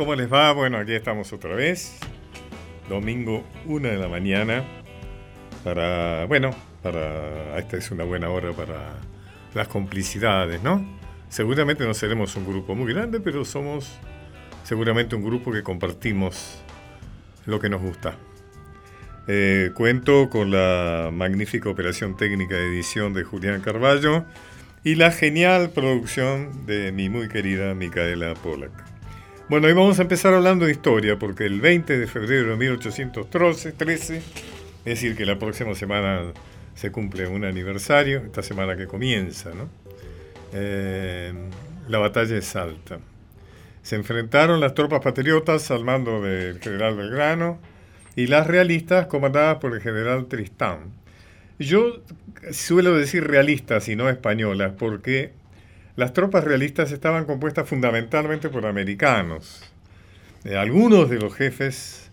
¿cómo 0.00 0.14
les 0.14 0.32
va? 0.32 0.50
Bueno, 0.52 0.78
aquí 0.78 0.94
estamos 0.94 1.30
otra 1.34 1.54
vez. 1.54 1.98
Domingo, 2.88 3.44
una 3.66 3.90
de 3.90 3.98
la 3.98 4.08
mañana. 4.08 4.64
Para, 5.62 6.24
bueno, 6.24 6.52
para. 6.82 7.58
Esta 7.58 7.76
es 7.76 7.90
una 7.90 8.04
buena 8.04 8.30
hora 8.30 8.50
para 8.52 8.94
las 9.52 9.68
complicidades, 9.68 10.62
¿no? 10.62 10.82
Seguramente 11.28 11.84
no 11.84 11.92
seremos 11.92 12.34
un 12.36 12.46
grupo 12.46 12.74
muy 12.74 12.94
grande, 12.94 13.20
pero 13.20 13.44
somos 13.44 13.92
seguramente 14.64 15.16
un 15.16 15.22
grupo 15.22 15.52
que 15.52 15.62
compartimos 15.62 16.62
lo 17.44 17.60
que 17.60 17.68
nos 17.68 17.82
gusta. 17.82 18.16
Eh, 19.28 19.72
cuento 19.74 20.30
con 20.30 20.50
la 20.50 21.10
magnífica 21.12 21.68
operación 21.68 22.16
técnica 22.16 22.54
de 22.54 22.68
edición 22.68 23.12
de 23.12 23.22
Julián 23.22 23.60
Carballo 23.60 24.24
y 24.82 24.94
la 24.94 25.10
genial 25.10 25.72
producción 25.74 26.64
de 26.64 26.90
mi 26.90 27.10
muy 27.10 27.28
querida 27.28 27.74
Micaela 27.74 28.32
Pollack. 28.32 28.89
Bueno, 29.50 29.66
hoy 29.66 29.72
vamos 29.72 29.98
a 29.98 30.02
empezar 30.02 30.32
hablando 30.32 30.64
de 30.64 30.70
historia, 30.70 31.18
porque 31.18 31.44
el 31.44 31.60
20 31.60 31.98
de 31.98 32.06
febrero 32.06 32.50
de 32.52 32.56
1813, 32.56 34.18
es 34.18 34.84
decir, 34.84 35.16
que 35.16 35.26
la 35.26 35.40
próxima 35.40 35.74
semana 35.74 36.22
se 36.76 36.92
cumple 36.92 37.26
un 37.26 37.44
aniversario, 37.44 38.18
esta 38.26 38.44
semana 38.44 38.76
que 38.76 38.86
comienza, 38.86 39.50
¿no? 39.52 39.68
Eh, 40.52 41.32
la 41.88 41.98
batalla 41.98 42.32
de 42.32 42.42
Salta. 42.42 43.00
Se 43.82 43.96
enfrentaron 43.96 44.60
las 44.60 44.74
tropas 44.74 45.00
patriotas 45.00 45.68
al 45.72 45.84
mando 45.84 46.22
del 46.22 46.60
general 46.60 46.96
Belgrano 46.96 47.58
y 48.14 48.28
las 48.28 48.46
realistas 48.46 49.08
comandadas 49.08 49.56
por 49.56 49.74
el 49.74 49.80
general 49.80 50.26
Tristán. 50.28 50.92
Yo 51.58 52.04
suelo 52.52 52.96
decir 52.96 53.26
realistas 53.26 53.88
y 53.88 53.96
no 53.96 54.08
españolas 54.08 54.74
porque 54.78 55.39
las 56.00 56.14
tropas 56.14 56.44
realistas 56.44 56.92
estaban 56.92 57.26
compuestas 57.26 57.68
fundamentalmente 57.68 58.48
por 58.48 58.64
americanos. 58.64 59.62
Eh, 60.44 60.56
algunos 60.56 61.10
de 61.10 61.18
los 61.18 61.34
jefes 61.34 62.10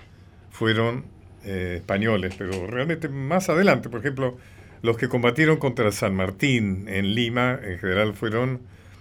fueron 0.51 1.05
eh, 1.45 1.75
españoles, 1.77 2.35
pero 2.37 2.67
realmente 2.67 3.07
más 3.07 3.47
adelante, 3.47 3.87
por 3.87 4.01
ejemplo, 4.01 4.37
los 4.81 4.97
que 4.97 5.07
combatieron 5.07 5.55
contra 5.55 5.89
San 5.93 6.15
Martín 6.15 6.89
en 6.89 7.15
Lima, 7.15 7.57
en 7.63 7.79
general 7.79 8.13
fueron 8.13 8.59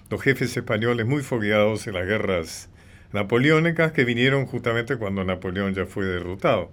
los 0.09 0.23
jefes 0.23 0.57
españoles 0.57 1.05
muy 1.05 1.25
fogueados 1.25 1.89
en 1.89 1.95
las 1.95 2.07
guerras 2.07 2.69
napoleónicas 3.13 3.91
que 3.91 4.05
vinieron 4.05 4.47
justamente 4.47 4.99
cuando 4.99 5.25
Napoleón 5.25 5.75
ya 5.75 5.87
fue 5.87 6.05
derrotado. 6.05 6.71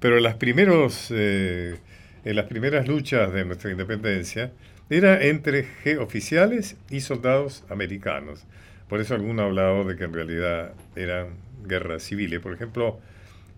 Pero 0.00 0.18
las, 0.18 0.34
primeros, 0.34 1.06
eh, 1.14 1.76
en 2.24 2.34
las 2.34 2.46
primeras 2.46 2.88
luchas 2.88 3.32
de 3.32 3.44
nuestra 3.44 3.70
independencia 3.70 4.50
era 4.90 5.22
entre 5.24 5.66
oficiales 5.98 6.76
y 6.90 7.00
soldados 7.00 7.64
americanos. 7.68 8.44
Por 8.88 9.00
eso 9.00 9.14
alguno 9.14 9.42
ha 9.42 9.46
hablado 9.46 9.84
de 9.84 9.96
que 9.96 10.04
en 10.04 10.12
realidad 10.12 10.72
eran 10.94 11.28
guerras 11.66 12.02
civiles. 12.02 12.40
Por 12.40 12.52
ejemplo, 12.52 13.00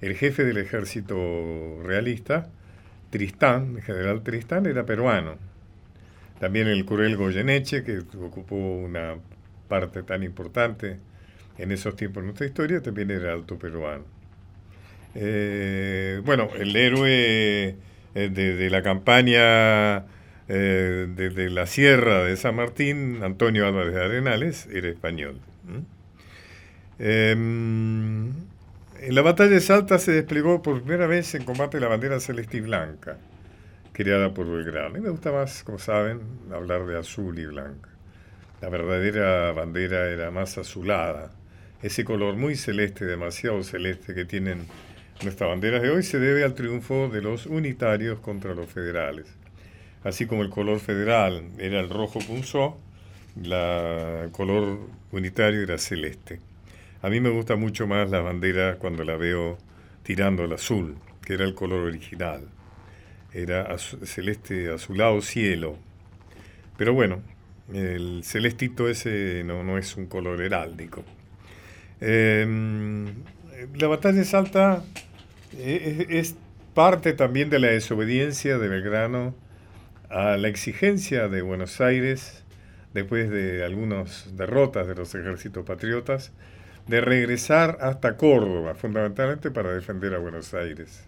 el 0.01 0.15
jefe 0.15 0.45
del 0.45 0.59
ejército 0.59 1.83
realista, 1.85 2.49
Tristán, 3.11 3.77
el 3.77 3.83
general 3.83 4.23
Tristán, 4.23 4.67
era 4.67 4.85
peruano. 4.87 5.37
También 6.39 6.69
el 6.69 6.85
cruel 6.85 7.17
Goyeneche, 7.17 7.83
que 7.83 7.99
ocupó 7.99 8.57
una 8.57 9.17
parte 9.69 10.03
tan 10.03 10.23
importante 10.23 10.99
en 11.59 11.73
esos 11.73 11.97
tiempos 11.97 12.23
de 12.23 12.27
nuestra 12.27 12.47
historia, 12.47 12.83
también 12.83 13.11
era 13.11 13.33
alto 13.33 13.59
peruano. 13.59 14.05
Eh, 15.15 16.21
bueno, 16.25 16.51
el 16.59 16.77
héroe 16.77 17.75
eh, 18.15 18.29
de, 18.29 18.71
la 18.71 18.83
campaña 18.83 20.05
eh, 20.49 21.07
de, 21.09 21.51
la 21.51 21.67
Sierra 21.67 22.25
de 22.25 22.37
San 22.37 22.57
Martín, 22.57 23.23
Antonio 23.23 23.67
Álvarez 23.67 23.95
de 23.95 24.05
Arenales, 24.05 24.69
era 24.73 24.89
español. 24.89 25.41
Em, 26.99 28.29
en 28.29 29.15
la 29.15 29.23
batalla 29.23 29.51
de 29.51 29.61
Salta 29.61 29.99
se 29.99 30.13
desplegó 30.13 30.63
por 30.63 30.81
primera 30.83 31.07
vez 31.07 31.35
en 31.35 31.45
combate 31.45 31.81
la 31.81 31.89
bandera 31.89 32.21
celeste 32.21 32.59
y 32.59 32.61
blanca, 32.61 33.19
creada 33.93 34.33
por 34.33 34.47
Belgrano. 34.51 34.97
Y 34.99 35.01
me 35.01 35.11
gusta 35.11 35.33
más, 35.33 35.63
como 35.65 35.79
saben, 35.79 36.21
hablar 36.53 36.87
de 36.87 36.99
azul 36.99 37.39
y 37.39 37.47
blanca. 37.47 37.91
La 38.61 38.69
verdadera 38.69 39.53
bandera 39.53 40.09
era 40.09 40.31
más 40.31 40.57
azulada. 40.59 41.33
Ese 41.83 42.05
color 42.05 42.37
muy 42.37 42.57
celeste, 42.57 43.05
demasiado 43.05 43.63
celeste 43.63 44.15
que 44.15 44.25
tienen 44.25 44.67
Nuestra 45.23 45.47
bandera 45.47 45.81
de 45.81 45.91
hoy 45.91 46.03
se 46.03 46.19
debe 46.19 46.45
al 46.45 46.55
triunfo 46.55 47.09
de 47.09 47.23
los 47.23 47.47
unitarios 47.47 48.21
contra 48.21 48.55
los 48.55 48.71
federales. 48.71 49.27
Así 50.07 50.27
como 50.27 50.43
el 50.43 50.51
color 50.51 50.79
federal 50.79 51.43
era 51.59 51.81
el 51.81 51.91
rojo 51.91 52.21
punzó, 52.21 52.79
el 53.43 54.31
color 54.31 54.79
unitario 55.11 55.65
era 55.65 55.79
celeste. 55.79 56.39
A 57.03 57.11
mí 57.11 57.21
me 57.21 57.29
gusta 57.29 57.57
mucho 57.57 57.89
más 57.89 58.09
la 58.09 58.21
bandera 58.21 58.77
cuando 58.77 59.03
la 59.03 59.17
veo 59.17 59.59
tirando 60.05 60.45
al 60.45 60.53
azul, 60.53 60.95
que 61.23 61.33
era 61.35 61.45
el 61.45 61.57
color 61.57 61.81
original. 61.81 62.43
Era 63.33 63.77
celeste 63.79 64.73
azulado 64.73 65.21
cielo. 65.23 65.77
Pero 66.77 66.95
bueno, 66.95 67.21
el 67.75 68.23
celestito 68.23 68.89
ese 68.89 69.43
no, 69.45 69.65
no 69.65 69.77
es 69.77 69.97
un 69.97 70.07
color 70.07 70.41
heráldico. 70.41 71.03
Em, 72.01 73.07
la 73.75 73.89
batalla 73.89 74.19
de 74.19 74.25
Salta 74.25 74.85
eh, 75.59 76.07
es 76.11 76.37
parte 76.75 77.13
también 77.13 77.51
de 77.51 77.59
la 77.59 77.67
desobediencia 77.67 78.57
de 78.59 78.69
Belgrano 78.69 79.46
a 80.11 80.37
la 80.37 80.49
exigencia 80.49 81.29
de 81.29 81.43
Buenos 81.43 81.81
Aires, 81.81 82.45
después 82.95 83.31
de 83.31 83.65
algunas 83.65 84.37
derrotas 84.37 84.87
de 84.87 84.95
los 84.95 85.15
ejércitos 85.15 85.65
patriotas, 85.65 86.33
de 86.87 87.01
regresar 87.01 87.79
hasta 87.81 88.17
Córdoba, 88.17 88.75
fundamentalmente 88.75 89.51
para 89.51 89.73
defender 89.73 90.15
a 90.15 90.19
Buenos 90.19 90.55
Aires. 90.55 91.05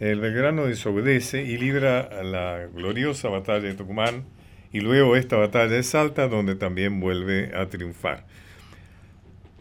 El 0.00 0.20
Belgrano 0.20 0.66
desobedece 0.66 1.42
y 1.42 1.58
libra 1.58 2.22
la 2.22 2.66
gloriosa 2.74 3.28
batalla 3.28 3.60
de 3.60 3.74
Tucumán 3.74 4.24
y 4.72 4.80
luego 4.80 5.16
esta 5.16 5.36
batalla 5.36 5.68
de 5.68 5.82
Salta, 5.82 6.28
donde 6.28 6.54
también 6.54 6.98
vuelve 7.00 7.52
a 7.54 7.66
triunfar. 7.66 8.24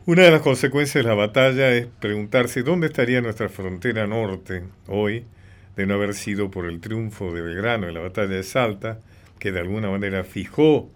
Una 0.06 0.24
de 0.24 0.32
las 0.32 0.42
consecuencias 0.42 1.04
de 1.04 1.10
la 1.10 1.16
batalla 1.16 1.72
es 1.72 1.86
preguntarse 2.00 2.64
dónde 2.64 2.88
estaría 2.88 3.22
nuestra 3.22 3.50
frontera 3.50 4.08
norte 4.08 4.64
hoy, 4.88 5.26
de 5.76 5.86
no 5.86 5.96
haber 5.96 6.14
sido 6.14 6.52
por 6.52 6.66
el 6.66 6.80
triunfo 6.82 7.34
de 7.34 7.42
Belgrano 7.42 7.88
en 7.88 7.94
la 7.94 8.00
batalla 8.00 8.28
de 8.28 8.44
Salta, 8.44 9.00
que 9.40 9.52
de 9.52 9.60
alguna 9.60 9.90
manera 9.90 10.24
fijó 10.24 10.90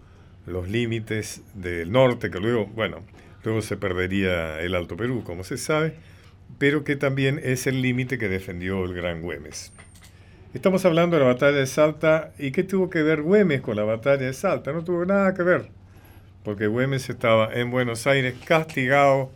los 0.46 0.68
límites 0.68 1.42
del 1.54 1.90
norte, 1.90 2.30
que 2.30 2.38
luego, 2.38 2.66
bueno, 2.66 3.02
luego 3.44 3.62
se 3.62 3.76
perdería 3.76 4.60
el 4.60 4.74
Alto 4.74 4.96
Perú, 4.96 5.22
como 5.24 5.44
se 5.44 5.56
sabe, 5.56 5.94
pero 6.58 6.84
que 6.84 6.96
también 6.96 7.40
es 7.42 7.66
el 7.66 7.82
límite 7.82 8.18
que 8.18 8.28
defendió 8.28 8.84
el 8.84 8.94
Gran 8.94 9.22
Güemes. 9.22 9.72
Estamos 10.54 10.84
hablando 10.84 11.16
de 11.16 11.22
la 11.22 11.32
batalla 11.32 11.58
de 11.58 11.66
Salta, 11.66 12.32
¿y 12.38 12.52
qué 12.52 12.62
tuvo 12.62 12.88
que 12.88 13.02
ver 13.02 13.22
Güemes 13.22 13.60
con 13.60 13.76
la 13.76 13.84
batalla 13.84 14.24
de 14.24 14.32
Salta? 14.32 14.72
No 14.72 14.84
tuvo 14.84 15.04
nada 15.04 15.34
que 15.34 15.42
ver 15.42 15.76
porque 16.46 16.68
Güemes 16.68 17.10
estaba 17.10 17.52
en 17.52 17.72
Buenos 17.72 18.06
Aires 18.06 18.36
castigado 18.44 19.32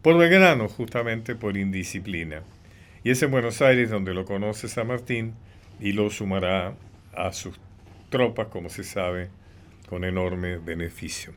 por 0.00 0.16
Belgrano, 0.16 0.68
justamente 0.68 1.34
por 1.34 1.56
indisciplina. 1.56 2.42
Y 3.04 3.10
es 3.10 3.22
en 3.22 3.30
Buenos 3.30 3.62
Aires 3.62 3.90
donde 3.90 4.14
lo 4.14 4.24
conoce 4.24 4.68
San 4.68 4.86
Martín 4.86 5.34
y 5.80 5.92
lo 5.92 6.10
sumará 6.10 6.74
a 7.14 7.32
sus 7.32 7.58
tropas, 8.10 8.48
como 8.48 8.68
se 8.68 8.84
sabe, 8.84 9.30
con 9.88 10.04
enorme 10.04 10.58
beneficio. 10.58 11.32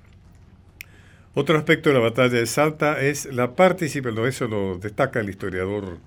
Otro 1.34 1.58
aspecto 1.58 1.90
de 1.90 1.96
la 1.96 2.02
batalla 2.02 2.38
de 2.38 2.46
Salta 2.46 3.02
es 3.02 3.26
la 3.26 3.56
participación, 3.56 4.26
eso 4.28 4.48
lo 4.48 4.78
destaca 4.78 5.20
el 5.20 5.30
historiador 5.30 5.98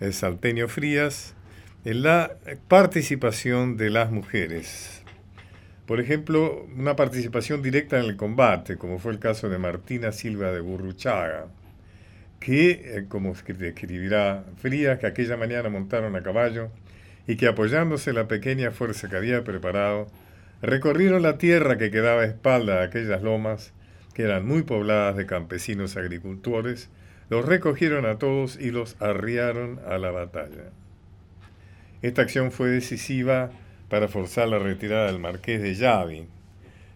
eh, 0.00 0.12
salteño 0.12 0.68
Frías, 0.68 1.34
en 1.84 2.02
la 2.02 2.36
participación 2.68 3.76
de 3.76 3.90
las 3.90 4.10
mujeres 4.10 5.02
por 5.86 6.00
ejemplo, 6.00 6.64
una 6.76 6.96
participación 6.96 7.60
directa 7.60 7.98
en 7.98 8.06
el 8.06 8.16
combate, 8.16 8.76
como 8.78 8.98
fue 8.98 9.12
el 9.12 9.18
caso 9.18 9.48
de 9.48 9.58
Martina 9.58 10.12
Silva 10.12 10.50
de 10.52 10.60
Burruchaga, 10.60 11.48
que, 12.42 12.70
eh, 12.70 13.04
como 13.08 13.32
escribirá 13.32 14.44
Frías, 14.56 14.98
que 14.98 15.06
aquella 15.06 15.36
mañana 15.36 15.68
montaron 15.68 16.16
a 16.16 16.22
caballo 16.22 16.70
y 17.28 17.36
que 17.36 17.46
apoyándose 17.46 18.12
la 18.12 18.26
pequeña 18.26 18.72
fuerza 18.72 19.08
que 19.08 19.16
había 19.16 19.44
preparado, 19.44 20.08
recorrieron 20.60 21.22
la 21.22 21.38
tierra 21.38 21.78
que 21.78 21.92
quedaba 21.92 22.22
a 22.22 22.26
espalda 22.26 22.80
de 22.80 22.86
aquellas 22.86 23.22
lomas, 23.22 23.72
que 24.12 24.24
eran 24.24 24.44
muy 24.44 24.62
pobladas 24.62 25.16
de 25.16 25.26
campesinos 25.26 25.96
agricultores, 25.96 26.90
los 27.30 27.46
recogieron 27.46 28.06
a 28.06 28.18
todos 28.18 28.58
y 28.60 28.72
los 28.72 29.00
arriaron 29.00 29.80
a 29.86 29.96
la 29.98 30.10
batalla. 30.10 30.70
Esta 32.02 32.22
acción 32.22 32.50
fue 32.50 32.70
decisiva 32.70 33.50
para 33.88 34.08
forzar 34.08 34.48
la 34.48 34.58
retirada 34.58 35.06
del 35.06 35.20
marqués 35.20 35.62
de 35.62 35.74
Yavi, 35.74 36.26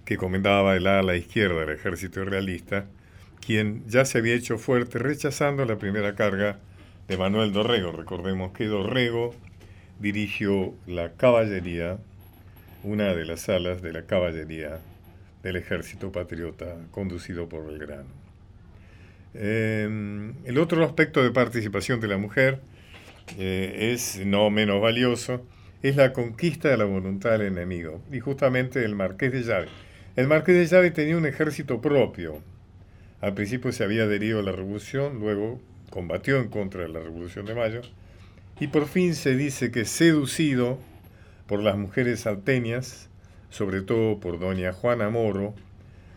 que 0.05 0.17
comandaba 0.17 0.75
el 0.75 0.89
ala 0.89 1.15
izquierda 1.15 1.61
del 1.61 1.71
ejército 1.71 2.25
realista, 2.25 2.87
quien 3.45 3.85
ya 3.87 4.05
se 4.05 4.19
había 4.19 4.35
hecho 4.35 4.59
fuerte 4.59 4.99
rechazando 4.99 5.65
la 5.65 5.77
primera 5.77 6.15
carga 6.15 6.59
de 7.09 7.17
Manuel 7.17 7.53
Dorrego. 7.53 7.93
Recordemos 7.93 8.53
que 8.53 8.67
Dorrego 8.67 9.35
dirigió 10.01 10.75
la 10.87 11.13
caballería, 11.13 11.99
una 12.83 13.15
de 13.15 13.25
las 13.25 13.49
alas 13.49 13.83
de 13.83 13.93
la 13.93 14.03
caballería 14.03 14.81
del 15.43 15.57
ejército 15.57 16.13
patriota 16.13 16.77
conducido 16.91 17.49
por 17.49 17.67
Belgrano. 17.67 18.27
Eh, 19.35 20.33
el 20.45 20.59
otro 20.59 20.85
aspecto 20.85 21.23
de 21.23 21.31
participación 21.31 22.01
de 22.01 22.09
la 22.09 22.17
mujer 22.17 22.61
eh, 23.39 23.93
es 23.93 24.19
no 24.25 24.51
menos 24.51 24.81
valioso, 24.81 25.45
es 25.83 25.97
la 25.97 26.13
conquista 26.13 26.69
de 26.69 26.77
la 26.77 26.85
voluntad 26.85 27.33
del 27.33 27.43
enemigo. 27.43 28.03
Y 28.11 28.21
justamente 28.21 28.85
el 28.85 28.95
marqués 28.95 29.33
de 29.33 29.43
Llave. 29.43 29.69
El 30.17 30.29
marqués 30.29 30.57
de 30.57 30.67
Llave 30.67 30.91
tenía 30.91 31.17
un 31.17 31.27
ejército 31.27 31.81
propio. 31.81 32.41
Al 33.21 33.35
principio 33.35 33.73
se 33.73 33.85
había 33.85 34.05
adherido 34.05 34.41
a 34.41 34.43
la 34.43 34.53
revolución, 34.53 35.21
luego 35.21 35.61
combatió 35.91 36.39
en 36.39 36.49
contra 36.49 36.83
de 36.83 36.89
la 36.89 37.01
revolución 37.01 37.47
de 37.47 37.55
mayo, 37.55 37.81
y 38.61 38.69
por 38.69 38.87
fin 38.87 39.15
se 39.15 39.37
dice 39.37 39.71
que 39.71 39.85
seducido 39.85 40.79
por 41.47 41.63
las 41.63 41.77
mujeres 41.77 42.21
salteñas, 42.21 43.09
sobre 43.51 43.83
todo 43.83 44.19
por 44.21 44.39
doña 44.39 44.73
Juana 44.73 45.09
Moro, 45.11 45.55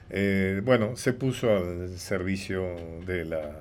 eh, 0.10 0.62
bueno, 0.66 0.96
se 0.96 1.14
puso 1.14 1.56
al 1.56 1.98
servicio 1.98 2.66
de 3.06 3.26
la, 3.26 3.60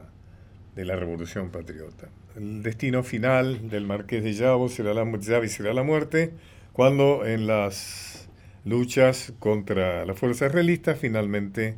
de 0.74 0.84
la 0.84 0.96
revolución 0.96 1.50
patriota. 1.50 2.08
El 2.36 2.62
destino 2.62 3.02
final 3.02 3.68
del 3.68 3.86
marqués 3.86 4.24
de 4.24 4.32
Llave 4.32 4.68
será 4.68 4.94
la, 4.94 5.48
será 5.48 5.74
la 5.74 5.82
muerte, 5.82 6.32
cuando 6.72 7.26
en 7.26 7.46
las 7.46 8.28
luchas 8.64 9.32
contra 9.38 10.04
las 10.04 10.18
fuerzas 10.18 10.52
realistas 10.52 10.98
finalmente 10.98 11.76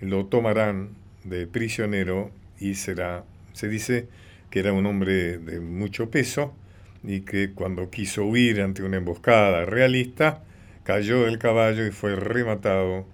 lo 0.00 0.26
tomarán 0.26 0.90
de 1.24 1.46
prisionero 1.46 2.30
y 2.58 2.74
será, 2.74 3.24
se 3.52 3.68
dice 3.68 4.08
que 4.50 4.60
era 4.60 4.72
un 4.72 4.86
hombre 4.86 5.38
de 5.38 5.60
mucho 5.60 6.10
peso 6.10 6.54
y 7.02 7.20
que 7.20 7.52
cuando 7.52 7.90
quiso 7.90 8.24
huir 8.24 8.60
ante 8.60 8.82
una 8.82 8.96
emboscada 8.96 9.64
realista, 9.64 10.42
cayó 10.84 11.24
del 11.24 11.38
caballo 11.38 11.86
y 11.86 11.90
fue 11.90 12.16
rematado 12.16 13.06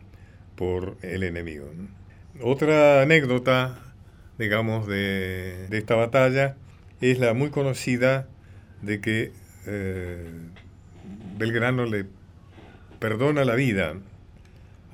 por 0.57 0.97
el 1.03 1.23
enemigo. 1.23 1.71
Otra 2.41 3.03
anécdota, 3.03 3.79
digamos, 4.39 4.87
de, 4.87 5.67
esta 5.71 5.95
batalla 5.95 6.57
es 7.01 7.19
la 7.19 7.35
muy 7.35 7.51
conocida 7.51 8.27
de 8.83 9.01
que 9.01 9.33
eh, 9.67 10.31
Belgrano 11.39 11.87
le 11.87 12.07
perdona 12.99 13.45
la 13.45 13.55
vida 13.55 13.97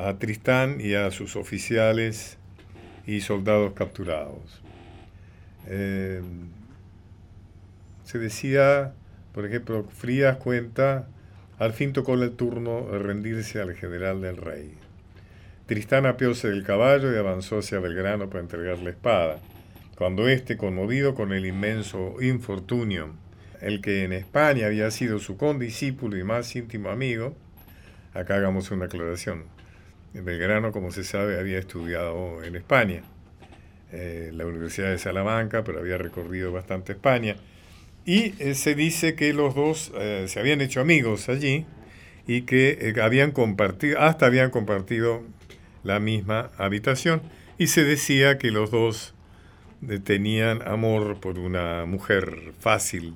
a 0.03 0.19
Tristán 0.19 0.79
y 0.81 0.95
a 0.95 1.11
sus 1.11 1.37
oficiales 1.37 2.37
y 3.07 3.21
soldados 3.21 3.73
capturados. 3.75 4.61
Eh, 5.69 6.21
se 8.05 8.19
decía, 8.19 8.95
por 9.33 9.47
ejemplo, 9.47 9.85
Frías 9.85 10.37
cuenta, 10.39 11.07
al 11.59 11.73
fin 11.73 11.93
tocó 11.93 12.15
el 12.15 12.33
turno 12.33 12.89
de 12.91 12.99
rendirse 12.99 13.61
al 13.61 13.75
general 13.75 14.21
del 14.21 14.37
rey. 14.37 14.75
Tristán 15.67 16.07
apióse 16.07 16.49
del 16.49 16.65
caballo 16.65 17.15
y 17.15 17.17
avanzó 17.17 17.59
hacia 17.59 17.79
Belgrano 17.79 18.29
para 18.29 18.41
entregar 18.41 18.79
la 18.81 18.91
espada, 18.91 19.39
cuando 19.97 20.29
éste, 20.29 20.57
conmovido 20.57 21.15
con 21.15 21.33
el 21.33 21.47
inmenso 21.47 22.21
infortunio, 22.21 23.11
el 23.61 23.81
que 23.81 24.03
en 24.03 24.13
España 24.13 24.67
había 24.67 24.91
sido 24.91 25.21
su 25.21 25.37
condiscípulo 25.37 26.19
y 26.19 26.25
más 26.25 26.57
íntimo 26.57 26.91
amigo, 26.91 27.37
acá 28.13 28.35
hagamos 28.35 28.73
una 28.73 28.87
aclaración, 28.87 29.45
Belgrano, 30.15 30.73
como 30.73 30.93
se 30.93 31.05
sabe, 31.05 31.39
había 31.39 31.59
estudiado 31.59 32.43
en 32.45 32.55
España, 32.57 33.03
eh, 33.93 34.31
la 34.35 34.47
Universidad 34.47 34.91
de 34.91 34.99
Salamanca, 34.99 35.65
pero 35.65 35.79
había 35.81 35.97
recorrido 35.99 36.53
bastante 36.53 36.93
España. 36.93 37.37
Y 38.05 38.35
eh, 38.43 38.55
se 38.55 38.75
dice 38.75 39.15
que 39.15 39.33
los 39.33 39.55
dos 39.55 39.93
eh, 39.97 40.27
se 40.29 40.41
habían 40.41 40.61
hecho 40.61 40.81
amigos 40.81 41.29
allí 41.29 41.65
y 42.27 42.43
que 42.43 42.95
habían 43.03 43.33
compartido, 43.33 44.01
hasta 44.01 44.27
habían 44.27 44.51
compartido 44.51 45.23
la 45.83 45.99
misma 45.99 46.51
habitación. 46.59 47.23
Y 47.59 47.69
se 47.69 47.85
decía 47.85 48.39
que 48.39 48.51
los 48.51 48.71
dos 48.71 49.15
tenían 50.05 50.67
amor 50.67 51.21
por 51.21 51.39
una 51.39 51.87
mujer 51.87 52.53
fácil, 52.61 53.15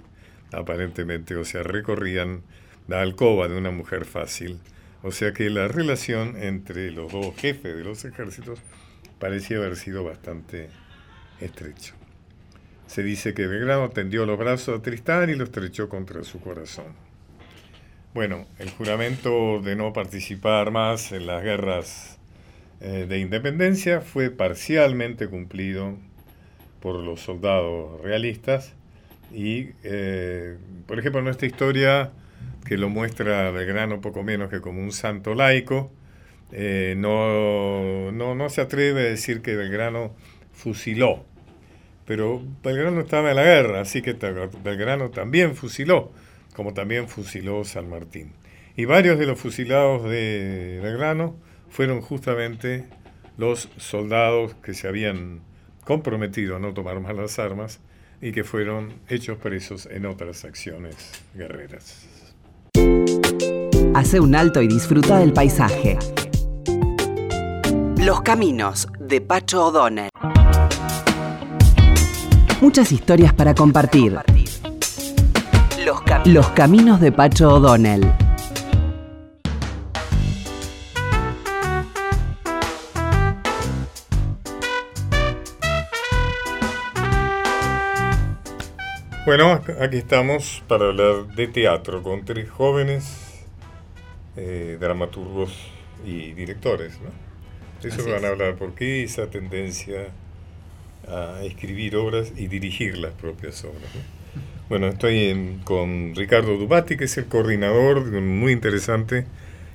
aparentemente, 0.52 1.36
o 1.36 1.44
sea, 1.44 1.62
recorrían 1.62 2.42
la 2.88 3.02
alcoba 3.02 3.48
de 3.48 3.56
una 3.56 3.70
mujer 3.70 4.04
fácil 4.04 4.58
o 5.06 5.12
sea 5.12 5.32
que 5.32 5.48
la 5.50 5.68
relación 5.68 6.36
entre 6.36 6.90
los 6.90 7.12
dos 7.12 7.36
jefes 7.36 7.76
de 7.76 7.84
los 7.84 8.04
ejércitos 8.04 8.58
parecía 9.20 9.58
haber 9.58 9.76
sido 9.76 10.02
bastante 10.02 10.68
estrecha. 11.40 11.94
Se 12.88 13.04
dice 13.04 13.32
que 13.32 13.46
Belgrano 13.46 13.90
tendió 13.90 14.26
los 14.26 14.36
brazos 14.36 14.80
a 14.80 14.82
Tristán 14.82 15.30
y 15.30 15.36
lo 15.36 15.44
estrechó 15.44 15.88
contra 15.88 16.24
su 16.24 16.40
corazón. 16.40 16.86
Bueno, 18.14 18.46
el 18.58 18.68
juramento 18.70 19.60
de 19.62 19.76
no 19.76 19.92
participar 19.92 20.72
más 20.72 21.12
en 21.12 21.28
las 21.28 21.40
guerras 21.40 22.18
eh, 22.80 23.06
de 23.08 23.20
independencia 23.20 24.00
fue 24.00 24.30
parcialmente 24.30 25.28
cumplido 25.28 25.96
por 26.80 26.96
los 26.96 27.20
soldados 27.20 28.00
realistas 28.00 28.72
y, 29.32 29.68
eh, 29.84 30.56
por 30.88 30.98
ejemplo, 30.98 31.20
en 31.20 31.26
nuestra 31.26 31.46
historia 31.46 32.10
que 32.66 32.76
lo 32.76 32.88
muestra 32.88 33.50
Belgrano 33.50 34.00
poco 34.00 34.22
menos 34.22 34.50
que 34.50 34.60
como 34.60 34.82
un 34.82 34.92
santo 34.92 35.34
laico. 35.34 35.92
Eh, 36.52 36.94
no, 36.96 38.12
no, 38.12 38.34
no 38.34 38.48
se 38.48 38.60
atreve 38.60 39.00
a 39.00 39.04
decir 39.04 39.42
que 39.42 39.56
Belgrano 39.56 40.14
fusiló, 40.52 41.24
pero 42.04 42.42
Belgrano 42.62 43.00
estaba 43.00 43.30
en 43.30 43.36
la 43.36 43.44
guerra, 43.44 43.80
así 43.80 44.00
que 44.00 44.12
Belgrano 44.12 45.10
también 45.10 45.56
fusiló, 45.56 46.12
como 46.54 46.72
también 46.72 47.08
fusiló 47.08 47.64
San 47.64 47.88
Martín. 47.90 48.32
Y 48.76 48.84
varios 48.84 49.18
de 49.18 49.26
los 49.26 49.40
fusilados 49.40 50.04
de 50.04 50.80
Belgrano 50.82 51.36
fueron 51.68 52.00
justamente 52.00 52.84
los 53.38 53.68
soldados 53.76 54.54
que 54.62 54.72
se 54.72 54.86
habían 54.86 55.40
comprometido 55.84 56.56
a 56.56 56.58
no 56.58 56.74
tomar 56.74 57.00
más 57.00 57.14
las 57.16 57.38
armas 57.38 57.80
y 58.20 58.32
que 58.32 58.44
fueron 58.44 58.94
hechos 59.08 59.38
presos 59.38 59.86
en 59.86 60.06
otras 60.06 60.44
acciones 60.44 60.96
guerreras. 61.34 62.15
Hace 63.94 64.20
un 64.20 64.34
alto 64.34 64.60
y 64.62 64.68
disfruta 64.68 65.18
del 65.18 65.32
paisaje. 65.32 65.98
Los 67.96 68.20
caminos 68.20 68.88
de 69.00 69.20
Pacho 69.20 69.66
O'Donnell. 69.66 70.10
Muchas 72.60 72.92
historias 72.92 73.32
para 73.32 73.54
compartir. 73.54 74.18
Los, 76.24 76.48
caminos 76.50 77.00
de 77.00 77.12
Pacho 77.12 77.54
O'Donnell. 77.54 78.25
Bueno, 89.26 89.60
aquí 89.80 89.96
estamos 89.96 90.62
para 90.68 90.84
hablar 90.84 91.26
de 91.34 91.48
teatro 91.48 92.00
con 92.04 92.24
tres 92.24 92.48
jóvenes 92.48 93.42
eh, 94.36 94.78
dramaturgos 94.78 95.52
y 96.04 96.30
directores. 96.30 97.00
¿no? 97.00 97.88
Eso 97.88 98.08
van 98.08 98.24
a 98.24 98.28
hablar, 98.28 98.54
¿por 98.54 98.76
qué 98.76 99.02
esa 99.02 99.28
tendencia 99.28 100.10
a 101.08 101.42
escribir 101.42 101.96
obras 101.96 102.34
y 102.36 102.46
dirigir 102.46 102.98
las 102.98 103.14
propias 103.14 103.64
obras? 103.64 103.90
Bueno, 104.68 104.86
estoy 104.86 105.58
con 105.64 106.14
Ricardo 106.14 106.56
Dubati, 106.56 106.96
que 106.96 107.06
es 107.06 107.18
el 107.18 107.26
coordinador 107.26 108.08
de 108.08 108.18
un 108.18 108.38
muy 108.38 108.52
interesante 108.52 109.26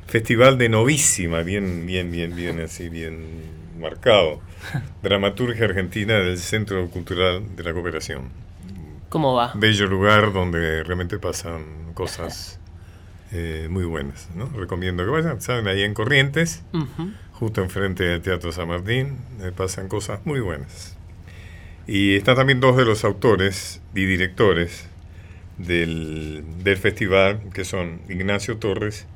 festival 0.07 0.57
de 0.57 0.69
novísima, 0.69 1.41
bien, 1.41 1.85
bien, 1.85 2.09
bien, 2.09 2.37
bien, 2.37 2.61
así, 2.61 2.87
bien 2.87 3.25
marcado. 3.77 4.39
Dramaturgia 5.03 5.65
Argentina 5.65 6.13
del 6.19 6.37
Centro 6.37 6.89
Cultural 6.89 7.53
de 7.57 7.63
la 7.63 7.73
Cooperación. 7.73 8.50
¿Cómo 9.11 9.33
va? 9.33 9.51
Bello 9.55 9.87
lugar 9.87 10.31
donde 10.31 10.85
realmente 10.85 11.19
pasan 11.19 11.91
cosas 11.93 12.61
eh, 13.33 13.67
muy 13.69 13.83
buenas. 13.83 14.29
¿no? 14.35 14.47
Recomiendo 14.55 15.03
que 15.03 15.11
vayan. 15.11 15.41
Saben, 15.41 15.67
ahí 15.67 15.83
en 15.83 15.93
Corrientes, 15.93 16.63
justo 17.33 17.61
enfrente 17.61 18.05
del 18.05 18.21
Teatro 18.21 18.53
San 18.53 18.69
Martín, 18.69 19.17
eh, 19.41 19.51
pasan 19.53 19.89
cosas 19.89 20.25
muy 20.25 20.39
buenas. 20.39 20.95
Y 21.87 22.15
están 22.15 22.37
también 22.37 22.61
dos 22.61 22.77
de 22.77 22.85
los 22.85 23.03
autores 23.03 23.81
y 23.93 24.05
directores 24.05 24.87
del, 25.57 26.45
festival, 26.79 27.41
que 27.53 27.65
son 27.65 27.99
Ignacio 28.07 28.59
Torres 28.59 29.07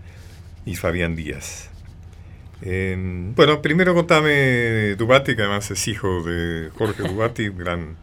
y 0.66 0.76
Fabián 0.76 1.16
Díaz. 1.16 1.70
bueno, 2.62 3.62
primero 3.62 3.94
contame 3.94 4.96
Dubati, 4.98 5.38
que 5.38 5.44
además 5.44 5.72
es 5.72 5.88
hijo 5.88 6.22
de 6.22 6.70
Jorge 6.78 7.04
Dubati, 7.08 7.48
gran 7.48 7.96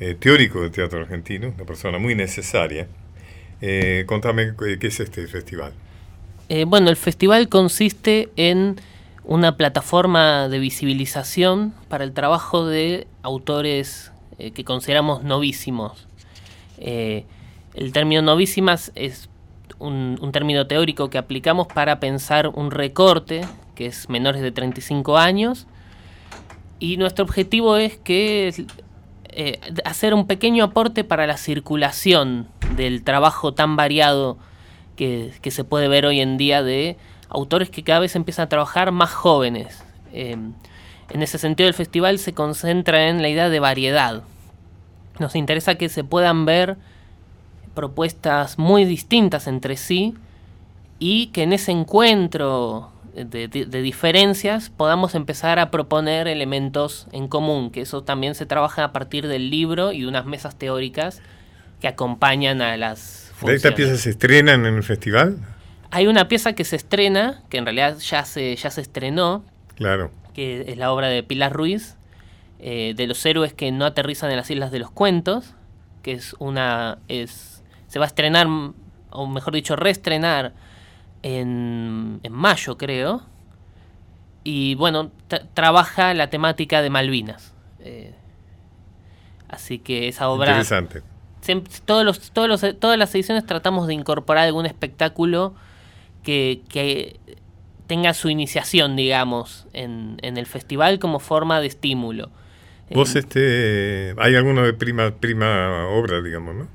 eh, 0.00 0.14
teórico 0.14 0.62
del 0.62 0.70
teatro 0.70 1.00
argentino, 1.00 1.52
una 1.54 1.64
persona 1.64 1.98
muy 1.98 2.14
necesaria. 2.14 2.88
Eh, 3.60 4.04
contame 4.06 4.54
qué 4.58 4.86
es 4.86 5.00
este 5.00 5.26
festival. 5.26 5.72
Eh, 6.48 6.64
bueno, 6.64 6.88
el 6.90 6.96
festival 6.96 7.48
consiste 7.48 8.30
en 8.36 8.80
una 9.24 9.56
plataforma 9.56 10.48
de 10.48 10.58
visibilización 10.58 11.74
para 11.88 12.04
el 12.04 12.12
trabajo 12.12 12.66
de 12.66 13.06
autores 13.22 14.12
eh, 14.38 14.50
que 14.52 14.64
consideramos 14.64 15.22
novísimos. 15.22 16.08
el 16.78 17.92
término 17.92 18.22
novísimas 18.22 18.90
es 18.94 19.28
un, 19.78 20.30
término 20.32 20.66
teórico 20.66 21.10
que 21.10 21.18
aplicamos 21.18 21.66
para 21.66 22.00
pensar 22.00 22.48
un 22.48 22.70
recorte, 22.70 23.42
que 23.74 23.86
es 23.86 24.08
menores 24.08 24.40
de 24.40 24.52
35 24.52 25.18
años, 25.18 25.66
Y 26.82 26.96
nuestro 26.96 27.26
objetivo 27.26 27.76
es 27.76 27.98
que 27.98 28.64
eh, 29.32 29.60
hacer 29.84 30.14
un 30.14 30.26
pequeño 30.26 30.64
aporte 30.64 31.04
para 31.04 31.26
la 31.26 31.36
circulación 31.36 32.48
del 32.76 33.02
trabajo 33.02 33.54
tan 33.54 33.76
variado 33.76 34.38
que, 34.96 35.32
se 35.50 35.64
puede 35.64 35.88
ver 35.88 36.04
hoy 36.04 36.20
en 36.20 36.36
día 36.36 36.62
de 36.62 36.98
autores 37.28 37.70
que 37.70 37.82
cada 37.82 38.00
vez 38.00 38.16
empiezan 38.16 38.44
a 38.44 38.48
trabajar 38.48 38.92
más 38.92 39.12
jóvenes. 39.12 39.82
Eh, 40.12 40.36
en 41.10 41.22
ese 41.22 41.38
sentido 41.38 41.68
el 41.68 41.74
festival 41.74 42.18
se 42.18 42.34
concentra 42.34 43.08
en 43.08 43.22
la 43.22 43.28
idea 43.28 43.48
de 43.48 43.60
variedad. 43.60 44.22
Nos 45.18 45.34
interesa 45.34 45.76
que 45.76 45.88
se 45.88 46.04
puedan 46.04 46.44
ver 46.44 46.76
propuestas 47.74 48.58
muy 48.58 48.84
distintas 48.84 49.46
entre 49.46 49.76
sí 49.76 50.14
y 50.98 51.28
que 51.28 51.44
en 51.44 51.52
ese 51.52 51.72
encuentro 51.72 52.92
de, 53.14 53.82
diferencias 53.82 54.70
podamos 54.70 55.14
empezar 55.14 55.58
a 55.58 55.70
proponer 55.70 56.28
elementos 56.28 57.06
en 57.12 57.28
común, 57.28 57.70
que 57.70 57.82
eso 57.82 58.02
también 58.02 58.34
se 58.34 58.46
trabaja 58.46 58.84
a 58.84 58.92
partir 58.92 59.26
del 59.26 59.50
libro 59.50 59.92
y 59.92 60.02
de 60.02 60.08
unas 60.08 60.26
mesas 60.26 60.56
teóricas 60.56 61.20
que 61.80 61.88
acompañan 61.88 62.62
a 62.62 62.76
las 62.76 63.32
funciones. 63.34 63.64
¿Esta 63.64 63.74
pieza 63.74 63.96
se 63.96 64.10
estrenan 64.10 64.66
en 64.66 64.74
el 64.74 64.82
festival? 64.82 65.38
Hay 65.90 66.06
una 66.06 66.28
pieza 66.28 66.54
que 66.54 66.64
se 66.64 66.76
estrena, 66.76 67.42
que 67.48 67.58
en 67.58 67.64
realidad 67.64 67.98
ya 67.98 68.24
se, 68.24 68.54
ya 68.54 68.70
se 68.70 68.80
estrenó, 68.80 69.44
claro. 69.74 70.10
que 70.34 70.64
es 70.68 70.76
la 70.76 70.92
obra 70.92 71.08
de 71.08 71.22
Pilar 71.22 71.52
Ruiz, 71.52 71.96
eh, 72.60 72.94
de 72.96 73.06
los 73.06 73.24
héroes 73.26 73.54
que 73.54 73.72
no 73.72 73.86
aterrizan 73.86 74.30
en 74.30 74.36
las 74.36 74.50
Islas 74.50 74.70
de 74.70 74.78
los 74.78 74.90
Cuentos, 74.90 75.54
que 76.02 76.12
es 76.12 76.36
una... 76.38 76.98
Es, 77.08 77.62
se 77.88 77.98
va 77.98 78.04
a 78.04 78.08
estrenar, 78.08 78.46
o 79.10 79.26
mejor 79.26 79.52
dicho, 79.52 79.74
reestrenar 79.74 80.52
en, 81.22 82.20
mayo, 82.30 82.76
creo. 82.76 83.22
Y 84.44 84.74
bueno, 84.74 85.10
trabaja 85.54 86.14
la 86.14 86.30
temática 86.30 86.82
de 86.82 86.90
Malvinas. 86.90 87.54
Eh, 87.80 88.14
así 89.48 89.78
que 89.78 90.08
esa 90.08 90.28
obra... 90.28 90.58
Interesante. 90.58 91.02
todos 91.84 92.04
los, 92.04 92.30
todos 92.30 92.48
los, 92.48 92.78
todas 92.78 92.98
las 92.98 93.14
ediciones 93.14 93.44
tratamos 93.44 93.86
de 93.86 93.94
incorporar 93.94 94.46
algún 94.46 94.66
espectáculo 94.66 95.54
que, 96.22 96.62
que 96.68 97.20
tenga 97.86 98.14
su 98.14 98.28
iniciación, 98.28 98.96
digamos, 98.96 99.66
en, 99.72 100.16
en, 100.22 100.36
el 100.36 100.46
festival 100.46 100.98
como 100.98 101.18
forma 101.18 101.60
de 101.60 101.66
estímulo. 101.66 102.30
Vos, 102.92 103.14
este, 103.14 104.14
hay 104.18 104.34
alguno 104.34 104.62
de 104.62 104.72
prima, 104.72 105.12
prima 105.12 105.86
obra, 105.88 106.20
digamos, 106.20 106.54
¿no? 106.54 106.68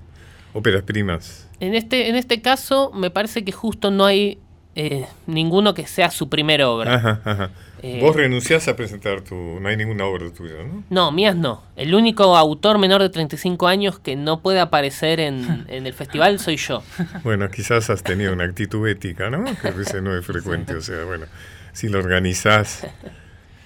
Óperas 0.53 0.83
primas. 0.83 1.44
En 1.59 1.73
este, 1.73 2.09
en 2.09 2.15
este 2.15 2.41
caso, 2.41 2.91
me 2.93 3.09
parece 3.09 3.43
que 3.43 3.51
justo 3.51 3.91
no 3.91 4.05
hay 4.05 4.39
eh, 4.75 5.05
ninguno 5.25 5.73
que 5.73 5.87
sea 5.87 6.11
su 6.11 6.29
primera 6.29 6.69
obra. 6.69 7.51
Eh, 7.81 7.99
Vos 8.01 8.15
renunciás 8.15 8.67
a 8.67 8.75
presentar 8.75 9.21
tu... 9.21 9.35
No 9.35 9.67
hay 9.67 9.77
ninguna 9.77 10.05
obra 10.05 10.31
tuya, 10.31 10.55
¿no? 10.63 10.83
No, 10.89 11.11
mías 11.11 11.35
no. 11.35 11.61
El 11.75 11.93
único 11.93 12.35
autor 12.35 12.79
menor 12.79 13.01
de 13.01 13.09
35 13.09 13.67
años 13.67 13.99
que 13.99 14.15
no 14.15 14.41
puede 14.41 14.59
aparecer 14.59 15.19
en, 15.19 15.65
el 15.67 15.93
festival 15.93 16.39
soy 16.39 16.57
yo. 16.57 16.81
Bueno, 17.23 17.49
quizás 17.51 17.89
has 17.91 18.01
tenido 18.01 18.33
una 18.33 18.45
actitud 18.45 18.87
ética, 18.87 19.29
¿no? 19.29 19.43
Que 19.61 19.67
a 19.67 19.71
veces 19.71 20.01
no 20.01 20.17
es 20.17 20.25
frecuente. 20.25 20.73
O 20.73 20.81
sea, 20.81 21.03
bueno, 21.03 21.25
si 21.73 21.87
lo 21.87 21.99
organizás... 21.99 22.87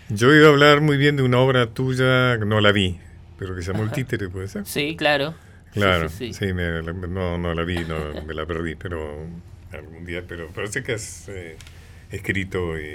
Yo 0.09 0.33
he 0.33 0.37
ido 0.37 0.47
a 0.47 0.49
hablar 0.49 0.81
muy 0.81 0.97
bien 0.97 1.15
de 1.15 1.23
una 1.23 1.37
obra 1.37 1.67
tuya, 1.67 2.35
no 2.37 2.59
la 2.61 2.71
vi, 2.71 2.99
pero 3.37 3.55
que 3.55 3.61
se 3.61 3.71
llamó 3.71 3.83
El 3.83 3.91
Títere, 3.91 4.27
¿puede 4.27 4.47
ser? 4.47 4.65
Sí, 4.65 4.95
claro. 4.97 5.35
Claro, 5.73 6.09
sí, 6.09 6.31
no, 7.09 7.37
no 7.37 7.53
la 7.53 7.63
vi, 7.63 7.79
no, 7.85 8.23
me 8.25 8.33
la 8.33 8.45
perdí, 8.45 8.75
pero 8.75 9.25
algún 9.71 10.05
día, 10.05 10.23
pero 10.27 10.47
parece 10.49 10.83
que 10.83 10.93
has 10.93 11.29
eh, 11.29 11.57
escrito 12.11 12.79
y, 12.79 12.93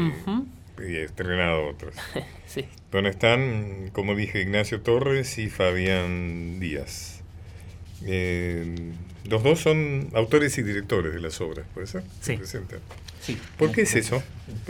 estrenado 0.96 1.68
otros. 1.68 1.94
sí. 2.46 2.64
Donde 2.90 3.10
están, 3.10 3.90
como 3.92 4.14
dije, 4.14 4.40
Ignacio 4.40 4.80
Torres 4.80 5.38
y 5.38 5.48
Fabián 5.48 6.58
Díaz. 6.58 7.22
Eh, 8.06 8.92
los 9.28 9.42
dos 9.42 9.60
son 9.60 10.10
autores 10.14 10.58
y 10.58 10.62
directores 10.62 11.14
de 11.14 11.20
las 11.20 11.40
obras, 11.40 11.66
¿puede 11.72 11.86
ser? 11.86 12.02
Sí. 12.20 12.38
sí. 13.20 13.38
¿Por 13.56 13.72
qué 13.72 13.82
es 13.82 13.94
eso? 13.94 14.22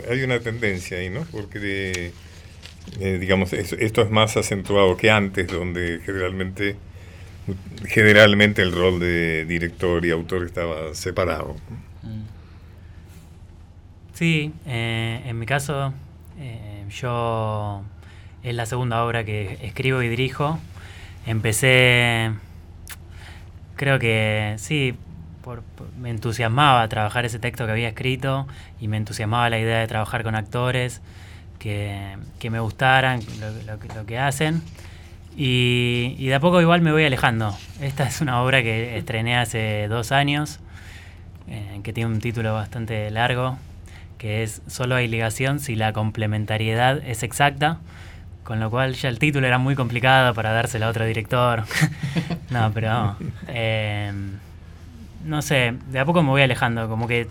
Hay 0.09 0.23
una 0.23 0.39
tendencia 0.39 0.99
ahí, 0.99 1.09
¿no? 1.09 1.25
Porque, 1.31 2.11
eh, 2.99 3.17
digamos, 3.19 3.51
esto 3.51 4.01
es 4.01 4.09
más 4.11 4.37
acentuado 4.37 4.95
que 4.95 5.09
antes, 5.09 5.47
donde 5.47 5.99
generalmente 6.05 6.77
generalmente 7.87 8.61
el 8.61 8.71
rol 8.71 8.99
de 8.99 9.45
director 9.45 10.05
y 10.05 10.11
autor 10.11 10.45
estaba 10.45 10.93
separado. 10.93 11.55
Sí, 14.13 14.53
eh, 14.65 15.21
en 15.25 15.37
mi 15.37 15.45
caso, 15.45 15.93
eh, 16.39 16.85
yo 16.89 17.83
es 18.43 18.55
la 18.55 18.65
segunda 18.65 19.03
obra 19.03 19.25
que 19.25 19.59
escribo 19.61 20.01
y 20.01 20.07
dirijo. 20.07 20.57
Empecé, 21.25 22.31
creo 23.75 23.99
que 23.99 24.55
sí, 24.57 24.95
me 25.99 26.09
entusiasmaba 26.09 26.87
trabajar 26.87 27.25
ese 27.25 27.39
texto 27.39 27.65
que 27.65 27.71
había 27.71 27.89
escrito 27.89 28.47
y 28.79 28.87
me 28.87 28.97
entusiasmaba 28.97 29.49
la 29.49 29.59
idea 29.59 29.79
de 29.79 29.87
trabajar 29.87 30.23
con 30.23 30.35
actores 30.35 31.01
que, 31.59 32.17
me 32.49 32.59
gustaran 32.59 33.21
lo, 33.95 34.05
que 34.05 34.19
hacen. 34.19 34.61
Y, 35.37 36.27
de 36.27 36.35
a 36.35 36.39
poco 36.39 36.61
igual 36.61 36.81
me 36.81 36.91
voy 36.91 37.05
alejando. 37.05 37.55
Esta 37.81 38.07
es 38.07 38.21
una 38.21 38.41
obra 38.41 38.63
que 38.63 38.97
estrené 38.97 39.37
hace 39.37 39.87
dos 39.89 40.11
años, 40.11 40.59
eh, 41.47 41.81
que 41.83 41.91
tiene 41.91 42.09
un 42.11 42.19
título 42.19 42.53
bastante 42.53 43.11
largo, 43.11 43.57
que 44.17 44.43
es 44.43 44.61
solo 44.67 44.95
hay 44.95 45.07
ligación 45.07 45.59
si 45.59 45.75
la 45.75 45.91
complementariedad 45.91 46.97
es 47.05 47.23
exacta, 47.23 47.79
con 48.43 48.59
lo 48.59 48.69
cual 48.69 48.93
ya 48.93 49.09
el 49.09 49.19
título 49.19 49.45
era 49.45 49.57
muy 49.57 49.75
complicado 49.75 50.33
para 50.33 50.51
dárselo 50.51 50.85
a 50.85 50.89
otro 50.89 51.05
director. 51.05 51.65
no, 52.49 52.71
pero 52.73 53.17
eh, 53.49 54.13
no 55.25 55.41
sé, 55.41 55.73
de 55.91 55.99
a 55.99 56.05
poco 56.05 56.23
me 56.23 56.29
voy 56.29 56.43
alejando, 56.43 56.87
como 56.87 57.07
que 57.07 57.27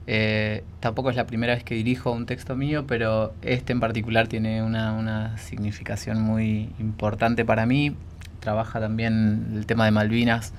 eh, 0.08 0.64
tampoco 0.80 1.10
es 1.10 1.16
la 1.16 1.26
primera 1.26 1.56
vez 1.56 1.64
que 1.64 1.76
dirijo 1.76 2.12
un 2.12 2.26
texto 2.26 2.56
mío, 2.56 2.86
pero 2.88 3.34
este 3.42 3.74
en 3.74 3.80
particular 3.80 4.28
tiene 4.28 4.62
una, 4.62 5.38
significación 5.38 6.22
muy 6.22 6.70
importante 6.80 7.44
para 7.46 7.66
mí. 7.66 7.96
Trabaja 8.40 8.80
también 8.80 9.54
el 9.56 9.66
tema 9.66 9.86
de 9.86 9.92
Malvinas, 9.92 10.54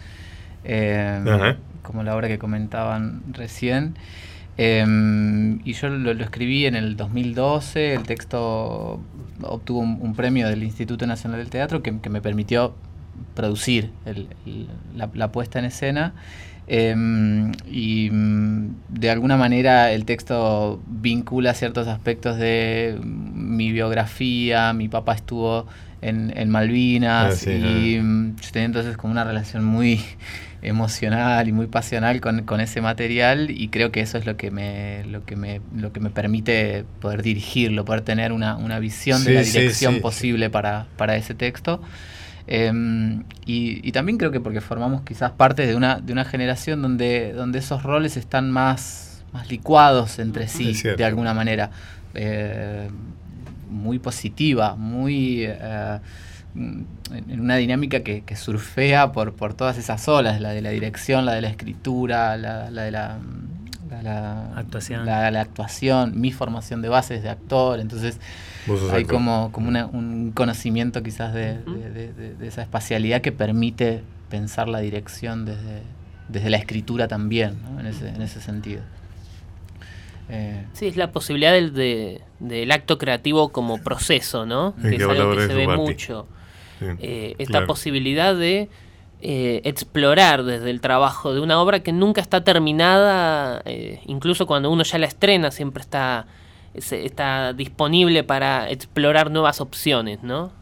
eh, 0.66 1.56
como 1.82 2.02
la 2.02 2.14
obra 2.16 2.28
que 2.28 2.38
comentaban 2.38 3.22
recién. 3.32 3.94
Em, 4.58 5.60
y 5.64 5.74
yo 5.74 5.88
lo, 5.88 6.10
escribí 6.12 6.66
en 6.66 6.76
el 6.76 6.96
2012, 6.96 7.94
el 7.94 8.02
texto 8.04 9.00
obtuvo 9.42 9.80
un, 9.80 10.14
premio 10.14 10.48
del 10.48 10.62
Instituto 10.62 11.06
Nacional 11.06 11.38
del 11.40 11.50
Teatro 11.50 11.82
que, 11.82 11.92
me 11.92 12.20
permitió 12.20 12.74
producir 13.34 13.90
la, 14.94 15.30
puesta 15.30 15.58
en 15.58 15.66
escena. 15.66 16.14
Em, 16.68 17.52
y 17.70 18.10
mm, 18.10 18.74
de 18.88 19.10
alguna 19.10 19.36
manera 19.36 19.92
el 19.92 20.04
texto 20.04 20.82
vincula 20.88 21.54
ciertos 21.54 21.86
aspectos 21.86 22.38
de 22.38 22.98
mi 23.04 23.70
biografía, 23.70 24.72
mi 24.72 24.88
papá 24.88 25.14
estuvo 25.14 25.66
en, 26.00 26.50
Malvinas 26.50 27.46
ah, 27.46 27.50
y 27.50 27.98
mm, 28.00 28.36
yo 28.36 28.50
tenía 28.52 28.66
entonces 28.66 28.96
como 28.96 29.12
una 29.12 29.24
relación 29.24 29.64
muy 29.64 30.00
emocional 30.66 31.48
y 31.48 31.52
muy 31.52 31.68
pasional 31.68 32.20
con, 32.20 32.60
ese 32.60 32.80
material 32.80 33.50
y 33.50 33.68
creo 33.68 33.92
que 33.92 34.00
eso 34.00 34.18
es 34.18 34.26
lo 34.26 34.36
que 34.36 34.50
me, 34.50 35.04
lo 35.04 35.24
que 35.24 35.36
me, 35.36 35.60
lo 35.74 35.92
que 35.92 36.00
me 36.00 36.10
permite 36.10 36.84
poder 37.00 37.22
dirigirlo, 37.22 37.84
poder 37.84 38.00
tener 38.00 38.32
una, 38.32 38.78
visión 38.80 39.24
de 39.24 39.34
la 39.34 39.42
dirección 39.42 40.00
posible 40.00 40.50
para, 40.50 40.86
ese 41.16 41.34
texto. 41.34 41.80
Em, 42.48 43.22
y, 43.44 43.90
también 43.92 44.18
creo 44.18 44.30
que 44.32 44.40
porque 44.40 44.60
formamos 44.60 45.02
quizás 45.02 45.30
parte 45.30 45.66
de 45.66 45.76
una, 45.76 46.00
de 46.00 46.12
una 46.12 46.24
generación 46.24 46.82
donde, 46.82 47.32
donde 47.32 47.60
esos 47.60 47.84
roles 47.84 48.16
están 48.16 48.50
más, 48.50 49.24
más 49.32 49.48
licuados 49.48 50.18
entre 50.18 50.48
sí, 50.48 50.74
de 50.96 51.04
alguna 51.04 51.32
manera. 51.32 51.70
Eh, 52.14 52.88
muy 53.70 53.98
positiva, 54.00 54.74
muy... 54.74 55.44
Eh, 55.46 55.98
en 56.56 57.40
una 57.40 57.56
dinámica 57.56 58.00
que, 58.00 58.36
surfea 58.36 59.12
por, 59.12 59.34
por 59.34 59.54
todas 59.54 59.78
esas 59.78 60.08
olas, 60.08 60.40
la 60.40 60.50
de 60.50 60.62
la 60.62 60.70
dirección, 60.70 61.26
la 61.26 61.34
de 61.34 61.42
la 61.42 61.48
escritura, 61.48 62.36
la, 62.36 62.70
de 62.70 62.90
la, 62.90 63.18
actuación. 64.56 65.06
La, 65.06 65.28
actuación, 65.40 66.20
mi 66.20 66.32
formación 66.32 66.82
de 66.82 66.88
bases 66.88 67.22
de 67.22 67.28
actor, 67.28 67.80
entonces 67.80 68.18
hay 68.92 69.04
como, 69.04 69.52
como 69.52 69.68
un 69.68 70.32
conocimiento 70.32 71.02
quizás 71.02 71.34
de, 71.34 71.60
esa 72.42 72.62
espacialidad 72.62 73.20
que 73.20 73.32
permite 73.32 74.02
pensar 74.30 74.68
la 74.68 74.80
dirección 74.80 75.44
desde, 75.44 75.82
desde 76.28 76.50
la 76.50 76.56
escritura 76.56 77.06
también, 77.06 77.56
en, 77.78 77.86
ese, 77.86 78.08
en 78.08 78.22
ese 78.22 78.40
sentido. 78.40 78.82
Eh, 80.28 80.64
sí, 80.72 80.86
es 80.86 80.96
la 80.96 81.12
posibilidad 81.12 81.52
del, 81.52 82.20
del 82.40 82.72
acto 82.72 82.98
creativo 82.98 83.50
como 83.50 83.78
proceso, 83.78 84.44
¿no? 84.44 84.74
Que 84.82 84.96
es 84.96 85.02
algo 85.02 85.36
que 85.36 85.46
se 85.46 85.54
ve 85.54 85.68
mucho. 85.68 86.26
Eh, 86.80 87.34
esta 87.38 87.66
posibilidad 87.66 88.34
de 88.34 88.68
eh, 89.22 89.60
explorar 89.64 90.44
desde 90.44 90.70
el 90.70 90.80
trabajo 90.80 91.32
de 91.34 91.40
una 91.40 91.60
obra 91.60 91.80
que 91.80 91.92
nunca 91.92 92.20
está 92.20 92.44
terminada, 92.44 93.62
incluso 94.06 94.46
cuando 94.46 94.70
uno 94.70 94.82
ya 94.82 94.98
la 94.98 95.06
estrena, 95.06 95.50
siempre 95.50 95.80
está, 95.80 96.26
está 96.74 97.52
disponible 97.52 98.24
para 98.24 98.70
explorar 98.70 99.30
nuevas 99.30 99.60
opciones, 99.60 100.22
¿no? 100.22 100.52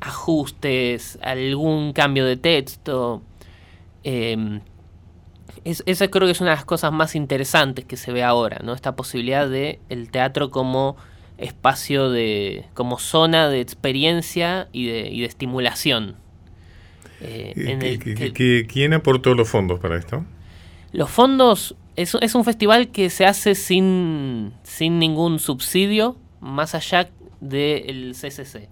ajustes, 0.00 1.18
algún 1.22 1.92
cambio 1.92 2.24
de 2.24 2.36
texto. 2.36 3.22
Em, 4.04 4.60
esa 5.64 6.08
creo 6.08 6.26
que 6.26 6.32
es 6.32 6.40
una 6.40 6.50
de 6.50 6.56
las 6.56 6.64
cosas 6.64 6.92
más 6.92 7.14
interesantes 7.14 7.84
que 7.84 7.96
se 7.96 8.12
ve 8.12 8.22
ahora, 8.22 8.60
¿no? 8.62 8.72
Esta 8.74 8.94
posibilidad 8.94 9.48
de 9.48 9.80
el 9.88 10.10
teatro 10.10 10.50
como 10.50 10.96
espacio 11.38 12.10
de, 12.10 12.66
como 12.74 12.98
zona 12.98 13.48
de 13.48 13.60
experiencia 13.60 14.68
y 14.72 14.86
de, 14.86 15.08
y 15.08 15.20
de 15.20 15.26
estimulación. 15.26 16.16
Eh, 17.20 18.66
¿Quién 18.68 18.92
aportó 18.92 19.34
los 19.34 19.48
fondos 19.48 19.80
para 19.80 19.96
esto? 19.96 20.24
Los 20.92 21.10
fondos 21.10 21.74
es, 21.96 22.16
es 22.20 22.34
un 22.34 22.44
festival 22.44 22.88
que 22.88 23.10
se 23.10 23.26
hace 23.26 23.54
sin, 23.54 24.52
sin 24.62 24.98
ningún 24.98 25.38
subsidio, 25.38 26.16
más 26.40 26.74
allá 26.74 27.10
del 27.40 28.14
CCC. 28.14 28.68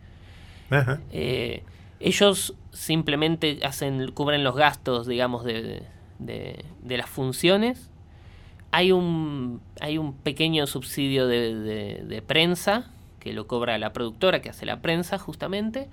Eh, 1.13 1.63
ellos 2.01 2.55
simplemente 2.73 3.61
hacen, 3.65 4.11
cubren 4.13 4.45
los 4.45 4.55
gastos, 4.55 5.07
digamos, 5.07 5.45
de, 5.45 5.83
de, 6.19 6.97
las 6.97 7.09
funciones. 7.09 7.91
Hay 8.71 8.93
un, 8.93 9.61
hay 9.81 9.99
un 9.99 10.15
pequeño 10.15 10.67
subsidio 10.67 11.27
de, 11.27 12.23
prensa 12.27 12.91
que 13.21 13.33
lo 13.33 13.47
cobra 13.47 13.79
la 13.79 13.93
productora 13.93 14.41
que 14.41 14.51
hace 14.51 14.67
la 14.67 14.81
prensa 14.81 15.19
justamente, 15.19 15.89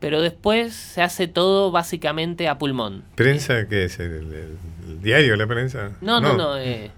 pero 0.00 0.20
después 0.20 0.72
se 0.74 1.02
hace 1.02 1.28
todo 1.28 1.70
básicamente 1.70 2.48
a 2.48 2.58
pulmón. 2.58 3.04
¿Prensa 3.14 3.68
qué 3.68 3.84
es? 3.84 4.00
¿El, 4.00 4.56
diario 5.02 5.36
la 5.36 5.46
prensa? 5.46 5.92
No, 6.00 6.20
no, 6.20 6.36
no. 6.36 6.58
Eh, 6.58 6.90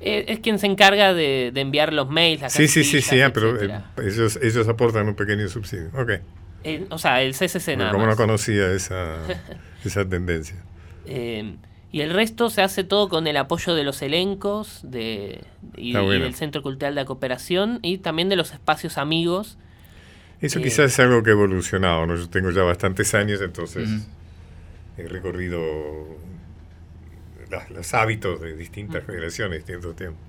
eh, 0.00 0.24
es 0.28 0.40
quien 0.40 0.58
se 0.58 0.66
encarga 0.66 1.14
de, 1.14 1.52
enviar 1.54 1.92
los 1.92 2.08
mails. 2.08 2.42
Las 2.42 2.52
sí, 2.52 2.68
sí, 2.68 2.84
sí, 2.84 3.00
sí, 3.02 3.20
ah, 3.20 3.32
pero 3.32 3.60
eh, 3.60 3.80
ellos, 4.04 4.38
ellos 4.42 4.68
aportan 4.68 5.08
un 5.08 5.14
pequeño 5.14 5.48
subsidio. 5.48 5.88
Ok. 5.94 6.12
o 6.90 6.98
sea, 6.98 7.22
el 7.22 7.32
CCC 7.32 7.76
nada 7.76 7.90
Como 7.90 8.06
no 8.06 8.16
conocía 8.16 8.70
esa, 8.72 9.16
esa 9.84 10.08
tendencia. 10.08 10.56
Y 11.90 12.02
el 12.02 12.12
resto 12.12 12.50
se 12.50 12.60
hace 12.60 12.84
todo 12.84 13.08
con 13.08 13.26
el 13.26 13.36
apoyo 13.36 13.74
de 13.74 13.82
los 13.82 14.02
elencos 14.02 14.80
de, 14.82 15.42
y, 15.76 15.94
del 15.94 16.34
Centro 16.34 16.62
Cultural 16.62 16.94
de 16.94 17.04
Cooperación 17.06 17.78
y 17.82 17.98
también 17.98 18.28
de 18.28 18.36
los 18.36 18.52
espacios 18.52 18.98
amigos. 18.98 19.56
Eso 20.40 20.60
quizás 20.60 20.92
es 20.92 21.00
algo 21.00 21.22
que 21.22 21.30
ha 21.30 21.32
evolucionado, 21.32 22.06
¿no? 22.06 22.14
Yo 22.14 22.28
tengo 22.28 22.50
ya 22.50 22.62
bastantes 22.62 23.14
años, 23.14 23.40
entonces 23.40 23.88
he 24.98 25.08
recorrido 25.08 25.60
los 27.70 27.94
hábitos 27.94 28.40
de 28.42 28.54
distintas 28.54 29.04
generaciones, 29.06 29.64
distintos 29.66 29.96
tiempos. 29.96 30.20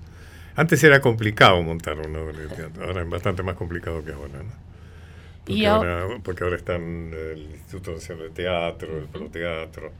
Antes 0.56 0.82
era 0.82 1.00
complicado 1.00 1.62
montar 1.62 1.98
un 1.98 2.16
ahora 2.16 3.02
es 3.02 3.08
bastante 3.08 3.42
más 3.42 3.54
complicado 3.54 4.02
que 4.04 4.12
ahora, 4.12 4.42
¿no? 4.42 4.70
Porque, 5.44 5.66
ahora, 5.66 6.06
porque 6.22 6.44
ahora 6.44 6.56
están 6.56 7.12
el 7.12 7.50
Instituto 7.52 7.92
Nacional 7.92 8.24
de 8.24 8.30
Teatro, 8.30 8.98
el 8.98 9.06
Proteatro 9.06 9.92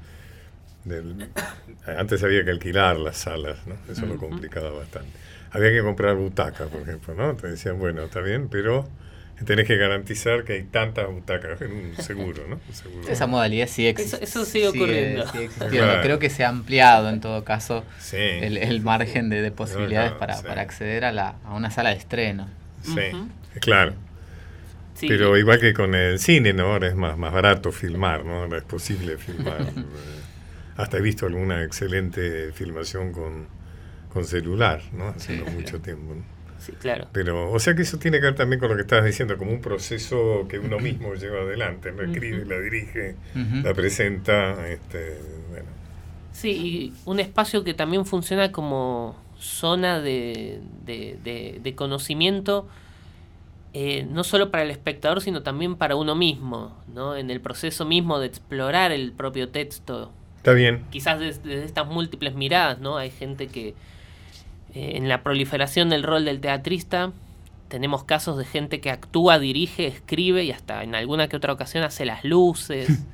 antes 1.86 2.22
había 2.22 2.44
que 2.44 2.50
alquilar 2.50 2.96
las 2.98 3.18
salas, 3.18 3.58
¿no? 3.66 3.76
Eso 3.90 4.06
lo 4.06 4.16
complicaba 4.16 4.70
bastante. 4.70 5.10
Había 5.52 5.70
que 5.70 5.82
comprar 5.82 6.16
butacas, 6.16 6.68
por 6.68 6.82
ejemplo, 6.82 7.14
¿no? 7.14 7.34
Te 7.34 7.48
decían, 7.48 7.78
bueno, 7.78 8.04
está 8.04 8.20
bien, 8.20 8.48
pero 8.48 8.88
tenés 9.44 9.66
que 9.66 9.76
garantizar 9.76 10.44
que 10.44 10.54
hay 10.54 10.62
tantas 10.64 11.08
butacas 11.08 11.60
en 11.62 11.72
un 11.72 11.96
seguro, 11.96 12.44
¿no? 12.48 12.60
Esa 13.08 13.26
modalidad 13.26 13.66
sí 13.66 13.86
existe. 13.86 14.22
Eso, 14.22 14.44
sigue 14.44 14.68
ocurriendo. 14.68 15.24
Creo 16.02 16.18
que 16.18 16.30
se 16.30 16.44
ha 16.44 16.48
ampliado 16.48 17.08
en 17.08 17.20
todo 17.20 17.44
caso 17.44 17.84
el, 18.12 18.80
margen 18.82 19.28
de, 19.28 19.50
posibilidades 19.50 20.12
para, 20.12 20.34
acceder 20.60 21.04
a, 21.04 21.12
la, 21.12 21.36
a 21.44 21.54
una 21.54 21.70
sala 21.70 21.90
de 21.90 21.96
estreno. 21.96 22.48
Sí, 22.82 23.10
claro. 23.60 23.94
Pero 25.00 25.36
igual 25.38 25.58
que 25.58 25.72
con 25.72 25.94
el 25.94 26.18
cine, 26.18 26.52
¿no? 26.52 26.72
Ahora 26.72 26.88
es 26.88 26.94
más, 26.94 27.16
más 27.16 27.32
barato 27.32 27.72
filmar, 27.72 28.24
¿no? 28.24 28.42
Ahora 28.42 28.58
es 28.58 28.64
posible 28.64 29.16
filmar. 29.16 29.66
Hasta 30.80 30.96
he 30.98 31.00
visto 31.02 31.26
alguna 31.26 31.62
excelente 31.62 32.52
filmación 32.52 33.12
con, 33.12 33.46
con 34.12 34.24
celular, 34.24 34.82
¿no? 34.92 35.08
Hace 35.08 35.42
mucho 35.42 35.80
tiempo. 35.80 36.14
Sí, 36.58 36.72
claro. 36.72 37.08
Pero, 37.12 37.50
o 37.50 37.58
sea 37.58 37.74
que 37.74 37.82
eso 37.82 37.98
tiene 37.98 38.18
que 38.18 38.24
ver 38.24 38.34
también 38.34 38.60
con 38.60 38.68
lo 38.68 38.76
que 38.76 38.82
estabas 38.82 39.06
diciendo, 39.06 39.38
como 39.38 39.50
un 39.50 39.60
proceso 39.60 40.46
que 40.48 40.58
uno 40.58 40.78
mismo 40.78 41.14
lleva 41.14 41.40
adelante, 41.40 41.92
¿no? 41.92 42.02
Escribe, 42.02 42.44
la 42.44 42.60
dirige, 42.60 43.16
la 43.62 43.72
presenta, 43.72 44.68
este, 44.68 45.18
bueno. 45.48 45.68
Sí, 46.32 46.50
y 46.50 46.94
un 47.06 47.18
espacio 47.18 47.64
que 47.64 47.74
también 47.74 48.04
funciona 48.06 48.52
como 48.52 49.16
zona 49.38 50.00
de, 50.00 50.60
de, 50.84 51.74
conocimiento, 51.74 52.68
eh, 53.72 54.06
no 54.10 54.22
solo 54.22 54.50
para 54.50 54.62
el 54.62 54.70
espectador, 54.70 55.22
sino 55.22 55.42
también 55.42 55.76
para 55.76 55.96
uno 55.96 56.14
mismo, 56.14 56.76
¿no? 56.94 57.16
En 57.16 57.30
el 57.30 57.40
proceso 57.40 57.86
mismo 57.86 58.18
de 58.18 58.26
explorar 58.26 58.92
el 58.92 59.12
propio 59.12 59.48
texto 59.48 60.12
Está 60.40 60.52
bien. 60.54 60.84
Quizás 60.88 61.20
desde, 61.20 61.64
estas 61.64 61.86
múltiples 61.86 62.34
miradas, 62.34 62.78
¿no? 62.80 62.96
Hay 62.96 63.10
gente 63.10 63.48
que 63.48 63.74
eh, 64.74 64.92
en 64.94 65.06
la 65.06 65.22
proliferación 65.22 65.90
del 65.90 66.02
rol 66.02 66.24
del 66.24 66.40
teatrista 66.40 67.12
tenemos 67.68 68.04
casos 68.04 68.38
de 68.38 68.46
gente 68.46 68.80
que 68.80 68.90
actúa, 68.90 69.38
dirige, 69.38 69.86
escribe 69.86 70.42
y 70.44 70.50
hasta 70.50 70.82
en 70.82 70.94
alguna 70.94 71.28
que 71.28 71.36
otra 71.36 71.52
ocasión 71.52 71.84
hace 71.84 72.04
las 72.04 72.24
luces. 72.24 72.88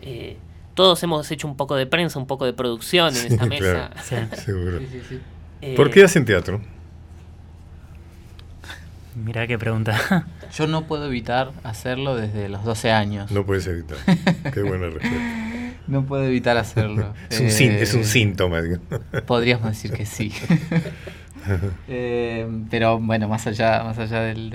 Eh, 0.00 0.36
todos 0.74 1.02
hemos 1.02 1.28
hecho 1.32 1.48
un 1.48 1.56
poco 1.56 1.74
de 1.74 1.84
prensa, 1.84 2.20
un 2.20 2.28
poco 2.28 2.46
de 2.46 2.52
producción 2.52 3.16
en 3.16 3.32
esta 3.32 3.46
mesa. 3.46 3.90
seguro. 4.36 4.78
Eh, 5.60 5.74
¿Por 5.74 5.90
qué 5.90 6.04
hacen 6.04 6.24
teatro? 6.24 6.60
Mira 9.16 9.48
qué 9.48 9.58
pregunta. 9.58 10.24
Yo 10.56 10.68
no 10.68 10.86
puedo 10.86 11.06
evitar 11.06 11.50
hacerlo 11.64 12.14
desde 12.14 12.48
los 12.48 12.62
12 12.64 12.92
años. 12.92 13.32
No 13.32 13.44
puedes 13.44 13.66
evitar. 13.66 13.98
Qué 14.54 14.62
buena 14.62 14.86
respuesta. 14.86 15.18
No 15.88 16.04
puedo 16.04 16.24
evitar 16.24 16.56
hacerlo. 16.56 17.14
es, 17.30 17.40
un 17.40 17.46
es 17.46 17.94
un 17.94 18.00
eh, 18.00 18.04
síntoma. 18.04 18.60
Podríamos 19.26 19.68
decir 19.68 19.92
que 19.92 20.06
sí. 20.06 20.32
Eh, 21.88 22.46
pero 22.68 22.98
bueno, 22.98 23.26
más 23.26 23.46
allá, 23.46 23.82
más 23.82 23.98
allá 23.98 24.20
del, 24.20 24.50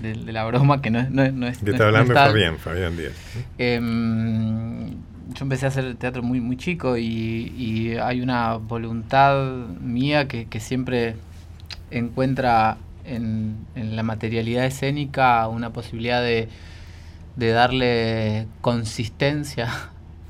de 0.00 0.32
la 0.32 0.44
broma, 0.44 0.82
que 0.82 0.90
no, 0.90 1.08
no, 1.08 1.30
no 1.32 1.46
es... 1.46 1.62
está 1.62 1.86
hablando 1.86 2.12
Fabián, 2.12 2.58
Fabián 2.58 2.96
Díaz. 2.96 3.12
Em, 3.56 4.90
yo 4.90 5.42
empecé 5.42 5.66
a 5.66 5.68
hacer 5.68 5.94
teatro 5.96 6.22
muy, 6.22 6.40
muy 6.40 6.56
chico 6.56 6.96
y, 6.96 7.96
hay 8.02 8.20
una 8.20 8.56
voluntad 8.56 9.66
mía 9.80 10.28
que, 10.28 10.60
siempre 10.60 11.16
encuentra 11.90 12.78
en, 13.04 13.66
la 13.74 14.02
materialidad 14.02 14.64
escénica 14.66 15.46
una 15.48 15.72
posibilidad 15.72 16.22
de, 16.22 16.48
darle 17.36 18.46
consistencia 18.60 19.68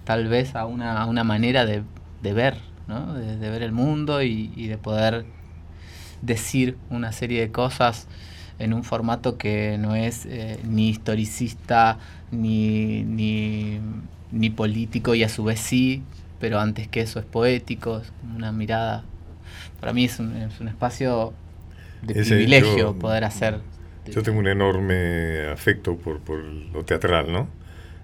tal 0.06 0.28
vez 0.28 0.54
a 0.54 0.66
una, 0.66 1.02
a 1.02 1.06
una 1.06 1.24
manera 1.24 1.66
de, 1.66 1.82
ver, 2.22 2.56
¿no? 2.86 3.12
de, 3.12 3.50
ver 3.50 3.62
el 3.62 3.72
mundo 3.72 4.22
y, 4.22 4.68
de 4.68 4.78
poder 4.78 5.26
decir 6.22 6.76
una 6.90 7.10
serie 7.10 7.40
de 7.40 7.50
cosas 7.50 8.06
en 8.60 8.72
un 8.72 8.84
formato 8.84 9.36
que 9.36 9.76
no 9.78 9.96
es 9.96 10.24
eh, 10.24 10.58
ni 10.64 10.88
historicista 10.88 11.98
ni, 12.30 13.02
ni, 13.02 13.80
ni, 14.30 14.48
político 14.48 15.14
y 15.16 15.24
a 15.24 15.28
su 15.28 15.42
vez 15.42 15.58
sí, 15.58 16.04
pero 16.38 16.60
antes 16.60 16.86
que 16.86 17.00
eso 17.00 17.18
es 17.18 17.26
poético, 17.26 17.98
es 17.98 18.12
una 18.34 18.52
mirada. 18.52 19.04
Para 19.80 19.92
mí 19.92 20.04
es 20.04 20.20
un, 20.20 20.36
es 20.36 20.60
un 20.60 20.68
espacio 20.68 21.34
de 22.02 22.14
privilegio 22.14 22.96
poder 22.96 23.24
hacer. 23.24 23.58
Yo 24.06 24.22
tengo 24.22 24.38
un 24.38 24.46
enorme 24.46 25.48
afecto 25.48 25.96
por, 25.96 26.20
por 26.20 26.38
lo 26.38 26.84
teatral, 26.84 27.32
¿no? 27.32 27.48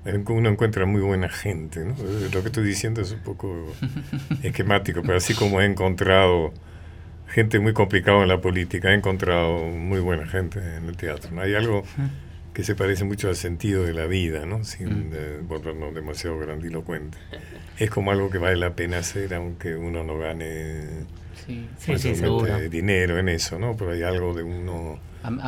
Uno 0.04 0.48
encuentra 0.48 0.84
muy 0.84 1.00
buena 1.00 1.28
gente, 1.28 1.84
¿no? 1.84 1.94
Lo 2.32 2.42
que 2.42 2.48
estoy 2.48 2.64
diciendo 2.64 3.00
es 3.00 3.12
un 3.12 3.20
poco 3.20 3.72
esquemático, 4.42 5.02
pero 5.02 5.16
así 5.16 5.34
como 5.34 5.60
he 5.60 5.64
encontrado 5.64 6.52
gente 7.28 7.60
muy 7.60 7.72
complicada 7.72 8.22
en 8.22 8.28
la 8.28 8.40
política, 8.40 8.90
he 8.90 8.94
encontrado 8.94 9.66
muy 9.66 10.00
buena 10.00 10.26
gente 10.26 10.58
en 10.76 10.86
el 10.86 10.96
teatro. 10.96 11.40
Hay 11.40 11.54
algo 11.54 11.84
que 12.52 12.64
se 12.64 12.74
parece 12.74 13.04
mucho 13.04 13.28
al 13.28 13.36
sentido 13.36 13.84
de 13.84 13.94
la 13.94 14.06
vida, 14.06 14.44
¿no? 14.44 14.64
sin 14.64 15.10
mm. 15.10 15.12
eh, 15.14 15.38
volvernos 15.42 15.94
demasiado 15.94 16.38
grandilocuente. 16.38 17.16
Es 17.78 17.90
como 17.90 18.10
algo 18.10 18.28
que 18.28 18.38
vale 18.38 18.56
la 18.56 18.74
pena 18.74 18.98
hacer 18.98 19.34
aunque 19.34 19.74
uno 19.76 20.04
no 20.04 20.18
gane 20.18 21.06
sí, 21.46 21.68
dinero 22.68 23.18
en 23.18 23.28
eso, 23.28 23.58
¿no? 23.58 23.76
Pero 23.76 23.92
hay 23.92 24.02
algo 24.02 24.34
de 24.34 24.42
uno 24.42 24.98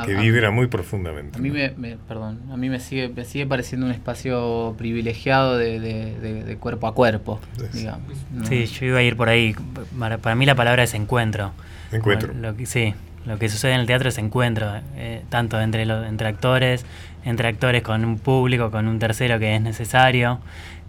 que 0.06 0.14
vibra 0.14 0.50
muy 0.50 0.66
profundamente. 0.66 1.38
A 1.38 1.42
mí 1.42 1.50
me, 1.50 1.70
perdón, 2.08 2.40
a 2.50 2.56
mí 2.56 2.68
me 2.68 2.80
sigue, 2.80 3.08
me 3.08 3.24
sigue 3.24 3.46
pareciendo 3.46 3.87
un 3.87 3.92
espacio 3.92 4.74
privilegiado 4.78 5.58
de, 5.58 6.56
cuerpo 6.60 6.87
a 6.87 6.94
cuerpo, 6.94 7.40
digamos. 7.72 8.12
Sí, 8.48 8.66
yo 8.66 8.87
iba 8.87 8.98
a 8.98 9.02
ir 9.02 9.16
por 9.16 9.28
ahí. 9.28 9.54
Para, 9.98 10.34
mí 10.34 10.46
la 10.46 10.54
palabra 10.54 10.82
es 10.82 10.94
encuentro. 10.94 11.52
Encuentro. 11.92 12.32
Lo 12.34 12.56
que, 12.56 12.66
sí, 12.66 12.94
lo 13.26 13.38
que 13.38 13.48
sucede 13.48 13.74
en 13.74 13.80
el 13.80 13.87
teatro 13.87 14.08
es 14.08 14.18
encuentro, 14.18 14.72
eh, 14.96 15.22
tanto 15.28 15.60
entre, 15.60 15.87
los, 15.87 16.06
entre 16.06 16.28
actores, 16.28 16.84
entre 17.24 17.48
actores 17.48 17.82
con 17.82 18.04
un 18.04 18.18
público, 18.18 18.70
con 18.70 18.88
un 18.88 18.98
tercero 18.98 19.38
que 19.38 19.54
es 19.54 19.60
necesario, 19.60 20.40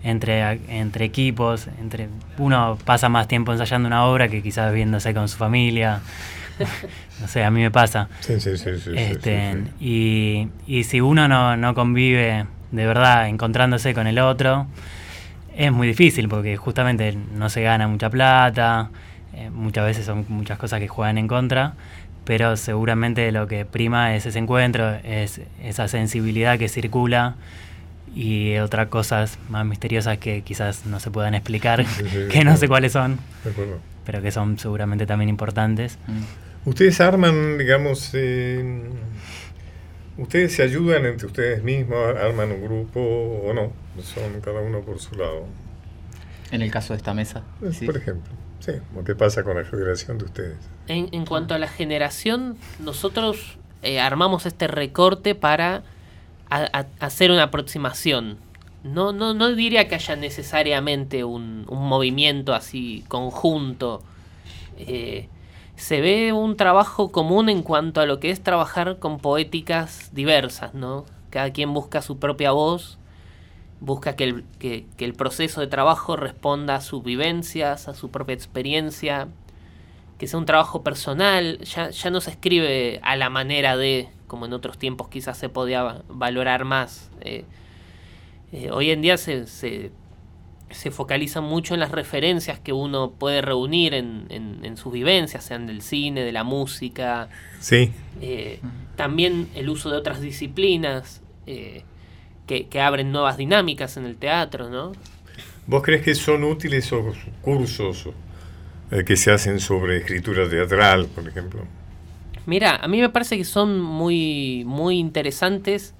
entre, 0.03 0.59
entre 0.69 1.05
equipos, 1.05 1.67
entre 1.79 2.09
uno 2.37 2.77
pasa 2.85 3.09
más 3.09 3.27
tiempo 3.27 3.51
ensayando 3.51 3.87
una 3.87 4.05
obra 4.05 4.27
que 4.27 4.43
quizás 4.43 4.73
viéndose 4.73 5.13
con 5.13 5.27
su 5.27 5.37
familia. 5.37 6.01
no 7.21 7.27
sé, 7.27 7.43
a 7.43 7.51
mí 7.51 7.61
me 7.61 7.71
pasa. 7.71 8.07
Sí, 8.21 8.39
sí, 8.39 8.57
sí. 8.57 8.69
este, 8.95 9.63
y, 9.79 10.47
y, 10.67 10.83
si 10.83 11.01
uno 11.01 11.27
no, 11.27 11.57
no 11.57 11.73
convive 11.75 12.45
de 12.71 12.85
verdad 12.85 13.27
encontrándose 13.27 13.93
con 13.93 14.07
el 14.07 14.19
otro, 14.19 14.67
es 15.55 15.71
muy 15.71 15.87
difícil 15.87 16.27
porque 16.27 16.57
justamente 16.57 17.17
no 17.33 17.49
se 17.49 17.61
gana 17.61 17.87
mucha 17.87 18.09
plata, 18.09 18.89
eh, 19.33 19.49
muchas 19.49 19.85
veces 19.85 20.05
son 20.05 20.25
muchas 20.29 20.57
cosas 20.57 20.79
que 20.79 20.87
juegan 20.87 21.17
en 21.17 21.27
contra, 21.27 21.73
pero 22.25 22.57
seguramente 22.57 23.31
lo 23.31 23.47
que 23.47 23.65
prima 23.65 24.15
es 24.15 24.25
ese 24.25 24.39
encuentro, 24.39 24.95
es 25.03 25.41
esa 25.63 25.87
sensibilidad 25.87 26.57
que 26.57 26.69
circula 26.69 27.35
y 28.13 28.57
otras 28.57 28.87
cosas 28.87 29.37
más 29.49 29.65
misteriosas 29.65 30.17
que 30.17 30.41
quizás 30.41 30.85
no 30.85 30.99
se 30.99 31.11
puedan 31.11 31.35
explicar, 31.35 31.85
que 32.31 32.43
no 32.43 32.55
sé 32.57 32.67
cuáles 32.67 32.93
son, 32.93 33.19
pero 34.05 34.21
que 34.21 34.31
son 34.31 34.57
seguramente 34.59 35.05
también 35.05 35.29
importantes. 35.29 35.97
Mm. 36.07 36.69
Ustedes 36.69 36.99
arman, 37.01 37.57
digamos, 37.57 38.11
eh, 38.13 38.83
ustedes 40.17 40.53
se 40.53 40.63
ayudan 40.63 41.05
entre 41.05 41.27
ustedes 41.27 41.63
mismos, 41.63 42.15
arman 42.17 42.51
un 42.51 42.63
grupo 42.63 42.99
o 42.99 43.53
no, 43.53 43.71
son 44.01 44.41
cada 44.41 44.61
uno 44.61 44.81
por 44.81 44.99
su 44.99 45.15
lado. 45.15 45.45
En 46.51 46.61
el 46.61 46.71
caso 46.71 46.93
de 46.93 46.97
esta 46.97 47.13
mesa. 47.13 47.43
Por 47.59 47.97
ejemplo. 47.97 48.33
Sí, 48.59 48.71
¿qué 49.05 49.15
pasa 49.15 49.43
con 49.43 49.57
la 49.57 49.63
generación 49.63 50.17
de 50.17 50.25
ustedes? 50.25 50.57
En, 50.87 51.25
cuanto 51.25 51.53
a 51.53 51.59
la 51.59 51.67
generación, 51.67 52.57
nosotros 52.79 53.57
eh, 53.83 53.99
armamos 53.99 54.45
este 54.45 54.67
recorte 54.67 55.35
para 55.35 55.83
hacer 56.49 57.31
una 57.31 57.43
aproximación. 57.43 58.37
No, 58.85 59.11
no, 59.11 59.33
no 59.33 59.53
diría 59.53 59.87
que 59.87 59.95
haya 59.95 60.15
necesariamente 60.15 61.23
un, 61.23 61.65
movimiento 61.67 62.53
así 62.53 63.03
conjunto. 63.07 64.03
Eh, 64.77 65.27
se 65.75 66.01
ve 66.01 66.31
un 66.31 66.55
trabajo 66.55 67.11
común 67.11 67.49
en 67.49 67.63
cuanto 67.63 67.99
a 67.99 68.05
lo 68.05 68.19
que 68.19 68.29
es 68.29 68.41
trabajar 68.41 68.99
con 68.99 69.17
poéticas 69.17 70.11
diversas, 70.13 70.73
¿no? 70.73 71.05
Cada 71.31 71.51
quien 71.51 71.73
busca 71.73 72.01
su 72.01 72.19
propia 72.19 72.51
voz 72.51 72.99
busca 73.79 74.15
que 74.15 74.23
el, 74.23 74.43
que, 74.59 74.85
el 74.97 75.13
proceso 75.13 75.61
de 75.61 75.67
trabajo 75.67 76.15
responda 76.15 76.75
a 76.75 76.81
sus 76.81 77.03
vivencias, 77.03 77.87
a 77.87 77.93
su 77.93 78.09
propia 78.09 78.33
experiencia, 78.33 79.27
que 80.17 80.27
sea 80.27 80.39
un 80.39 80.45
trabajo 80.45 80.83
personal, 80.83 81.59
ya, 81.59 81.89
ya 81.89 82.09
no 82.09 82.21
se 82.21 82.31
escribe 82.31 82.99
a 83.03 83.15
la 83.15 83.29
manera 83.29 83.75
de, 83.77 84.09
como 84.27 84.45
en 84.45 84.53
otros 84.53 84.77
tiempos 84.77 85.09
quizás 85.09 85.37
se 85.37 85.49
podía 85.49 86.03
valorar 86.07 86.65
más. 86.65 87.11
Eh, 87.21 87.45
eh, 88.55 88.71
hoy 88.71 88.89
en 88.89 89.01
día 89.01 89.17
se, 89.17 89.47
se, 89.47 89.91
se, 90.69 90.89
focaliza 90.89 91.41
mucho 91.41 91.73
en 91.73 91.81
las 91.81 91.91
referencias 91.91 92.57
que 92.57 92.71
uno 92.71 93.11
puede 93.11 93.41
reunir 93.41 93.93
en, 93.93 94.27
en, 94.29 94.77
sus 94.77 94.93
vivencias, 94.93 95.43
sean 95.43 95.67
del 95.67 95.81
cine, 95.81 96.21
de 96.21 96.31
la 96.31 96.45
música. 96.45 97.27
Sí. 97.59 97.91
Eh, 98.21 98.61
también 98.95 99.49
el 99.55 99.69
uso 99.69 99.89
de 99.89 99.97
otras 99.97 100.21
disciplinas 100.21 101.21
que, 101.45 102.79
abren 102.79 103.11
nuevas 103.11 103.35
dinámicas 103.35 103.97
en 103.97 104.05
el 104.05 104.15
teatro, 104.15 104.69
¿no? 104.69 104.93
¿Vos 105.67 105.83
crees 105.83 106.01
que 106.01 106.15
son 106.15 106.45
útiles 106.45 106.85
esos 106.85 107.17
cursos 107.41 108.07
eh, 108.89 109.03
que 109.03 109.17
se 109.17 109.31
hacen 109.31 109.59
sobre 109.59 109.97
escritura 109.97 110.47
teatral, 110.47 111.07
por 111.07 111.27
ejemplo? 111.27 111.65
Mira, 112.45 112.77
a 112.77 112.87
mí 112.87 113.01
me 113.01 113.09
parece 113.09 113.35
que 113.35 113.43
son 113.43 113.81
muy, 113.81 114.63
muy 114.65 114.97
interesantes 114.97 115.93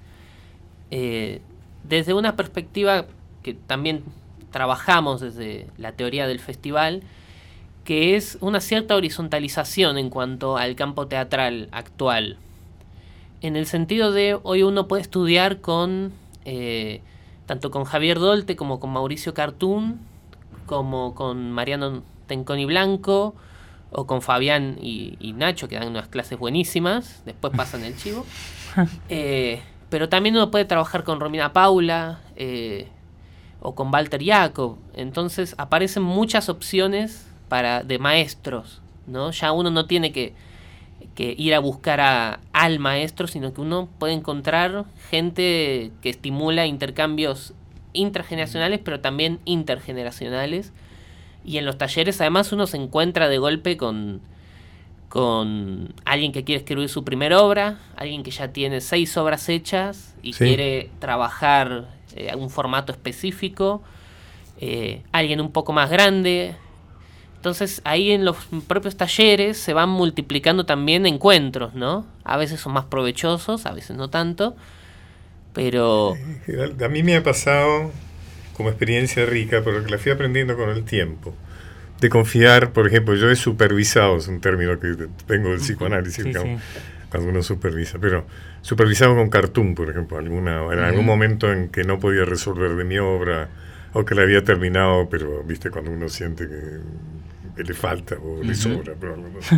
eh, 0.90 1.42
desde 1.88 2.14
una 2.14 2.36
perspectiva 2.36 3.06
que 3.42 3.54
también 3.54 4.04
trabajamos 4.50 5.20
desde 5.20 5.66
la 5.76 5.92
teoría 5.92 6.26
del 6.26 6.40
festival, 6.40 7.02
que 7.84 8.16
es 8.16 8.38
una 8.40 8.60
cierta 8.60 8.96
horizontalización 8.96 9.98
en 9.98 10.10
cuanto 10.10 10.56
al 10.56 10.74
campo 10.74 11.06
teatral 11.06 11.68
actual. 11.72 12.38
En 13.42 13.54
el 13.54 13.66
sentido 13.66 14.12
de 14.12 14.38
hoy 14.42 14.62
uno 14.62 14.88
puede 14.88 15.02
estudiar 15.02 15.60
con 15.60 16.12
eh, 16.44 17.00
tanto 17.46 17.70
con 17.70 17.84
Javier 17.84 18.18
Dolte 18.18 18.56
como 18.56 18.80
con 18.80 18.92
Mauricio 18.92 19.34
Cartoon, 19.34 20.00
como 20.66 21.14
con 21.14 21.52
Mariano 21.52 22.02
Tenconi 22.26 22.64
Blanco, 22.64 23.34
o 23.90 24.06
con 24.06 24.20
Fabián 24.20 24.78
y, 24.80 25.32
Nacho, 25.36 25.68
que 25.68 25.76
dan 25.76 25.88
unas 25.88 26.08
clases 26.08 26.38
buenísimas, 26.38 27.22
después 27.24 27.52
pasan 27.56 27.84
el 27.84 27.96
chivo. 27.96 28.26
Eh, 29.08 29.62
pero 29.90 30.08
también 30.08 30.34
uno 30.36 30.50
puede 30.50 30.64
trabajar 30.64 31.04
con 31.04 31.20
Romina 31.20 31.52
Paula 31.52 32.20
eh, 32.36 32.88
o 33.60 33.74
con 33.74 33.92
Walter 33.92 34.24
Jacob. 34.24 34.78
Entonces 34.94 35.54
aparecen 35.58 36.02
muchas 36.02 36.48
opciones 36.48 37.26
para, 37.48 37.82
de 37.82 37.98
maestros. 37.98 38.82
¿no? 39.06 39.30
Ya 39.30 39.52
uno 39.52 39.70
no 39.70 39.86
tiene 39.86 40.12
que 40.12 40.34
que 41.16 41.34
ir 41.36 41.54
a 41.54 41.58
buscar 41.58 42.00
a, 42.00 42.40
al 42.52 42.78
maestro, 42.78 43.26
sino 43.26 43.52
que 43.52 43.60
uno 43.60 43.88
puede 43.98 44.12
encontrar 44.12 44.84
gente 45.10 45.90
que 46.02 46.10
estimula 46.10 46.66
intercambios 46.66 47.54
intrageneracionales, 47.94 48.80
pero 48.84 49.00
también 49.00 49.40
intergeneracionales. 49.44 50.72
Y 51.44 51.58
en 51.58 51.64
los 51.64 51.78
talleres 51.78 52.20
además 52.20 52.52
uno 52.52 52.66
se 52.66 52.76
encuentra 52.76 53.28
de 53.28 53.38
golpe 53.38 53.76
con, 53.76 54.20
con 55.08 55.94
alguien 56.04 56.32
que 56.32 56.44
quiere 56.44 56.60
escribir 56.60 56.88
su 56.88 57.04
primera 57.04 57.40
obra, 57.40 57.78
alguien 57.96 58.22
que 58.22 58.30
ya 58.30 58.48
tiene 58.48 58.80
seis 58.80 59.16
obras 59.16 59.48
hechas 59.48 60.14
y 60.22 60.32
quiere 60.32 60.90
trabajar 60.98 61.88
eh, 62.14 62.34
un 62.36 62.50
formato 62.50 62.92
específico, 62.92 63.82
eh, 64.60 65.02
alguien 65.12 65.40
un 65.40 65.52
poco 65.52 65.72
más 65.72 65.90
grande, 65.90 66.56
entonces 67.46 67.80
ahí 67.84 68.10
en 68.10 68.24
los 68.24 68.36
propios 68.66 68.96
talleres 68.96 69.56
se 69.56 69.72
van 69.72 69.88
multiplicando 69.88 70.66
también 70.66 71.06
encuentros, 71.06 71.74
¿no? 71.74 72.04
A 72.24 72.36
veces 72.36 72.58
son 72.58 72.72
más 72.72 72.86
provechosos, 72.86 73.66
a 73.66 73.72
veces 73.72 73.96
no 73.96 74.10
tanto, 74.10 74.56
pero... 75.52 76.14
A 76.84 76.88
mí 76.88 77.04
me 77.04 77.14
ha 77.14 77.22
pasado 77.22 77.92
como 78.56 78.70
experiencia 78.70 79.24
rica, 79.26 79.62
pero 79.64 79.84
que 79.84 79.90
la 79.90 79.98
fui 79.98 80.10
aprendiendo 80.10 80.56
con 80.56 80.70
el 80.70 80.84
tiempo. 80.84 81.34
De 82.00 82.10
confiar, 82.10 82.72
por 82.72 82.86
ejemplo, 82.86 83.14
yo 83.14 83.30
he 83.30 83.36
supervisado, 83.36 84.18
es 84.18 84.28
un 84.28 84.40
término 84.40 84.78
que 84.78 85.08
tengo 85.26 85.50
del 85.50 85.60
psicoanálisis, 85.60 86.26
cuando 87.08 87.30
uno 87.30 87.42
supervisa, 87.42 87.98
pero 87.98 88.26
supervisado 88.60 89.14
con 89.14 89.30
cartoon, 89.30 89.74
por 89.74 89.88
ejemplo, 89.88 90.18
alguna, 90.18 90.64
en 90.72 90.80
algún 90.80 91.06
momento 91.06 91.52
en 91.52 91.68
que 91.68 91.84
no 91.84 91.98
podía 91.98 92.24
resolver 92.24 92.74
de 92.74 92.84
mi 92.84 92.98
obra 92.98 93.48
o 93.92 94.04
que 94.04 94.14
la 94.14 94.22
había 94.22 94.44
terminado, 94.44 95.08
pero 95.08 95.42
viste 95.42 95.70
cuando 95.70 95.90
uno 95.90 96.08
siente 96.08 96.46
que, 96.46 97.62
le 97.62 97.74
falta 97.74 98.16
o 98.16 98.42
le 98.42 98.54
sobra. 98.54 98.94
Pero, 99.00 99.16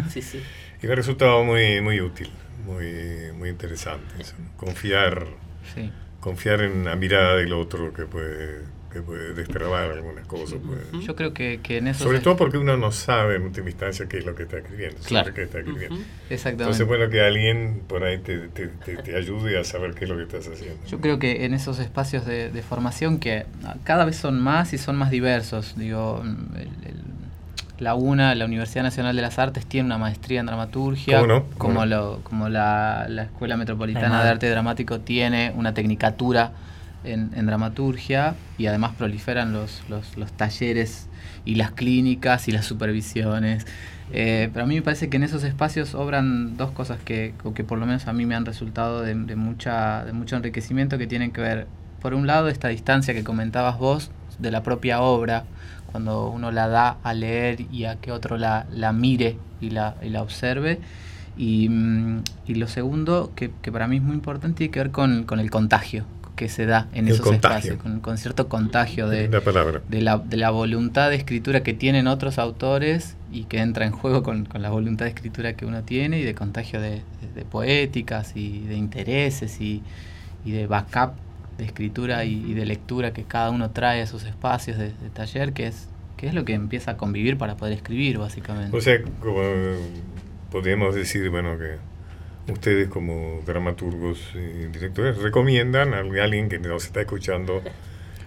sí, 0.09 0.23
sí. 0.23 0.41
Y 0.81 0.87
me 0.87 0.93
ha 0.93 0.97
resultado 0.97 1.43
muy, 1.43 1.81
muy 1.81 2.01
útil, 2.01 2.31
muy, 2.65 3.33
muy 3.37 3.49
interesante. 3.49 4.15
Confiar, 4.57 5.27
confiar 6.21 6.61
en 6.61 6.85
la 6.85 6.95
mirada 6.95 7.35
del 7.35 7.53
otro 7.53 7.93
que 7.93 8.05
puede 8.05 8.78
que 8.91 9.03
puede 9.03 9.35
destrabar 9.35 9.91
algunas 9.91 10.27
cosas. 10.27 10.59
Yo 11.01 11.15
creo 11.15 11.35
que, 11.35 11.61
en 11.69 11.89
eso... 11.89 12.05
Sobre 12.05 12.21
todo 12.21 12.37
porque 12.37 12.59
uno 12.59 12.77
no 12.77 12.91
sabe 12.93 13.37
en 13.37 13.43
última 13.43 13.69
instancia 13.69 14.07
qué 14.09 14.19
es 14.19 14.27
lo 14.27 14.35
que 14.35 14.45
está 14.45 14.59
escribiendo. 14.59 14.99
Claro. 15.05 15.35
Qué 15.35 15.43
está 15.43 15.59
escribiendo. 15.59 15.97
Exactamente. 16.31 16.63
Entonces, 16.63 16.87
bueno, 16.87 17.11
que 17.11 17.21
alguien 17.21 17.83
por 17.87 18.05
ahí 18.05 18.19
te, 18.19 18.49
te, 18.49 18.69
te, 18.69 19.17
ayude 19.17 19.59
a 19.59 19.65
saber 19.65 19.95
qué 19.95 20.05
es 20.05 20.11
lo 20.11 20.17
que 20.17 20.23
estás 20.23 20.49
haciendo. 20.49 20.79
Yo 20.87 21.01
creo 21.01 21.19
que 21.19 21.45
en 21.45 21.55
esos 21.55 21.79
espacios 21.79 22.25
de, 22.27 22.63
formación 22.69 23.19
que 23.19 23.47
cada 23.85 24.05
vez 24.05 24.17
son 24.17 24.41
más 24.41 24.73
y 24.73 24.79
son 24.79 24.97
más 24.97 25.11
diversos, 25.11 25.75
digo, 25.77 26.23
la 27.79 27.95
UNA, 27.95 28.35
la 28.35 28.45
Universidad 28.45 28.83
Nacional 28.83 29.15
de 29.15 29.23
las 29.23 29.39
Artes, 29.39 29.65
tiene 29.65 29.87
una 29.87 29.99
maestría 29.99 30.41
en 30.41 30.47
dramaturgia, 30.47 31.21
como, 31.57 31.87
Lo, 31.87 32.21
como 32.25 32.49
la, 32.49 33.07
la 33.09 33.23
Escuela 33.23 33.57
Metropolitana 33.57 34.23
de 34.25 34.31
Arte 34.31 34.51
Dramático 34.51 35.01
tiene 35.01 35.53
una 35.57 35.75
tecnicatura 35.75 36.53
en, 37.05 37.47
dramaturgia 37.47 38.35
y 38.57 38.67
además 38.67 38.93
proliferan 38.97 39.53
los, 39.53 39.83
los, 39.89 40.33
talleres 40.33 41.09
y 41.45 41.55
las 41.55 41.73
clínicas 41.73 42.49
y 42.49 42.53
las 42.53 42.67
supervisiones. 42.67 43.67
Eh, 44.13 44.49
pero 44.53 44.65
a 44.65 44.69
mí 44.69 44.75
me 44.75 44.83
parece 44.83 45.09
que 45.09 45.19
en 45.19 45.23
esos 45.23 45.45
espacios 45.45 45.95
obran 45.95 46.57
dos 46.57 46.71
cosas 46.71 46.99
que, 47.05 47.35
que 47.55 47.65
por 47.65 47.79
lo 47.79 47.87
menos 47.87 48.07
a 48.07 48.13
mí 48.13 48.27
me 48.27 48.35
han 48.35 48.47
resultado 48.47 49.03
de, 49.03 49.15
mucha, 49.15 50.05
de 50.05 50.13
mucho 50.13 50.37
enriquecimiento 50.37 50.99
que 50.99 51.07
tienen 51.07 51.31
que 51.31 51.41
ver, 51.41 51.67
por 52.01 52.15
un 52.15 52.27
lado, 52.27 52.49
esta 52.49 52.69
distancia 52.69 53.13
que 53.15 53.25
comentabas 53.25 53.79
vos 53.79 54.11
de 54.39 54.51
la 54.51 54.63
propia 54.63 55.01
obra, 55.01 55.45
cuando 55.91 56.29
uno 56.31 56.51
la 56.53 56.69
da 56.69 56.99
a 57.03 57.15
leer 57.15 57.67
y 57.73 57.85
a 57.85 57.97
que 57.97 58.13
otro 58.13 58.37
la, 58.37 58.67
la 58.71 58.93
mire 58.93 59.37
y 59.61 59.71
la, 59.71 59.97
y 60.03 60.09
la 60.11 60.23
observe. 60.23 60.81
Y, 61.37 61.69
mm, 61.69 62.23
y, 62.47 62.55
lo 62.57 62.67
segundo, 62.67 63.33
que, 63.37 63.53
que, 63.63 63.71
para 63.71 63.87
mí 63.87 63.97
es 63.97 64.03
muy 64.03 64.15
importante, 64.15 64.59
tiene 64.59 64.71
que 64.73 64.81
ver 64.81 64.91
con, 64.91 65.23
con 65.25 65.39
el 65.39 65.51
contagio, 65.51 66.05
que 66.39 66.49
se 66.49 66.67
da 66.67 66.87
en 66.95 67.09
esos 67.09 67.27
espacios, 67.33 67.79
con, 68.01 68.17
cierto 68.17 68.49
contagio 68.49 69.09
de 69.09 69.29
la, 69.29 69.41
palabra. 69.41 69.83
De, 69.89 70.01
la, 70.01 70.19
de 70.19 70.37
la 70.37 70.51
voluntad 70.51 71.11
de 71.11 71.17
escritura 71.17 71.65
que 71.65 71.75
tienen 71.75 72.07
otros 72.07 72.39
autores 72.39 73.17
y 73.33 73.45
que 73.45 73.59
entra 73.59 73.85
en 73.85 73.93
juego 73.93 74.23
con, 74.23 74.49
la 74.55 74.71
voluntad 74.71 75.07
de 75.07 75.11
escritura 75.11 75.55
que 75.55 75.67
uno 75.67 75.83
tiene 75.83 76.21
y 76.21 76.23
de 76.23 76.37
contagio 76.37 76.81
de, 76.81 77.03
poéticas 77.51 78.37
y 78.37 78.61
de 78.61 78.77
intereses 78.77 79.61
y, 79.61 79.83
de 80.45 80.67
backup 80.69 81.15
de 81.59 81.65
escritura 81.65 82.25
y, 82.25 82.55
de 82.55 82.65
lectura 82.65 83.13
que 83.13 83.25
cada 83.25 83.51
uno 83.51 83.73
trae 83.73 84.01
a 84.01 84.07
sus 84.07 84.23
espacios 84.23 84.79
de, 84.79 84.93
taller, 85.13 85.53
que 85.53 85.67
es, 85.67 85.89
que 86.17 86.29
es 86.29 86.35
lo 86.35 86.45
que 86.45 86.55
empieza 86.55 86.93
a 86.93 86.97
convivir 86.97 87.37
para 87.37 87.57
poder 87.57 87.75
escribir, 87.75 88.19
básicamente. 88.19 88.77
O 88.77 88.81
sea, 88.81 89.03
como 89.21 89.43
podríamos 90.53 90.95
decir, 90.95 91.29
bueno, 91.31 91.59
que 91.59 91.79
ustedes 92.49 92.89
como 92.89 93.43
dramaturgos 93.47 94.21
y 94.35 94.67
directores 94.67 95.19
recomiendan 95.19 95.95
a 95.95 95.99
alguien 95.99 96.49
que 96.49 96.59
nos 96.59 96.85
está 96.85 97.01
escuchando 97.01 97.63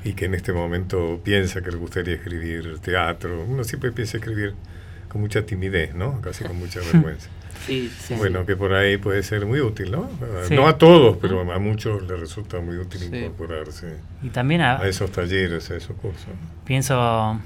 y 0.04 0.14
que 0.14 0.26
en 0.26 0.36
este 0.36 0.54
momento 0.54 1.20
piensa 1.24 1.62
que 1.62 1.72
le 1.72 1.78
gustaría 1.78 2.16
escribir 2.16 2.80
teatro? 2.80 3.44
Uno 3.48 3.64
siempre 3.64 3.92
piensa 3.92 4.18
escribir 4.18 4.54
con 5.08 5.22
mucha 5.22 5.46
timidez, 5.46 5.94
¿no? 5.94 6.22
Casi 6.22 6.44
con 6.44 6.58
mucha 6.58 6.80
vergüenza. 6.94 7.30
Sí, 7.66 7.92
sí, 8.00 8.16
bueno, 8.16 8.46
que 8.46 8.56
por 8.56 8.74
ahí 8.74 8.98
puede 8.98 9.22
ser 9.22 9.46
muy 9.46 9.60
útil, 9.60 9.92
¿no? 9.92 10.10
No 10.50 10.68
a 10.68 10.78
todos, 10.80 11.18
pero 11.22 11.42
a 11.52 11.60
muchos 11.60 12.02
les 12.04 12.20
resulta 12.20 12.60
muy 12.60 12.78
útil 12.78 13.04
incorporarse 13.04 13.98
y 14.24 14.30
también 14.30 14.62
a, 14.62 14.78
esos 14.88 15.12
talleres, 15.12 15.70
a 15.70 15.76
esos 15.76 15.96
cursos. 15.98 16.30
Pienso, 16.66 17.40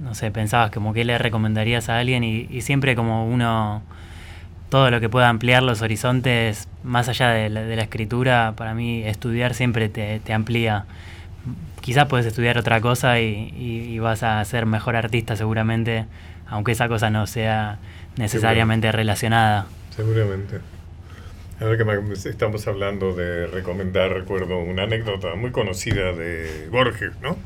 no 0.00 0.14
sé, 0.14 0.30
pensabas 0.30 0.70
como 0.70 0.92
que 0.92 1.02
le 1.06 1.16
recomendarías 1.16 1.88
a 1.88 1.98
alguien 1.98 2.24
y, 2.24 2.46
y 2.50 2.60
siempre 2.60 2.94
como 2.94 3.26
uno 3.26 3.82
todo 4.68 4.90
lo 4.90 5.00
que 5.00 5.08
pueda 5.08 5.28
ampliar 5.28 5.62
los 5.62 5.82
horizontes 5.82 6.68
más 6.82 7.08
allá 7.08 7.30
de 7.30 7.48
la, 7.48 7.82
escritura, 7.82 8.54
para 8.56 8.74
mí 8.74 9.02
estudiar 9.04 9.54
siempre 9.54 9.88
te, 9.88 10.32
amplía. 10.32 10.84
Quizás 11.80 12.06
puedes 12.06 12.26
estudiar 12.26 12.58
otra 12.58 12.80
cosa 12.80 13.20
y, 13.20 13.98
vas 13.98 14.22
a 14.22 14.44
ser 14.44 14.66
mejor 14.66 14.96
artista 14.96 15.36
seguramente, 15.36 16.06
aunque 16.46 16.72
esa 16.72 16.88
cosa 16.88 17.10
no 17.10 17.26
sea 17.26 17.78
necesariamente 18.16 18.92
relacionada. 18.92 19.66
Seguramente. 19.94 20.60
Ahora 21.60 21.76
que 21.76 22.12
estamos 22.28 22.68
hablando 22.68 23.14
de 23.14 23.48
recomendar, 23.48 24.12
recuerdo 24.12 24.58
una 24.58 24.84
anécdota 24.84 25.34
muy 25.34 25.50
conocida 25.50 26.12
de 26.12 26.68
Borges, 26.70 27.12
¿no? 27.20 27.36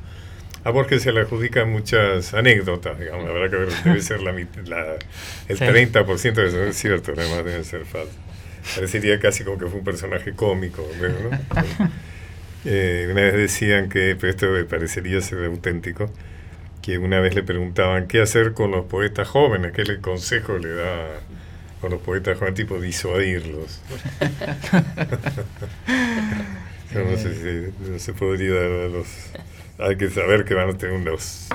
A 0.64 0.70
Borges 0.70 1.02
se 1.02 1.12
le 1.12 1.20
adjudican 1.20 1.70
muchas 1.70 2.32
anécdotas, 2.34 2.98
digamos, 2.98 3.26
la 3.26 3.32
verdad 3.32 3.50
que 3.50 3.56
debe 3.88 4.00
ser 4.00 4.22
la, 4.22 4.32
la 4.32 4.96
el 5.48 5.58
30% 5.58 6.34
de 6.34 6.46
eso 6.46 6.64
es 6.64 6.76
cierto, 6.76 7.12
además 7.16 7.44
debe 7.44 7.64
ser 7.64 7.84
falso. 7.84 8.14
Parecería 8.76 9.18
casi 9.18 9.42
como 9.42 9.58
que 9.58 9.66
fue 9.66 9.80
un 9.80 9.84
personaje 9.84 10.34
cómico, 10.34 10.88
¿no? 11.00 11.08
eh, 12.64 13.08
una 13.10 13.22
vez 13.22 13.34
decían 13.34 13.88
que, 13.88 14.16
pero 14.18 14.30
esto 14.30 14.46
parecería 14.68 15.20
ser 15.20 15.44
auténtico, 15.46 16.08
que 16.80 16.98
una 16.98 17.18
vez 17.18 17.34
le 17.34 17.42
preguntaban 17.42 18.06
qué 18.06 18.20
hacer 18.20 18.52
con 18.52 18.70
los 18.70 18.86
poetas 18.86 19.26
jóvenes, 19.26 19.72
qué 19.72 19.82
le 19.82 20.00
consejo 20.00 20.58
le 20.58 20.74
da 20.74 21.20
con 21.80 21.90
los 21.90 22.00
poetas 22.00 22.38
jóvenes, 22.38 22.54
tipo 22.54 22.80
disuadirlos. 22.80 23.82
no, 26.94 27.16
sé 27.16 27.34
si 27.34 27.72
no 27.90 27.98
se 27.98 28.12
podría 28.12 28.54
dar 28.54 28.70
a 28.70 28.86
los 28.88 29.08
hay 29.82 29.96
que 29.96 30.10
saber 30.10 30.44
que 30.44 30.54
van 30.54 30.70
a 30.70 30.72
tener 30.74 30.96
unos 30.96 31.48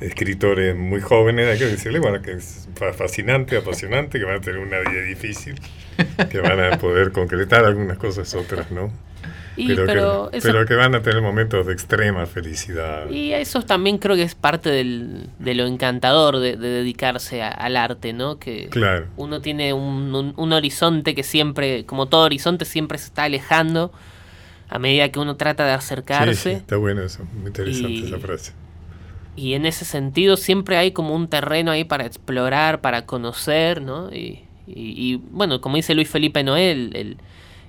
escritores 0.00 0.76
muy 0.76 1.00
jóvenes, 1.00 1.48
hay 1.48 1.58
que 1.58 1.66
decirle, 1.66 2.00
bueno, 2.00 2.22
que 2.22 2.32
es 2.32 2.68
fascinante, 2.96 3.56
apasionante, 3.56 4.18
que 4.18 4.24
van 4.24 4.36
a 4.36 4.40
tener 4.40 4.60
una 4.60 4.80
vida 4.80 5.02
difícil, 5.02 5.54
que 6.30 6.40
van 6.40 6.60
a 6.60 6.78
poder 6.78 7.12
concretar 7.12 7.64
algunas 7.64 7.98
cosas, 7.98 8.34
otras 8.34 8.70
no. 8.70 8.92
pero, 9.56 10.30
que, 10.66 10.74
van 10.74 10.94
a 10.94 11.02
tener 11.02 11.22
momentos 11.22 11.66
de 11.66 11.72
extrema 11.72 12.26
felicidad. 12.26 13.08
Y 13.10 13.32
eso 13.32 13.62
también 13.62 13.98
creo 13.98 14.16
que 14.16 14.22
es 14.22 14.34
parte 14.34 14.70
del, 14.70 15.28
de 15.38 15.54
lo 15.54 15.66
encantador 15.66 16.38
de, 16.40 16.56
dedicarse 16.56 17.42
al 17.42 17.76
arte, 17.76 18.12
¿no? 18.12 18.38
Que 18.38 18.70
uno 19.16 19.40
tiene 19.40 19.72
un, 19.72 20.34
un, 20.36 20.52
horizonte 20.52 21.14
que 21.14 21.22
siempre, 21.22 21.86
como 21.86 22.06
todo 22.06 22.22
horizonte, 22.22 22.64
siempre 22.64 22.98
se 22.98 23.06
está 23.06 23.24
alejando 23.24 23.92
a 24.72 24.78
medida 24.78 25.10
que 25.10 25.18
uno 25.18 25.36
trata 25.36 25.66
de 25.66 25.72
acercarse. 25.72 26.52
está 26.52 26.78
bueno 26.78 27.02
eso, 27.02 27.24
muy 27.34 27.48
interesante 27.48 28.06
esa 28.06 28.18
frase. 28.18 28.52
Y 29.36 29.52
en 29.52 29.66
ese 29.66 29.84
sentido 29.84 30.38
siempre 30.38 30.78
hay 30.78 30.92
como 30.92 31.14
un 31.14 31.28
terreno 31.28 31.70
ahí 31.70 31.84
para 31.84 32.06
explorar, 32.06 32.80
para 32.80 33.04
conocer, 33.04 33.82
¿no? 33.82 34.10
Y, 34.10 35.20
bueno, 35.30 35.60
como 35.60 35.76
dice 35.76 35.94
Luis 35.94 36.08
Felipe 36.08 36.42
Noel, 36.42 37.18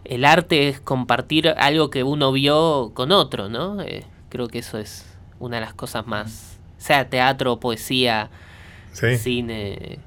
el, 0.06 0.24
arte 0.24 0.70
es 0.70 0.80
compartir 0.80 1.50
algo 1.50 1.90
que 1.90 2.04
uno 2.04 2.32
vio 2.32 2.92
con 2.94 3.12
otro, 3.12 3.50
¿no? 3.50 3.82
Eh, 3.82 4.06
creo 4.30 4.48
que 4.48 4.60
eso 4.60 4.78
es 4.78 5.06
una 5.40 5.58
de 5.58 5.62
las 5.66 5.74
cosas 5.74 6.08
más, 6.08 6.58
sea 6.78 7.10
teatro, 7.10 7.60
poesía, 7.60 8.30
cine. 8.94 10.00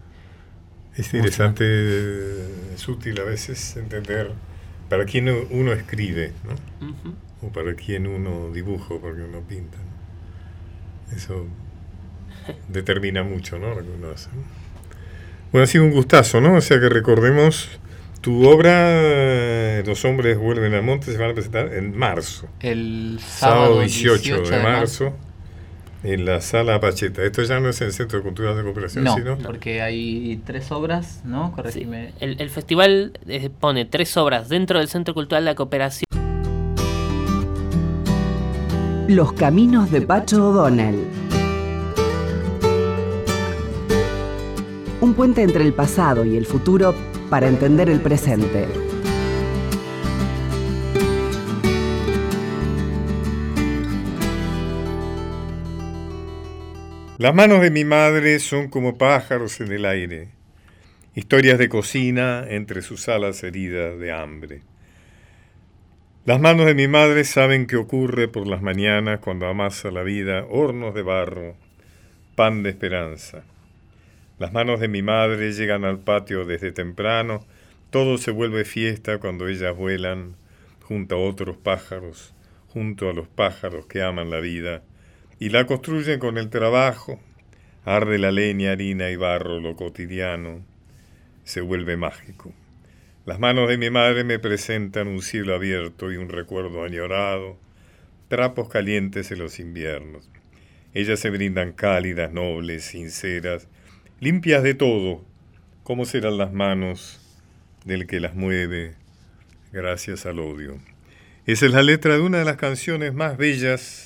Es 0.94 1.12
interesante, 1.12 1.64
es 2.74 2.88
útil 2.88 3.20
a 3.20 3.24
veces 3.24 3.76
entender 3.76 4.32
para 4.88 5.04
quién 5.04 5.28
uno 5.28 5.72
escribe, 5.72 6.32
¿no? 6.44 6.94
O 7.46 7.52
para 7.52 7.74
quién 7.74 8.06
uno 8.06 8.50
dibuja, 8.52 8.94
porque 9.00 9.22
uno 9.22 9.40
pinta. 9.40 9.78
Eso 11.14 11.46
determina 12.68 13.22
mucho, 13.22 13.58
¿no? 13.58 13.74
Lo 13.74 13.82
que 13.82 13.90
uno 13.90 14.10
hace. 14.10 14.28
Bueno, 15.52 15.64
ha 15.64 15.66
sido 15.66 15.84
un 15.84 15.90
gustazo, 15.90 16.40
¿no? 16.40 16.54
O 16.56 16.60
sea 16.60 16.80
que 16.80 16.88
recordemos 16.88 17.68
tu 18.20 18.48
obra, 18.48 19.82
Los 19.84 20.04
hombres 20.04 20.36
vuelven 20.36 20.74
al 20.74 20.82
monte, 20.82 21.12
se 21.12 21.18
van 21.18 21.30
a 21.30 21.34
presentar 21.34 21.72
en 21.74 21.96
marzo. 21.96 22.48
El 22.60 23.20
sábado, 23.24 23.80
18, 23.80 24.42
de, 24.42 24.62
marzo 24.62 25.14
en 26.06 26.24
la 26.24 26.40
sala 26.40 26.80
Pacheta. 26.80 27.22
Esto 27.24 27.42
ya 27.42 27.58
no 27.60 27.68
es 27.68 27.80
en 27.80 27.88
el 27.88 27.92
Centro 27.92 28.18
de 28.18 28.24
Cultura 28.24 28.54
de 28.54 28.62
Cooperación, 28.62 29.04
no, 29.04 29.14
sino... 29.14 29.36
porque 29.38 29.82
hay 29.82 30.40
tres 30.44 30.70
obras, 30.70 31.22
¿no? 31.24 31.52
Corregime. 31.52 32.12
El, 32.20 32.50
festival 32.50 33.18
eh, 33.26 33.50
pone 33.50 33.84
tres 33.84 34.16
obras 34.16 34.48
dentro 34.48 34.78
del 34.78 34.88
Centro 34.88 35.14
Cultural 35.14 35.44
de 35.44 35.50
la 35.50 35.54
Cooperación. 35.56 36.06
Los 39.08 39.32
caminos 39.32 39.90
de 39.90 40.00
Pacho 40.02 40.50
O'Donnell. 40.50 41.04
Un 45.00 45.14
puente 45.14 45.42
entre 45.42 45.64
el 45.64 45.72
pasado 45.72 46.24
y 46.24 46.36
el 46.36 46.46
futuro 46.46 46.94
para 47.30 47.48
entender 47.48 47.90
el 47.90 48.00
presente. 48.00 48.85
Las 57.26 57.34
manos 57.34 57.60
de 57.60 57.72
mi 57.72 57.84
madre 57.84 58.38
son 58.38 58.68
como 58.68 58.98
pájaros 58.98 59.60
en 59.60 59.72
el 59.72 59.84
aire, 59.84 60.28
historias 61.16 61.58
de 61.58 61.68
cocina 61.68 62.44
entre 62.48 62.82
sus 62.82 63.08
alas 63.08 63.42
heridas 63.42 63.98
de 63.98 64.12
hambre. 64.12 64.62
Las 66.24 66.38
manos 66.38 66.66
de 66.66 66.74
mi 66.74 66.86
madre 66.86 67.24
saben 67.24 67.66
qué 67.66 67.74
ocurre 67.74 68.28
por 68.28 68.46
las 68.46 68.62
mañanas 68.62 69.18
cuando 69.18 69.48
amasa 69.48 69.90
la 69.90 70.04
vida 70.04 70.46
hornos 70.48 70.94
de 70.94 71.02
barro, 71.02 71.56
pan 72.36 72.62
de 72.62 72.70
esperanza. 72.70 73.42
Las 74.38 74.52
manos 74.52 74.78
de 74.78 74.86
mi 74.86 75.02
madre 75.02 75.50
llegan 75.50 75.84
al 75.84 75.98
patio 75.98 76.44
desde 76.44 76.70
temprano, 76.70 77.44
todo 77.90 78.18
se 78.18 78.30
vuelve 78.30 78.64
fiesta 78.64 79.18
cuando 79.18 79.48
ellas 79.48 79.76
vuelan 79.76 80.36
junto 80.84 81.16
a 81.16 81.28
otros 81.28 81.56
pájaros, 81.56 82.32
junto 82.68 83.10
a 83.10 83.12
los 83.12 83.26
pájaros 83.26 83.86
que 83.86 84.00
aman 84.00 84.30
la 84.30 84.38
vida, 84.38 84.84
y 85.38 85.50
la 85.50 85.66
construyen 85.66 86.18
con 86.18 86.38
el 86.38 86.48
trabajo, 86.48 87.20
arde 87.84 88.18
la 88.18 88.32
leña, 88.32 88.72
harina 88.72 89.10
y 89.10 89.16
barro, 89.16 89.60
lo 89.60 89.76
cotidiano, 89.76 90.64
se 91.44 91.60
vuelve 91.60 91.96
mágico. 91.96 92.52
Las 93.26 93.38
manos 93.38 93.68
de 93.68 93.76
mi 93.76 93.90
madre 93.90 94.24
me 94.24 94.38
presentan 94.38 95.08
un 95.08 95.20
cielo 95.20 95.54
abierto 95.54 96.12
y 96.12 96.16
un 96.16 96.28
recuerdo 96.28 96.84
añorado, 96.84 97.58
trapos 98.28 98.68
calientes 98.68 99.30
en 99.30 99.40
los 99.40 99.58
inviernos. 99.58 100.28
Ellas 100.94 101.20
se 101.20 101.30
brindan 101.30 101.72
cálidas, 101.72 102.32
nobles, 102.32 102.84
sinceras, 102.84 103.68
limpias 104.20 104.62
de 104.62 104.74
todo. 104.74 105.24
¿Cómo 105.82 106.04
serán 106.06 106.38
las 106.38 106.52
manos 106.52 107.20
del 107.84 108.06
que 108.06 108.20
las 108.20 108.34
mueve 108.34 108.94
gracias 109.72 110.24
al 110.24 110.38
odio? 110.38 110.78
Esa 111.46 111.66
es 111.66 111.72
la 111.72 111.82
letra 111.82 112.14
de 112.14 112.20
una 112.20 112.38
de 112.38 112.44
las 112.44 112.56
canciones 112.56 113.12
más 113.12 113.36
bellas 113.36 114.05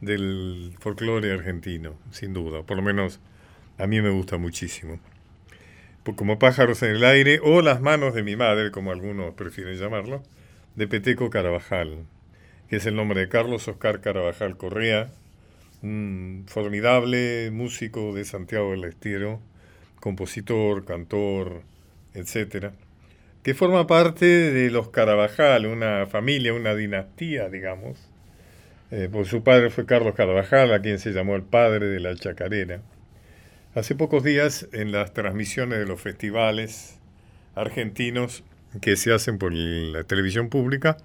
del 0.00 0.74
folclore 0.78 1.32
argentino, 1.32 1.94
sin 2.10 2.34
duda. 2.34 2.62
Por 2.62 2.76
lo 2.76 2.82
menos 2.82 3.20
a 3.78 3.86
mí 3.86 4.00
me 4.00 4.10
gusta 4.10 4.38
muchísimo 4.38 5.00
como 6.12 6.38
pájaros 6.38 6.82
en 6.82 6.90
el 6.90 7.04
aire, 7.04 7.40
o 7.42 7.62
las 7.62 7.80
manos 7.80 8.14
de 8.14 8.22
mi 8.22 8.36
madre, 8.36 8.70
como 8.70 8.92
algunos 8.92 9.34
prefieren 9.34 9.76
llamarlo, 9.76 10.22
de 10.76 10.86
Peteco 10.86 11.30
Carabajal, 11.30 12.04
que 12.68 12.76
es 12.76 12.86
el 12.86 12.94
nombre 12.94 13.20
de 13.20 13.28
Carlos 13.28 13.66
Oscar 13.68 14.00
Carabajal 14.00 14.56
Correa, 14.58 15.10
un 15.82 16.44
formidable 16.46 17.50
músico 17.50 18.14
de 18.14 18.24
Santiago 18.24 18.72
del 18.72 18.84
Estero, 18.84 19.40
compositor, 19.98 20.84
cantor, 20.84 21.62
etc., 22.12 22.72
que 23.42 23.54
forma 23.54 23.86
parte 23.86 24.26
de 24.26 24.70
los 24.70 24.88
Carabajal, 24.88 25.66
una 25.66 26.06
familia, 26.06 26.54
una 26.54 26.74
dinastía, 26.74 27.48
digamos. 27.48 27.98
Eh, 28.90 29.08
pues 29.10 29.28
su 29.28 29.42
padre 29.42 29.70
fue 29.70 29.86
Carlos 29.86 30.14
Carabajal, 30.14 30.72
a 30.72 30.80
quien 30.80 30.98
se 30.98 31.12
llamó 31.12 31.36
el 31.36 31.42
padre 31.42 31.86
de 31.86 32.00
la 32.00 32.14
chacarera. 32.14 32.80
Hace 33.74 33.94
pocos 33.94 34.22
días 34.22 34.68
en 34.72 34.92
las 34.92 35.12
transmisiones 35.12 35.78
de 35.78 35.86
los 35.86 36.00
festivales 36.00 36.98
argentinos 37.54 38.44
que 38.80 38.96
se 38.96 39.12
hacen 39.12 39.38
por 39.38 39.52
la 39.52 40.04
televisión 40.04 40.48
pública, 40.48 40.96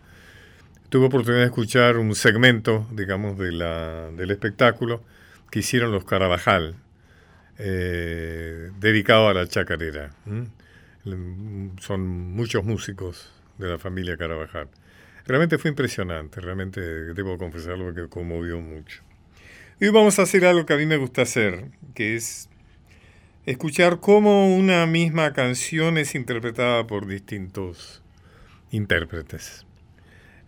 tuve 0.89 1.05
oportunidad 1.05 1.41
de 1.41 1.47
escuchar 1.47 1.97
un 1.97 2.13
segmento, 2.15 2.87
digamos, 2.91 3.37
de 3.37 3.51
la, 3.51 4.11
del 4.11 4.31
espectáculo 4.31 5.03
que 5.51 5.59
hicieron 5.59 5.91
los 5.91 6.05
Carabajal, 6.05 6.75
eh, 7.57 8.71
dedicado 8.79 9.29
a 9.29 9.33
la 9.33 9.47
chacarera. 9.47 10.11
Son 11.79 12.07
muchos 12.07 12.63
músicos 12.63 13.31
de 13.57 13.67
la 13.67 13.77
familia 13.77 14.17
Carabajal. 14.17 14.67
Realmente 15.29 15.59
fue 15.59 15.69
impresionante, 15.69 16.41
realmente 16.41 16.81
debo 16.81 17.37
confesarlo 17.37 17.93
que 17.93 18.09
conmovió 18.09 18.59
mucho. 18.59 19.03
Y 19.79 19.85
hoy 19.85 19.91
vamos 19.91 20.17
a 20.17 20.23
hacer 20.23 20.43
algo 20.43 20.65
que 20.65 20.73
a 20.73 20.77
mí 20.77 20.87
me 20.87 20.97
gusta 20.97 21.21
hacer, 21.21 21.65
que 21.93 22.15
es 22.15 22.49
escuchar 23.45 23.99
cómo 23.99 24.55
una 24.55 24.87
misma 24.87 25.31
canción 25.33 25.99
es 25.99 26.15
interpretada 26.15 26.87
por 26.87 27.05
distintos 27.05 28.01
intérpretes. 28.71 29.67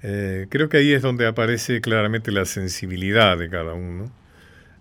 Eh, 0.01 0.47
creo 0.49 0.67
que 0.67 0.77
ahí 0.77 0.93
es 0.93 1.03
donde 1.03 1.27
aparece 1.27 1.79
claramente 1.79 2.31
la 2.31 2.45
sensibilidad 2.45 3.37
de 3.37 3.51
cada 3.51 3.75
uno, 3.75 4.11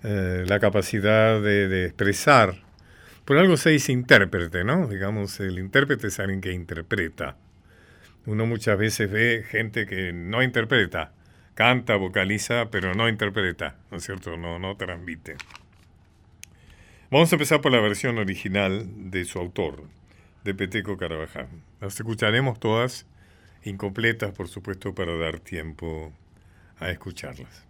eh, 0.02 0.46
la 0.46 0.60
capacidad 0.60 1.42
de, 1.42 1.84
expresar. 1.84 2.54
Por 3.26 3.36
algo 3.36 3.58
se 3.58 3.68
dice 3.68 3.92
intérprete, 3.92 4.64
¿no? 4.64 4.88
Digamos, 4.88 5.40
el 5.40 5.58
intérprete 5.58 6.06
es 6.06 6.18
alguien 6.18 6.40
que 6.40 6.52
interpreta. 6.52 7.36
Uno 8.30 8.46
muchas 8.46 8.78
veces 8.78 9.10
ve 9.10 9.44
gente 9.44 9.86
que 9.86 10.12
no 10.12 10.40
interpreta, 10.40 11.12
canta, 11.54 11.96
vocaliza, 11.96 12.70
pero 12.70 12.94
no 12.94 13.08
interpreta, 13.08 13.74
¿no 13.90 13.96
es 13.96 14.04
cierto? 14.04 14.36
No, 14.36 14.60
no 14.60 14.76
transmite. 14.76 15.34
Vamos 17.10 17.32
a 17.32 17.34
empezar 17.34 17.60
por 17.60 17.72
la 17.72 17.80
versión 17.80 18.18
original 18.18 18.86
de 19.10 19.24
su 19.24 19.40
autor, 19.40 19.82
de 20.44 20.54
Peteco 20.54 20.96
Carabajal. 20.96 21.48
Las 21.80 21.96
escucharemos 21.96 22.60
todas, 22.60 23.04
incompletas 23.64 24.30
por 24.30 24.46
supuesto, 24.46 24.94
para 24.94 25.16
dar 25.16 25.40
tiempo 25.40 26.12
a 26.78 26.88
escucharlas. 26.88 27.66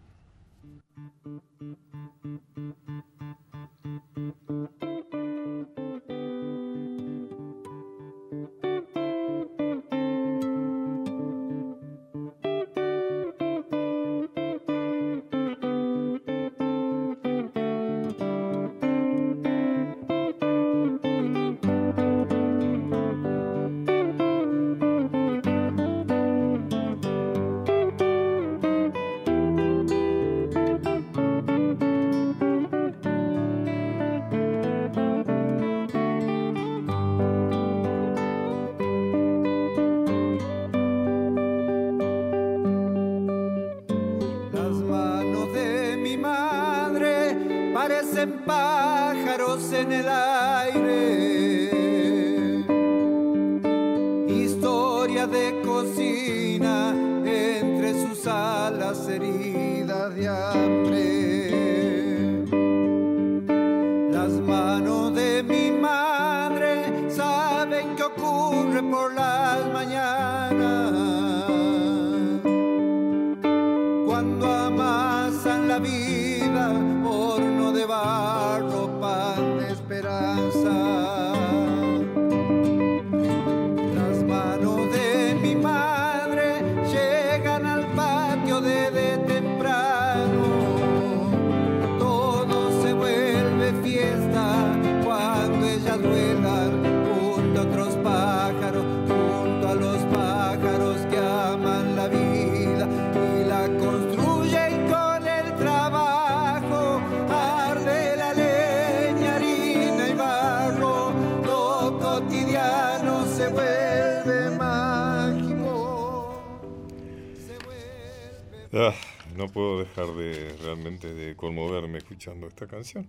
Escuchando 121.99 122.47
esta 122.47 122.69
canción. 122.69 123.05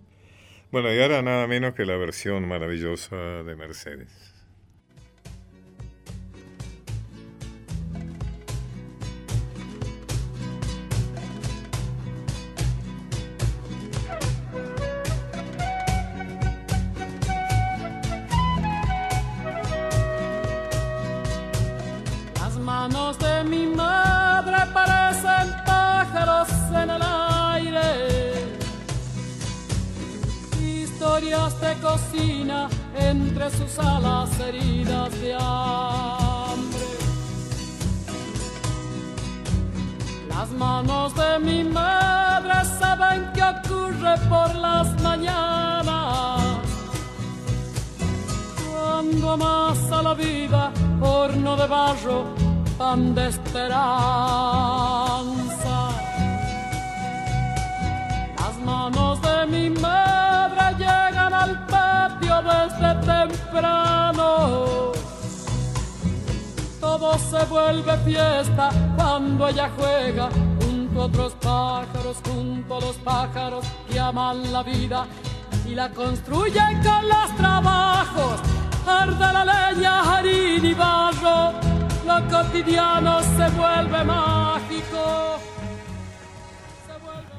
Bueno, 0.72 0.92
y 0.92 1.00
ahora 1.00 1.22
nada 1.22 1.46
menos 1.46 1.74
que 1.74 1.84
la 1.84 1.96
versión 1.96 2.48
maravillosa 2.48 3.14
de 3.44 3.54
Mercedes. 3.54 4.31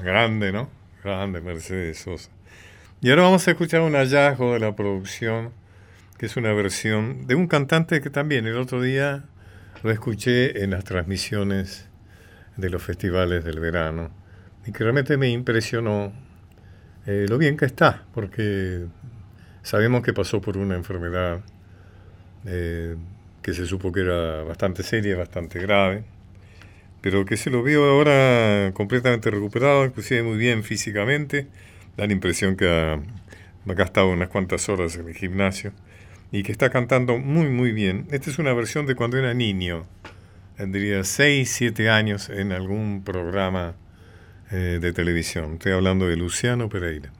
Grande, 0.04 0.52
¿no? 0.52 0.70
Grande, 1.02 1.40
Mercedes 1.40 2.00
Sosa. 2.00 2.30
Y 3.00 3.10
ahora 3.10 3.22
vamos 3.22 3.48
a 3.48 3.52
escuchar 3.52 3.80
un 3.80 3.94
hallazgo 3.94 4.52
de 4.52 4.60
la 4.60 4.76
producción, 4.76 5.52
que 6.18 6.26
es 6.26 6.36
una 6.36 6.52
versión 6.52 7.26
de 7.26 7.36
un 7.36 7.48
cantante 7.48 8.02
que 8.02 8.10
también 8.10 8.46
el 8.46 8.58
otro 8.58 8.82
día 8.82 9.24
lo 9.82 9.92
escuché 9.92 10.62
en 10.62 10.72
las 10.72 10.84
transmisiones 10.84 11.88
de 12.58 12.70
los 12.70 12.84
festivales 12.84 13.46
del 13.46 13.62
verano 13.62 14.12
y 14.66 14.74
que 14.74 14.84
realmente 14.84 15.16
me 15.16 15.30
impresionó 15.30 16.12
eh, 17.06 17.26
lo 17.30 17.38
bien 17.38 17.56
que 17.56 17.66
está, 17.66 18.04
porque 18.14 18.86
sabemos 19.62 20.04
que 20.04 20.12
pasó 20.12 20.42
por 20.42 20.58
una 20.58 20.76
enfermedad 20.76 21.40
eh, 22.46 22.98
que 23.42 23.54
se 23.54 23.66
supo 23.66 23.94
que 23.94 24.02
era 24.02 24.44
bastante 24.44 24.84
seria, 24.84 25.16
bastante 25.16 25.60
grave, 25.60 26.04
pero 27.04 27.26
que 27.26 27.36
se 27.36 27.50
lo 27.50 27.62
vio 27.64 27.84
ahora 27.84 28.72
completamente 28.74 29.30
recuperado, 29.30 29.84
inclusive 29.84 30.24
muy 30.24 30.38
bien 30.38 30.64
físicamente, 30.64 31.48
da 31.98 32.08
la 32.08 32.14
impresión 32.14 32.56
que 32.56 32.70
ha, 32.70 32.94
ha 32.94 33.74
gastado 33.74 34.10
unas 34.10 34.30
cuantas 34.30 34.70
horas 34.70 34.96
en 34.96 35.10
el 35.10 35.14
gimnasio 35.14 35.74
y 36.32 36.44
que 36.44 36.54
está 36.54 36.70
cantando 36.70 37.18
muy 37.18 37.50
muy 37.50 37.74
bien. 37.74 38.08
Esta 38.10 38.30
es 38.30 38.40
una 38.40 38.54
versión 38.54 38.86
de 38.86 38.96
cuando 38.96 39.18
era 39.18 39.34
niño, 39.34 39.86
tendría 40.56 41.04
6, 41.04 41.52
7 41.52 41.90
años 41.90 42.30
en 42.30 42.54
algún 42.54 43.04
programa 43.04 43.76
eh, 44.50 44.80
de 44.82 44.94
televisión. 44.94 45.56
Estoy 45.56 45.74
hablando 45.74 46.08
de 46.08 46.16
Luciano 46.16 46.70
Pereira. 46.70 47.12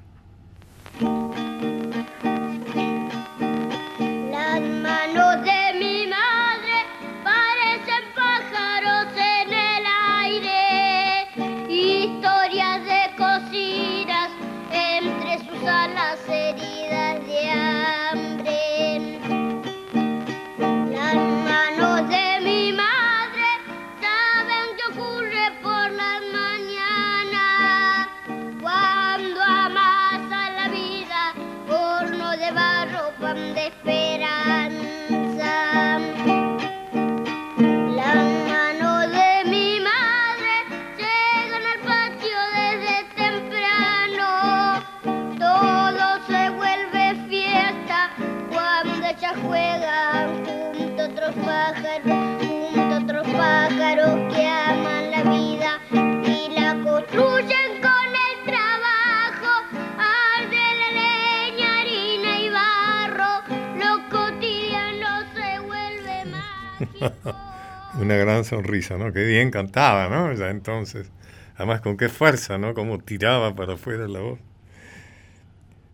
Una 68.00 68.16
gran 68.16 68.44
sonrisa, 68.44 68.98
¿no? 68.98 69.12
Qué 69.14 69.24
bien 69.24 69.52
cantaba, 69.52 70.10
¿no? 70.10 70.34
Ya 70.34 70.50
entonces. 70.50 71.12
Además, 71.56 71.82
con 71.82 71.98
qué 71.98 72.10
fuerza, 72.10 72.58
¿no? 72.58 72.74
Cómo 72.74 73.00
tiraba 73.00 73.56
para 73.56 73.74
afuera 73.74 74.08
la 74.08 74.20
voz. 74.20 74.40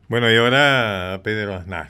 Bueno, 0.07 0.31
y 0.31 0.37
ahora 0.37 1.19
Pedro 1.23 1.55
Aznar. 1.55 1.89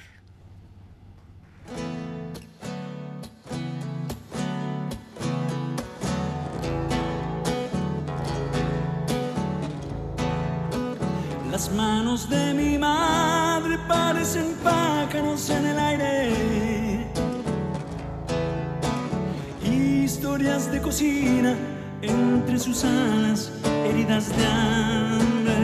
Las 11.52 11.72
manos 11.72 12.30
de 12.30 12.54
mi 12.54 12.78
madre 12.78 13.78
parecen 13.88 14.56
pájaros 14.64 15.50
en 15.50 15.66
el 15.66 15.80
aire 15.80 16.89
historias 20.10 20.72
de 20.72 20.82
cocina 20.82 21.56
entre 22.02 22.58
sus 22.58 22.84
alas 22.84 23.52
heridas 23.86 24.36
de 24.36 24.44
hambre. 24.44 25.58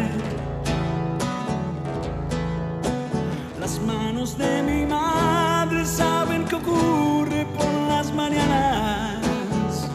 Las 3.60 3.82
manos 3.82 4.38
de 4.38 4.62
mi 4.62 4.86
madre 4.86 5.84
saben 5.84 6.46
qué 6.46 6.56
ocurre 6.58 7.48
por 7.58 7.72
las 7.90 8.14
mañanas. 8.14 9.90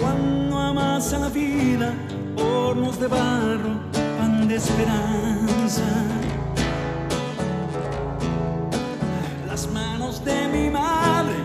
Cuando 0.00 0.56
amasa 0.56 1.18
la 1.18 1.30
vida, 1.30 1.92
hornos 2.36 3.00
de 3.00 3.08
barro, 3.08 3.72
pan 4.18 4.46
de 4.46 4.54
esperanza. 4.54 5.88
Las 9.48 9.66
manos 9.72 10.24
de 10.24 10.46
mi 10.46 10.70
madre 10.70 11.37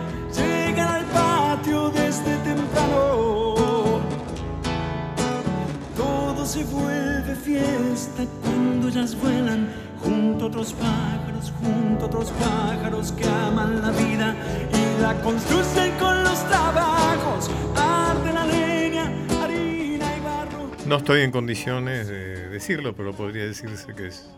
se 6.53 6.63
vuelve 6.65 7.35
fiesta 7.35 8.23
cuando 8.43 8.87
ellas 8.87 9.19
vuelan 9.19 9.73
junto 9.99 10.45
a 10.45 10.47
otros 10.49 10.73
pájaros, 10.73 11.51
junto 11.59 12.03
a 12.03 12.07
otros 12.07 12.31
pájaros 12.33 13.11
que 13.13 13.25
aman 13.25 13.81
la 13.81 13.89
vida 13.89 14.35
y 14.71 15.01
la 15.01 15.19
construyen 15.23 15.97
con 15.97 16.23
los 16.23 16.47
trabajos. 16.47 17.49
Arde 17.75 18.33
la 18.33 18.45
leña, 18.45 19.11
harina 19.41 20.15
y 20.15 20.19
barro. 20.19 20.69
No 20.85 20.97
estoy 20.97 21.21
en 21.21 21.31
condiciones 21.31 22.07
de 22.07 22.49
decirlo, 22.49 22.95
pero 22.95 23.13
podría 23.13 23.45
decirse 23.45 23.95
que 23.95 24.09
es 24.09 24.29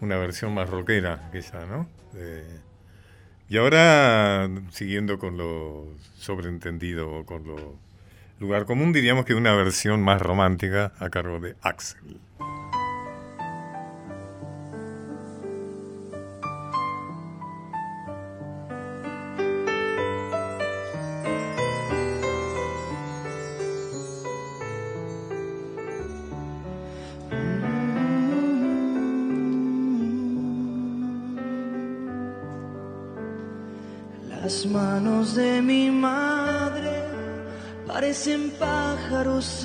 una 0.00 0.18
versión 0.18 0.54
más 0.54 0.70
rockera, 0.70 1.28
quizá, 1.32 1.66
¿no? 1.66 1.88
Y 3.48 3.56
ahora, 3.56 4.48
siguiendo 4.70 5.18
con 5.18 5.36
lo 5.36 5.88
sobreentendido, 6.20 7.26
con 7.26 7.44
lo 7.44 7.74
lugar 8.42 8.66
común, 8.66 8.92
diríamos 8.92 9.24
que 9.24 9.34
una 9.34 9.54
versión 9.54 10.02
más 10.02 10.20
romántica 10.20 10.92
a 10.98 11.08
cargo 11.08 11.40
de 11.40 11.56
Axel. 11.62 12.20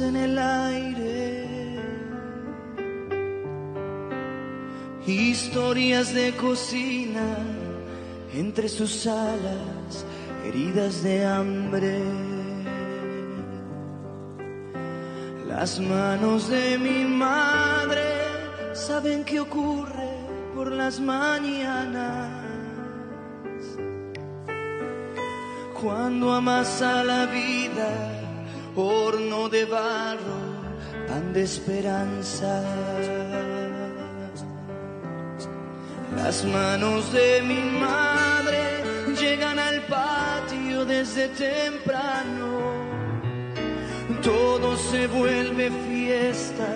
En 0.02 0.16
el 0.16 0.38
aire. 0.38 1.48
historias 5.08 6.14
de 6.14 6.36
cocina 6.36 7.38
entre 8.34 8.68
sus 8.68 9.08
alas, 9.08 10.06
heridas 10.46 11.02
de 11.04 11.26
hambre. 11.26 12.04
Las 15.48 15.80
manos 15.80 16.50
de 16.50 16.78
mi 16.78 17.06
madre 17.06 18.04
saben 18.74 19.24
qué 19.24 19.40
ocurre 19.40 20.10
por 20.54 20.72
las 20.72 21.00
mañanas. 21.00 22.30
Cuando 25.82 26.34
amasa 26.34 27.04
la 27.04 27.26
vida, 27.28 28.17
horno 28.78 29.50
de 29.50 29.66
barro, 29.66 30.38
pan 31.08 31.34
de 31.34 31.44
esperanza. 31.44 32.64
Las 36.16 36.46
manos 36.46 37.12
de 37.12 37.42
mi 37.42 37.62
madre 37.80 38.84
llegan 39.20 39.58
al 39.60 39.82
patio 39.84 40.86
desde 40.86 41.28
temprano. 41.30 42.48
Todo 44.22 44.78
se 44.78 45.08
vuelve 45.08 45.72
fiesta 45.90 46.68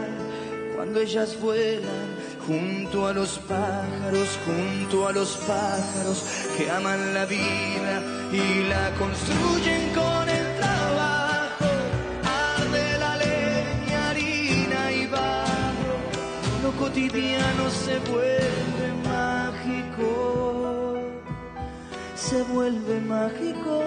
cuando 0.75 0.99
ellas 1.01 1.37
vuelan 1.39 2.21
junto 2.47 3.07
a 3.07 3.13
los 3.13 3.39
pájaros, 3.39 4.39
junto 4.45 5.07
a 5.07 5.11
los 5.11 5.37
pájaros 5.37 6.23
que 6.57 6.69
aman 6.69 7.13
la 7.13 7.25
vida 7.25 8.01
y 8.31 8.67
la 8.67 8.91
construyen 8.97 9.93
con 9.93 10.30
cotidiano 16.91 17.69
se 17.69 17.99
vuelve 17.99 18.93
mágico, 19.07 20.99
se 22.15 22.43
vuelve 22.43 22.99
mágico. 22.99 23.83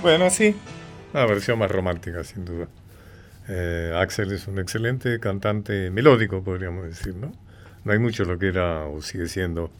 Bueno, 0.00 0.30
sí, 0.30 0.56
una 1.12 1.26
versión 1.26 1.58
más 1.58 1.70
romántica, 1.70 2.24
sin 2.24 2.44
duda. 2.46 2.68
Eh, 3.48 3.92
Axel 3.94 4.32
es 4.32 4.48
un 4.48 4.58
excelente 4.58 5.20
cantante 5.20 5.90
melódico, 5.90 6.42
podríamos 6.42 6.84
decir, 6.84 7.14
¿no? 7.14 7.32
No 7.84 7.92
hay 7.92 7.98
mucho 7.98 8.24
lo 8.24 8.38
que 8.38 8.48
era 8.48 8.86
o 8.86 9.00
sigue 9.00 9.28
siendo 9.28 9.70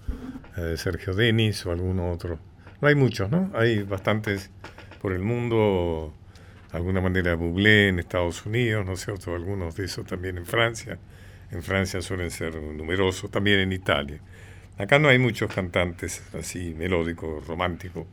eh, 0.56 0.76
Sergio 0.76 1.14
Denis 1.14 1.66
o 1.66 1.72
alguno 1.72 2.12
otro. 2.12 2.38
No 2.80 2.88
hay 2.88 2.94
muchos, 2.94 3.30
¿no? 3.30 3.50
Hay 3.54 3.82
bastantes 3.82 4.50
por 5.02 5.12
el 5.12 5.22
mundo, 5.22 6.14
de 6.70 6.76
alguna 6.76 7.00
manera 7.00 7.34
Bublé 7.34 7.88
en 7.88 7.98
Estados 7.98 8.46
Unidos, 8.46 8.86
¿no 8.86 8.92
es? 8.92 9.08
Algunos 9.08 9.74
de 9.74 9.84
esos 9.86 10.06
también 10.06 10.38
en 10.38 10.46
Francia. 10.46 10.98
En 11.50 11.62
Francia 11.62 12.00
suelen 12.00 12.30
ser 12.30 12.54
numerosos, 12.54 13.30
también 13.30 13.58
en 13.60 13.72
Italia. 13.72 14.20
Acá 14.78 14.98
no 14.98 15.08
hay 15.08 15.18
muchos 15.18 15.52
cantantes 15.52 16.22
así 16.34 16.74
melódicos, 16.74 17.46
románticos, 17.46 18.06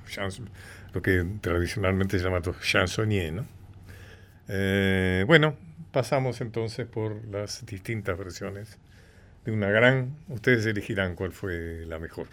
lo 0.94 1.02
que 1.02 1.26
tradicionalmente 1.42 2.18
se 2.18 2.24
llama 2.24 2.42
chansonnier, 2.62 3.34
¿no? 3.34 3.63
Eh, 4.48 5.24
bueno, 5.28 5.56
pasamos 5.92 6.42
entonces 6.42 6.88
por 6.88 7.26
las 7.26 7.66
distintas 7.66 8.18
versiones 8.18 8.78
de 9.46 9.52
una 9.52 9.70
gran. 9.70 10.16
Ustedes 10.28 10.66
elegirán 10.66 11.16
cuál 11.16 11.32
fue 11.32 11.86
la 11.86 12.00
mejor. 12.00 12.28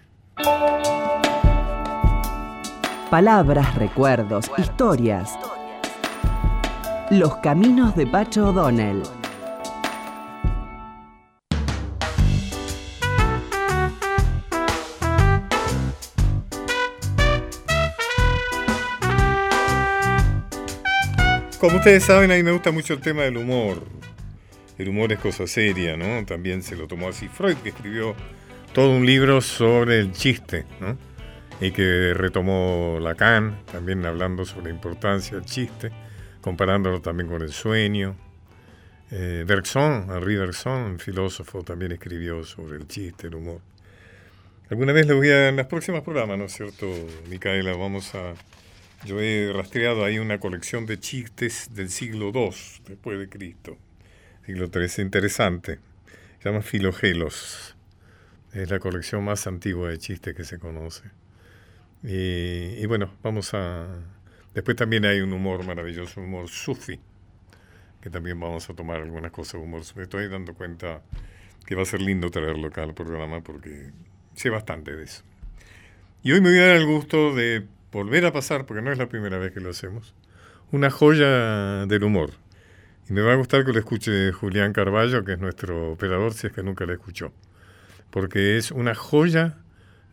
Palabras, 3.10 3.74
recuerdos, 3.74 4.50
historias. 4.56 5.36
Los 7.10 7.36
caminos 7.38 7.96
de 7.96 8.06
Pacho 8.06 8.50
O'Donnell. 8.50 9.02
Como 21.60 21.76
ustedes 21.76 22.04
saben, 22.04 22.32
a 22.32 22.36
mí 22.36 22.42
me 22.42 22.52
gusta 22.52 22.70
mucho 22.70 22.94
el 22.94 23.02
tema 23.02 23.20
del 23.20 23.36
humor. 23.36 23.82
El 24.78 24.88
humor 24.88 25.12
es 25.12 25.18
cosa 25.18 25.46
seria, 25.46 25.94
¿no? 25.94 26.24
También 26.24 26.62
se 26.62 26.74
lo 26.74 26.86
tomó 26.86 27.10
así 27.10 27.28
Freud, 27.28 27.58
que 27.58 27.68
escribió 27.68 28.16
todo 28.72 28.92
un 28.96 29.04
libro 29.04 29.42
sobre 29.42 29.98
el 30.00 30.10
chiste, 30.12 30.64
¿no? 30.80 30.96
Y 31.60 31.70
que 31.72 32.14
retomó 32.14 32.96
Lacan, 32.98 33.62
también 33.70 34.06
hablando 34.06 34.46
sobre 34.46 34.64
la 34.64 34.70
importancia 34.70 35.36
del 35.36 35.44
chiste, 35.44 35.92
comparándolo 36.40 37.02
también 37.02 37.28
con 37.28 37.42
el 37.42 37.52
sueño. 37.52 38.16
Eh, 39.10 39.44
Bergson, 39.46 40.06
Henri 40.08 40.36
Bergson, 40.36 40.98
filósofo, 40.98 41.62
también 41.62 41.92
escribió 41.92 42.42
sobre 42.42 42.78
el 42.78 42.88
chiste, 42.88 43.26
el 43.26 43.34
humor. 43.34 43.60
Alguna 44.70 44.94
vez 44.94 45.06
le 45.06 45.12
voy 45.12 45.28
a, 45.28 45.50
en 45.50 45.56
los 45.56 45.66
próximos 45.66 46.00
programas, 46.04 46.38
¿no 46.38 46.46
es 46.46 46.54
cierto, 46.54 46.86
Micaela? 47.28 47.76
Vamos 47.76 48.14
a 48.14 48.32
yo 49.04 49.20
he 49.20 49.52
rastreado 49.52 50.04
ahí 50.04 50.18
una 50.18 50.38
colección 50.38 50.86
de 50.86 50.98
chistes 50.98 51.74
del 51.74 51.90
siglo 51.90 52.30
II 52.34 52.54
después 52.86 53.18
de 53.18 53.28
Cristo. 53.28 53.78
Siglo 54.44 54.70
III, 54.72 54.84
es 54.84 54.98
interesante. 54.98 55.78
Se 56.38 56.48
llama 56.48 56.62
Filogelos. 56.62 57.76
Es 58.52 58.70
la 58.70 58.78
colección 58.78 59.24
más 59.24 59.46
antigua 59.46 59.88
de 59.88 59.98
chistes 59.98 60.34
que 60.34 60.44
se 60.44 60.58
conoce. 60.58 61.04
Y, 62.02 62.84
bueno, 62.86 63.14
vamos 63.22 63.54
a... 63.54 63.86
Después 64.54 64.76
también 64.76 65.04
hay 65.04 65.20
un 65.20 65.32
humor 65.32 65.64
maravilloso, 65.64 66.20
un 66.20 66.26
humor 66.26 66.48
sufi, 66.48 66.98
que 68.00 68.10
también 68.10 68.40
vamos 68.40 68.68
a 68.68 68.74
tomar 68.74 69.00
algunas 69.00 69.30
cosas 69.30 69.54
de 69.54 69.58
humor 69.60 69.82
Me 69.94 70.02
estoy 70.02 70.28
dando 70.28 70.54
cuenta 70.54 71.02
que 71.64 71.74
va 71.74 71.82
a 71.82 71.86
ser 71.86 72.00
lindo 72.00 72.30
traerlo 72.30 72.68
acá 72.68 72.82
al 72.82 72.94
programa 72.94 73.42
porque 73.42 73.92
sé 74.34 74.50
bastante 74.50 74.96
de 74.96 75.04
eso. 75.04 75.22
Y 76.22 76.32
hoy 76.32 76.40
me 76.40 76.50
voy 76.50 76.58
a 76.58 76.66
dar 76.66 76.76
el 76.76 76.86
gusto 76.86 77.34
de 77.34 77.66
volver 77.92 78.26
a 78.26 78.32
pasar, 78.32 78.66
porque 78.66 78.82
no 78.82 78.92
es 78.92 78.98
la 78.98 79.08
primera 79.08 79.38
vez 79.38 79.52
que 79.52 79.60
lo 79.60 79.70
hacemos, 79.70 80.14
una 80.70 80.90
joya 80.90 81.86
del 81.86 82.04
humor. 82.04 82.30
Y 83.08 83.12
me 83.12 83.22
va 83.22 83.32
a 83.32 83.36
gustar 83.36 83.64
que 83.64 83.72
lo 83.72 83.78
escuche 83.78 84.32
Julián 84.32 84.72
Carballo, 84.72 85.24
que 85.24 85.32
es 85.32 85.38
nuestro 85.38 85.92
operador, 85.92 86.32
si 86.32 86.46
es 86.46 86.52
que 86.52 86.62
nunca 86.62 86.84
lo 86.86 86.92
escuchó. 86.92 87.32
Porque 88.10 88.56
es 88.56 88.70
una 88.70 88.94
joya 88.94 89.58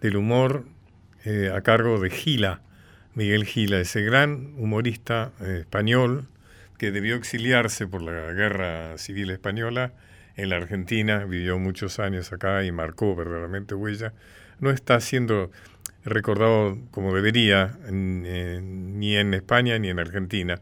del 0.01 0.17
humor 0.17 0.65
eh, 1.23 1.51
a 1.53 1.61
cargo 1.61 1.99
de 1.99 2.09
Gila, 2.09 2.61
Miguel 3.13 3.45
Gila, 3.45 3.79
ese 3.79 4.01
gran 4.01 4.53
humorista 4.57 5.31
eh, 5.41 5.57
español 5.61 6.27
que 6.77 6.91
debió 6.91 7.15
exiliarse 7.15 7.87
por 7.87 8.01
la 8.01 8.31
guerra 8.33 8.97
civil 8.97 9.31
española 9.31 9.93
en 10.35 10.49
la 10.49 10.57
Argentina, 10.57 11.25
vivió 11.25 11.57
muchos 11.57 11.99
años 11.99 12.31
acá 12.31 12.63
y 12.63 12.71
marcó 12.71 13.15
verdaderamente 13.15 13.73
huella. 13.75 14.13
No 14.59 14.69
está 14.69 14.95
haciendo 14.95 15.51
recordado 16.07 16.77
como 16.91 17.13
debería, 17.13 17.77
ni 17.89 19.15
en 19.15 19.33
España 19.33 19.77
ni 19.79 19.89
en 19.89 19.99
Argentina. 19.99 20.61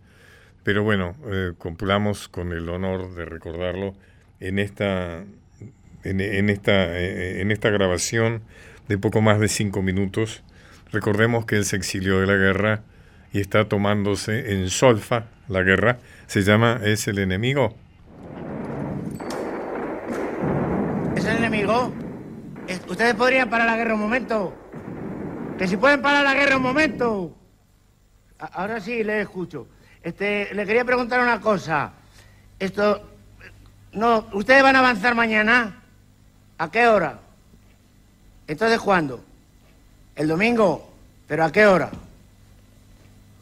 Pero 0.64 0.84
bueno, 0.84 1.16
eh, 1.28 1.54
con 1.58 2.52
el 2.52 2.68
honor 2.70 3.14
de 3.14 3.26
recordarlo 3.26 3.94
en 4.40 4.60
esta, 4.60 5.24
en, 6.04 6.50
esta, 6.50 7.00
eh, 7.00 7.42
en 7.42 7.52
esta 7.52 7.70
grabación 7.70 8.42
de 8.88 8.98
poco 8.98 9.22
más 9.22 9.40
de 9.40 9.48
cinco 9.48 9.82
minutos. 9.82 10.44
Recordemos 10.92 11.46
que 11.46 11.58
él 11.58 11.66
se 11.66 11.76
exilió 11.76 12.20
de 12.20 12.28
la 12.28 12.36
guerra 12.36 12.84
y 13.34 13.40
está 13.40 13.66
tomándose 13.68 14.54
en 14.54 14.70
solfa 14.70 15.26
la 15.48 15.62
guerra. 15.62 16.00
Se 16.28 16.42
llama 16.42 16.80
Es 16.84 17.08
el 17.08 17.20
enemigo. 17.20 17.76
¿Es 21.16 21.26
el 21.26 21.38
enemigo? 21.38 21.94
¿Ustedes 22.88 23.14
podrían 23.14 23.50
parar 23.50 23.68
la 23.68 23.78
guerra 23.78 23.94
un 23.94 24.00
momento? 24.00 24.65
Que 25.58 25.68
si 25.68 25.78
pueden 25.78 26.02
parar 26.02 26.24
la 26.24 26.34
guerra 26.34 26.58
un 26.58 26.64
momento. 26.64 27.36
ahora 28.40 28.80
sí, 28.82 29.04
le 29.04 29.22
escucho. 29.22 29.68
Este, 30.04 30.54
le 30.54 30.66
quería 30.66 30.84
preguntar 30.84 31.20
una 31.22 31.40
cosa. 31.40 31.94
Esto, 32.60 33.02
no, 33.94 34.28
¿ustedes 34.34 34.62
van 34.62 34.76
a 34.76 34.80
avanzar 34.80 35.16
mañana? 35.16 35.82
¿A 36.58 36.70
qué 36.70 36.88
hora? 36.88 37.20
Entonces, 38.48 38.80
¿cuándo? 38.80 39.24
¿El 40.16 40.28
domingo? 40.28 40.94
¿Pero 41.28 41.46
a 41.46 41.52
qué 41.52 41.66
hora? 41.66 41.90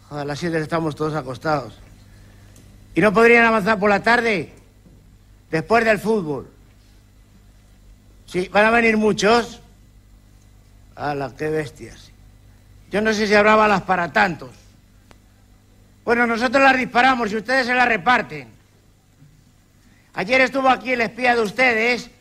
A 0.09 0.23
las 0.23 0.39
siete 0.39 0.59
estamos 0.59 0.95
todos 0.95 1.15
acostados. 1.15 1.79
¿Y 2.95 3.01
no 3.01 3.11
podrían 3.11 3.45
avanzar 3.45 3.79
por 3.79 3.89
la 3.89 4.03
tarde? 4.03 4.53
Después 5.49 5.83
del 5.83 5.99
fútbol. 5.99 6.47
Sí, 8.27 8.47
¿van 8.51 8.65
a 8.65 8.71
venir 8.71 8.97
muchos? 8.97 9.61
¡Hala, 10.95 11.33
qué 11.35 11.49
bestias! 11.49 12.02
Yo 12.93 13.01
no 13.01 13.11
sé 13.11 13.25
si 13.25 13.33
habrá 13.33 13.55
balas 13.55 13.81
para 13.81 14.13
tantos. 14.13 14.51
Bueno, 16.05 16.27
nosotros 16.27 16.61
las 16.61 16.77
disparamos 16.77 17.31
y 17.31 17.37
ustedes 17.37 17.65
se 17.65 17.73
las 17.73 17.87
reparten. 17.87 18.49
Ayer 20.13 20.41
estuvo 20.41 20.69
aquí 20.69 20.91
el 20.91 21.01
espía 21.01 21.33
de 21.33 21.41
ustedes 21.41 22.11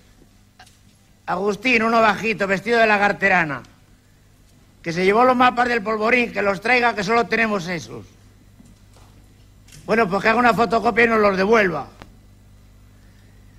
Agustín, 1.26 1.82
uno 1.82 2.00
bajito, 2.00 2.46
vestido 2.46 2.78
de 2.78 2.86
lagarterana, 2.86 3.62
que 4.80 4.94
se 4.94 5.04
llevó 5.04 5.24
los 5.24 5.36
mapas 5.36 5.68
del 5.68 5.82
polvorín, 5.82 6.32
que 6.32 6.40
los 6.40 6.62
traiga, 6.62 6.94
que 6.94 7.04
solo 7.04 7.26
tenemos 7.26 7.68
esos. 7.68 8.06
Bueno, 9.84 10.08
pues 10.08 10.22
que 10.22 10.28
haga 10.30 10.38
una 10.38 10.54
fotocopia 10.54 11.04
y 11.04 11.08
nos 11.08 11.20
los 11.20 11.36
devuelva. 11.36 11.86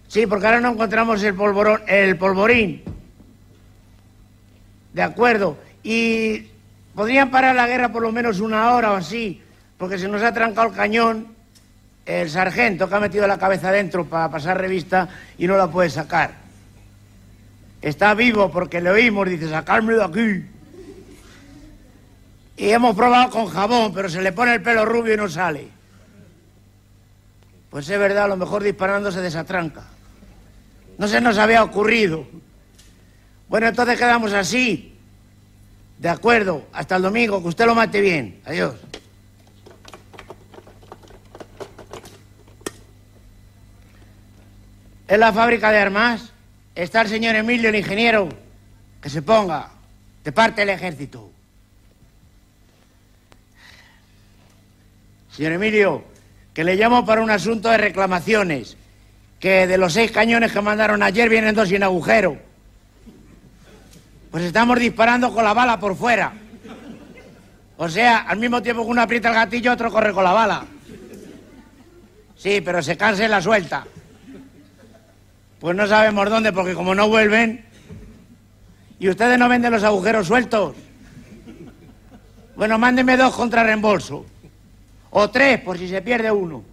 Sí, 0.07 0.25
porque 0.25 0.47
ahora 0.47 0.61
no 0.61 0.71
encontramos 0.71 1.21
el, 1.21 1.35
polvorón, 1.35 1.83
el 1.85 2.17
polvorín. 2.17 2.83
De 4.93 5.03
acuerdo. 5.03 5.59
Y 5.83 6.52
podrían 6.95 7.31
parar 7.31 7.55
la 7.55 7.67
guerra 7.67 7.91
por 7.91 8.01
lo 8.01 8.11
menos 8.11 8.39
una 8.39 8.73
hora 8.73 8.91
o 8.91 8.95
así, 8.95 9.41
porque 9.77 9.97
se 9.97 10.07
nos 10.07 10.21
ha 10.21 10.33
trancado 10.33 10.69
el 10.69 10.75
cañón 10.75 11.33
el 12.05 12.29
sargento 12.29 12.89
que 12.89 12.95
ha 12.95 12.99
metido 12.99 13.27
la 13.27 13.37
cabeza 13.37 13.71
dentro 13.71 14.05
para 14.05 14.29
pasar 14.29 14.59
revista 14.59 15.07
y 15.37 15.47
no 15.47 15.57
la 15.57 15.67
puede 15.67 15.89
sacar. 15.89 16.31
Está 17.81 18.13
vivo 18.13 18.51
porque 18.51 18.81
le 18.81 18.89
oímos, 18.89 19.29
dice, 19.29 19.49
sacarme 19.49 19.93
de 19.93 20.03
aquí. 20.03 20.45
Y 22.55 22.69
hemos 22.69 22.95
probado 22.95 23.29
con 23.29 23.47
jabón, 23.47 23.93
pero 23.93 24.09
se 24.09 24.21
le 24.21 24.31
pone 24.31 24.53
el 24.53 24.61
pelo 24.61 24.85
rubio 24.85 25.13
y 25.13 25.17
no 25.17 25.27
sale. 25.27 25.67
Pues 27.69 27.89
es 27.89 27.97
verdad, 27.97 28.25
a 28.25 28.27
lo 28.27 28.37
mejor 28.37 28.63
disparando 28.63 29.11
se 29.11 29.21
desatranca. 29.21 29.83
No 30.97 31.07
se 31.07 31.19
nos 31.19 31.37
había 31.37 31.63
ocurrido. 31.63 32.27
Bueno, 33.49 33.67
entonces 33.67 33.97
quedamos 33.97 34.33
así. 34.33 34.92
De 36.03 36.09
acuerdo, 36.09 36.67
hasta 36.73 36.97
el 36.97 37.01
domingo, 37.01 37.41
que 37.41 37.47
usted 37.47 37.65
lo 37.65 37.73
mate 37.73 38.01
bien. 38.01 38.41
Adiós. 38.43 38.75
En 45.07 45.19
la 45.21 45.31
fábrica 45.31 45.71
de 45.71 45.77
armas 45.77 46.33
está 46.75 47.03
el 47.03 47.07
señor 47.07 47.35
Emilio, 47.35 47.69
el 47.69 47.77
ingeniero, 47.77 48.27
que 49.01 49.09
se 49.09 49.21
ponga 49.21 49.69
de 50.25 50.31
parte 50.33 50.65
del 50.65 50.71
ejército. 50.71 51.31
Señor 55.31 55.53
Emilio, 55.53 56.03
que 56.53 56.65
le 56.65 56.75
llamo 56.75 57.05
para 57.05 57.21
un 57.21 57.31
asunto 57.31 57.69
de 57.69 57.77
reclamaciones, 57.77 58.75
que 59.39 59.67
de 59.67 59.77
los 59.77 59.93
seis 59.93 60.11
cañones 60.11 60.51
que 60.51 60.59
mandaron 60.59 61.01
ayer 61.01 61.29
vienen 61.29 61.55
dos 61.55 61.69
sin 61.69 61.81
agujero. 61.81 62.52
Pues 64.33 64.45
estamos 64.45 64.79
disparando 64.79 65.31
con 65.31 65.43
la 65.43 65.53
bala 65.53 65.79
por 65.79 65.95
fuera. 65.95 66.33
O 67.77 67.87
sea, 67.87 68.21
al 68.21 68.39
mismo 68.39 68.63
tiempo 68.63 68.83
que 68.83 68.89
uno 68.89 69.03
aprieta 69.03 69.29
el 69.29 69.35
gatillo, 69.35 69.71
otro 69.71 69.91
corre 69.91 70.11
con 70.11 70.23
la 70.23 70.31
bala. 70.33 70.65
Sí, 72.35 72.59
pero 72.65 72.81
se 72.81 72.97
cansa 72.97 73.25
y 73.25 73.27
la 73.27 73.43
suelta. 73.43 73.85
Pues 75.59 75.75
no 75.75 75.85
sabemos 75.85 76.31
dónde, 76.31 76.51
porque 76.51 76.73
como 76.73 76.95
no 76.95 77.07
vuelven... 77.09 77.63
¿Y 78.97 79.07
ustedes 79.07 79.37
no 79.37 79.47
venden 79.47 79.71
los 79.71 79.83
agujeros 79.83 80.25
sueltos? 80.25 80.77
Bueno, 82.55 82.79
mándeme 82.79 83.15
dos 83.17 83.35
contra 83.35 83.63
reembolso. 83.63 84.25
O 85.11 85.29
tres, 85.29 85.59
por 85.59 85.77
si 85.77 85.87
se 85.87 86.01
pierde 86.01 86.31
uno. 86.31 86.63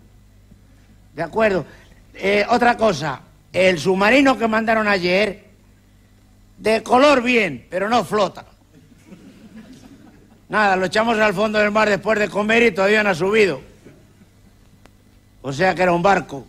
De 1.14 1.22
acuerdo. 1.22 1.66
Eh, 2.14 2.46
otra 2.48 2.78
cosa. 2.78 3.20
El 3.52 3.78
submarino 3.78 4.38
que 4.38 4.48
mandaron 4.48 4.88
ayer, 4.88 5.49
de 6.60 6.82
color 6.82 7.22
bien, 7.22 7.66
pero 7.70 7.88
no 7.88 8.04
flota. 8.04 8.44
Nada, 10.48 10.76
lo 10.76 10.86
echamos 10.86 11.18
al 11.18 11.32
fondo 11.32 11.58
del 11.58 11.70
mar 11.70 11.88
después 11.88 12.18
de 12.18 12.28
comer 12.28 12.62
y 12.64 12.72
todavía 12.72 13.02
no 13.02 13.10
ha 13.10 13.14
subido. 13.14 13.62
O 15.42 15.52
sea 15.52 15.74
que 15.74 15.82
era 15.82 15.92
un 15.92 16.02
barco. 16.02 16.46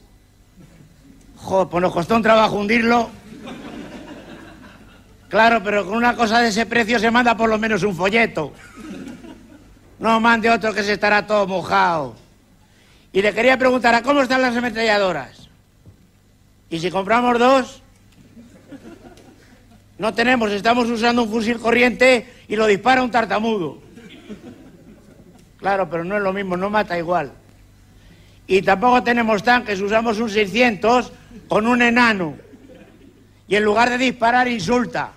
Joder, 1.38 1.68
pues 1.70 1.82
nos 1.82 1.94
costó 1.94 2.16
un 2.16 2.22
trabajo 2.22 2.56
hundirlo. 2.58 3.10
Claro, 5.30 5.62
pero 5.64 5.86
con 5.86 5.96
una 5.96 6.14
cosa 6.16 6.40
de 6.40 6.50
ese 6.50 6.66
precio 6.66 7.00
se 7.00 7.10
manda 7.10 7.38
por 7.38 7.50
lo 7.50 7.58
menos 7.58 7.84
un 7.84 7.96
folleto. 7.96 8.52
No 9.98 10.20
mande 10.20 10.50
otro 10.50 10.74
que 10.74 10.84
se 10.84 10.94
estará 10.94 11.26
todo 11.26 11.48
mojado. 11.48 12.16
Y 13.14 13.22
le 13.22 13.34
quería 13.34 13.58
preguntar, 13.58 13.96
¿a 13.96 14.02
cómo 14.02 14.22
están 14.22 14.42
las 14.42 14.58
ametralladoras? 14.58 15.48
¿Y 16.70 16.80
si 16.80 16.92
compramos 16.92 17.40
dos? 17.40 17.81
No 20.02 20.16
tenemos, 20.16 20.52
estamos 20.52 20.90
usando 20.90 21.22
un 21.22 21.30
fusil 21.30 21.60
corriente 21.60 22.26
y 22.48 22.56
lo 22.56 22.66
dispara 22.66 23.04
un 23.04 23.12
tartamudo. 23.12 23.78
Claro, 25.58 25.88
pero 25.92 26.04
no 26.04 26.18
es 26.18 26.24
lo 26.24 26.34
mismo, 26.34 26.58
no 26.58 26.72
mata 26.72 26.98
igual. 26.98 27.32
Y 28.48 28.64
tampoco 28.64 29.04
tenemos 29.04 29.44
tanques, 29.44 29.80
usamos 29.80 30.18
un 30.18 30.28
600 30.28 31.14
con 31.48 31.68
un 31.68 31.84
enano. 31.84 32.36
Y 33.48 33.56
en 33.56 33.64
lugar 33.64 33.92
de 33.92 34.00
disparar, 34.00 34.48
insulta. 34.48 35.12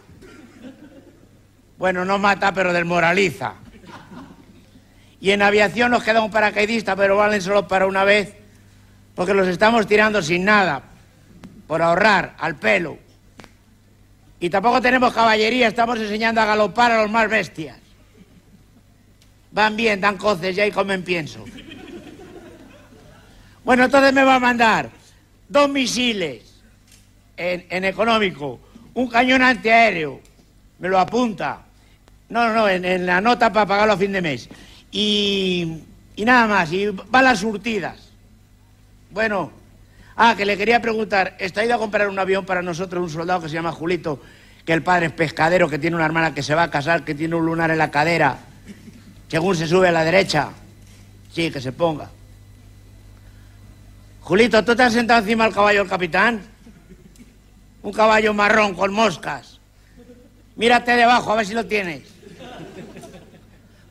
Bueno, 1.79 2.05
no 2.05 2.19
mata, 2.19 2.53
pero 2.53 2.71
desmoraliza. 2.75 3.55
Y 5.19 5.31
en 5.31 5.41
aviación 5.41 5.93
nos 5.93 6.03
queda 6.03 6.21
un 6.21 6.31
paracaidista, 6.31 6.95
pero 6.95 7.17
valen 7.17 7.41
solo 7.41 7.67
para 7.67 7.87
una 7.87 8.05
vez, 8.05 8.35
porque 9.15 9.33
los 9.33 9.49
estamos 9.49 9.87
tirando 9.87 10.21
sin 10.21 10.45
nada, 10.45 10.83
por 11.67 11.81
ahorrar, 11.81 12.35
al 12.39 12.57
pelo. 12.57 12.99
Y 14.45 14.51
tampoco 14.51 14.83
tenemos 14.83 15.15
caballería, 15.15 15.69
estamos 15.69 15.99
enseñando 15.99 16.39
a 16.39 16.45
galopar 16.45 16.93
a 16.93 17.01
los 17.01 17.11
más 17.11 17.31
bestias. 17.31 17.79
Van 19.53 19.75
bien, 19.75 20.03
dan 20.03 20.19
coces 20.19 20.55
y 20.55 20.61
ahí 20.61 20.71
comen 20.71 21.03
pienso. 21.03 21.43
Bueno, 23.65 23.87
entonces 23.87 24.13
me 24.13 24.23
va 24.23 24.35
a 24.35 24.39
mandar 24.39 24.91
dos 25.49 25.71
misiles 25.71 26.61
en, 27.39 27.85
económico, 27.87 28.61
un 28.93 29.09
cañón 29.09 29.41
antiaéreo, 29.41 30.21
me 30.79 30.91
lo 30.91 30.99
apunta. 30.99 31.63
No, 32.29 32.53
no, 32.53 32.69
en, 32.69 32.85
en 32.85 33.07
la 33.07 33.23
nota 33.23 33.51
para 33.51 33.65
pagarlo 33.65 33.95
a 33.95 33.97
fin 33.97 34.13
de 34.13 34.21
mes. 34.21 34.51
Y, 34.93 35.79
y 36.17 36.25
nada 36.27 36.47
más, 36.47 36.71
y 36.71 36.89
balas 36.89 37.39
surtidas. 37.39 38.11
Bueno, 39.11 39.53
ah, 40.17 40.35
que 40.37 40.45
le 40.45 40.57
quería 40.57 40.81
preguntar, 40.81 41.37
¿está 41.39 41.65
ido 41.65 41.75
a 41.75 41.79
comprar 41.79 42.09
un 42.09 42.19
avión 42.19 42.45
para 42.45 42.63
nosotros 42.63 43.03
un 43.03 43.11
soldado 43.11 43.43
que 43.43 43.49
se 43.49 43.55
llama 43.55 43.73
Julito, 43.73 44.21
que 44.65 44.73
el 44.73 44.83
padre 44.83 45.07
es 45.07 45.13
pescadero, 45.13 45.69
que 45.69 45.79
tiene 45.79 45.97
una 45.97 46.07
hermana 46.07 46.35
que 46.35 46.43
se 46.43 46.55
va 46.55 46.65
a 46.65 46.71
casar, 46.71 47.05
que 47.05 47.15
tiene 47.15 47.35
un 47.35 47.45
lunar 47.45 47.71
en 47.71 47.79
la 47.79 47.91
cadera, 47.91 48.39
según 49.29 49.57
se 49.57 49.67
sube 49.67 49.89
a 49.89 49.93
la 49.93 50.05
derecha? 50.05 50.51
Sí, 51.33 51.51
que 51.51 51.61
se 51.61 51.73
ponga. 51.73 52.11
Julito, 54.21 54.65
¿tú 54.65 54.75
te 54.75 54.83
has 54.83 54.93
sentado 54.93 55.21
encima 55.21 55.45
del 55.45 55.53
caballo 55.53 55.81
del 55.81 55.89
capitán? 55.89 56.41
Un 57.83 57.93
caballo 57.93 58.33
marrón 58.33 58.75
con 58.75 58.93
moscas. 58.93 59.61
Mírate 60.57 60.97
debajo, 60.97 61.33
a 61.33 61.37
ver 61.37 61.47
si 61.47 61.53
lo 61.53 61.67
tienes. 61.67 62.03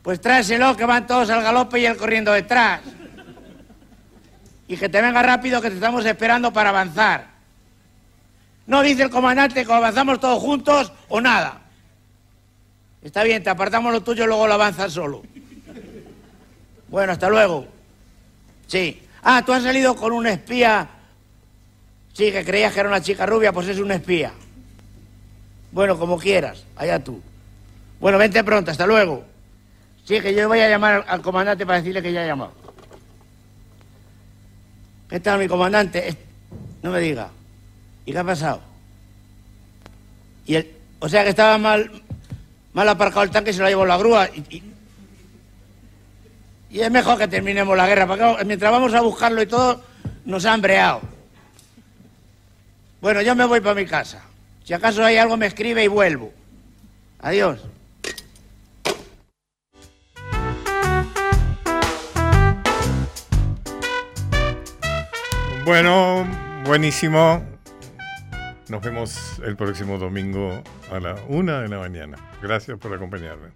Pues 0.02 0.20
tráeselo, 0.20 0.76
que 0.76 0.84
van 0.84 1.06
todos 1.06 1.30
al 1.30 1.42
galope 1.42 1.78
y 1.80 1.86
él 1.86 1.96
corriendo 1.96 2.32
detrás. 2.32 2.80
Y 4.66 4.76
que 4.76 4.88
te 4.88 5.02
venga 5.02 5.22
rápido, 5.22 5.60
que 5.60 5.68
te 5.68 5.76
estamos 5.76 6.04
esperando 6.06 6.52
para 6.52 6.70
avanzar. 6.70 7.26
No 8.66 8.82
dice 8.82 9.02
el 9.02 9.10
comandante 9.10 9.64
que 9.64 9.72
avanzamos 9.72 10.20
todos 10.20 10.40
juntos 10.40 10.92
o 11.08 11.20
nada. 11.20 11.60
Está 13.02 13.22
bien, 13.22 13.42
te 13.42 13.50
apartamos 13.50 13.92
lo 13.92 14.02
tuyo 14.02 14.24
y 14.24 14.26
luego 14.26 14.46
lo 14.46 14.54
avanzas 14.54 14.92
solo. 14.92 15.22
Bueno, 16.88 17.12
hasta 17.12 17.28
luego. 17.28 17.66
Sí. 18.66 19.02
Ah, 19.22 19.42
tú 19.44 19.52
has 19.52 19.62
salido 19.62 19.94
con 19.94 20.12
un 20.12 20.26
espía. 20.26 20.88
Sí, 22.14 22.30
que 22.32 22.44
creías 22.44 22.72
que 22.72 22.80
era 22.80 22.88
una 22.88 23.02
chica 23.02 23.26
rubia, 23.26 23.52
pues 23.52 23.68
es 23.68 23.78
un 23.78 23.90
espía. 23.90 24.32
Bueno, 25.72 25.98
como 25.98 26.18
quieras, 26.18 26.64
allá 26.76 27.02
tú. 27.02 27.20
Bueno, 28.00 28.16
vente 28.16 28.42
pronto, 28.44 28.70
hasta 28.70 28.86
luego. 28.86 29.24
Sí, 30.04 30.20
que 30.20 30.34
yo 30.34 30.46
voy 30.48 30.60
a 30.60 30.68
llamar 30.68 31.04
al 31.08 31.20
comandante 31.20 31.66
para 31.66 31.78
decirle 31.78 32.00
que 32.00 32.12
ya 32.12 32.22
ha 32.22 32.26
llamado. 32.26 32.63
¿Qué 35.08 35.20
tal, 35.20 35.38
mi 35.38 35.48
comandante? 35.48 36.16
No 36.82 36.90
me 36.90 37.00
diga. 37.00 37.30
¿Y 38.06 38.12
qué 38.12 38.18
ha 38.18 38.24
pasado? 38.24 38.60
Y 40.46 40.54
el... 40.56 40.70
O 41.00 41.08
sea 41.08 41.22
que 41.22 41.30
estaba 41.30 41.58
mal, 41.58 41.90
mal 42.72 42.88
aparcado 42.88 43.22
el 43.22 43.30
tanque 43.30 43.50
y 43.50 43.54
se 43.54 43.60
lo 43.60 43.68
llevó 43.68 43.84
la 43.84 43.98
grúa. 43.98 44.28
y, 44.34 44.62
y 46.74 46.80
es 46.80 46.90
mejor 46.90 47.16
que 47.16 47.28
terminemos 47.28 47.76
la 47.76 47.86
guerra, 47.86 48.04
porque 48.04 48.44
mientras 48.44 48.72
vamos 48.72 48.92
a 48.94 49.00
buscarlo 49.00 49.40
y 49.40 49.46
todo, 49.46 49.80
nos 50.24 50.44
han 50.44 50.60
breado. 50.60 51.02
Bueno, 53.00 53.22
yo 53.22 53.36
me 53.36 53.44
voy 53.44 53.60
para 53.60 53.76
mi 53.76 53.86
casa. 53.86 54.22
Si 54.64 54.72
acaso 54.72 55.04
hay 55.04 55.16
algo, 55.16 55.36
me 55.36 55.46
escribe 55.46 55.84
y 55.84 55.86
vuelvo. 55.86 56.32
Adiós. 57.20 57.60
Bueno, 65.64 66.26
buenísimo. 66.66 67.42
Nos 68.68 68.82
vemos 68.82 69.38
el 69.42 69.56
próximo 69.56 69.96
domingo 69.96 70.62
a 70.92 71.00
la 71.00 71.16
una 71.28 71.62
de 71.62 71.68
la 71.68 71.78
mañana. 71.78 72.18
Gracias 72.42 72.78
por 72.78 72.92
acompañarme. 72.92 73.48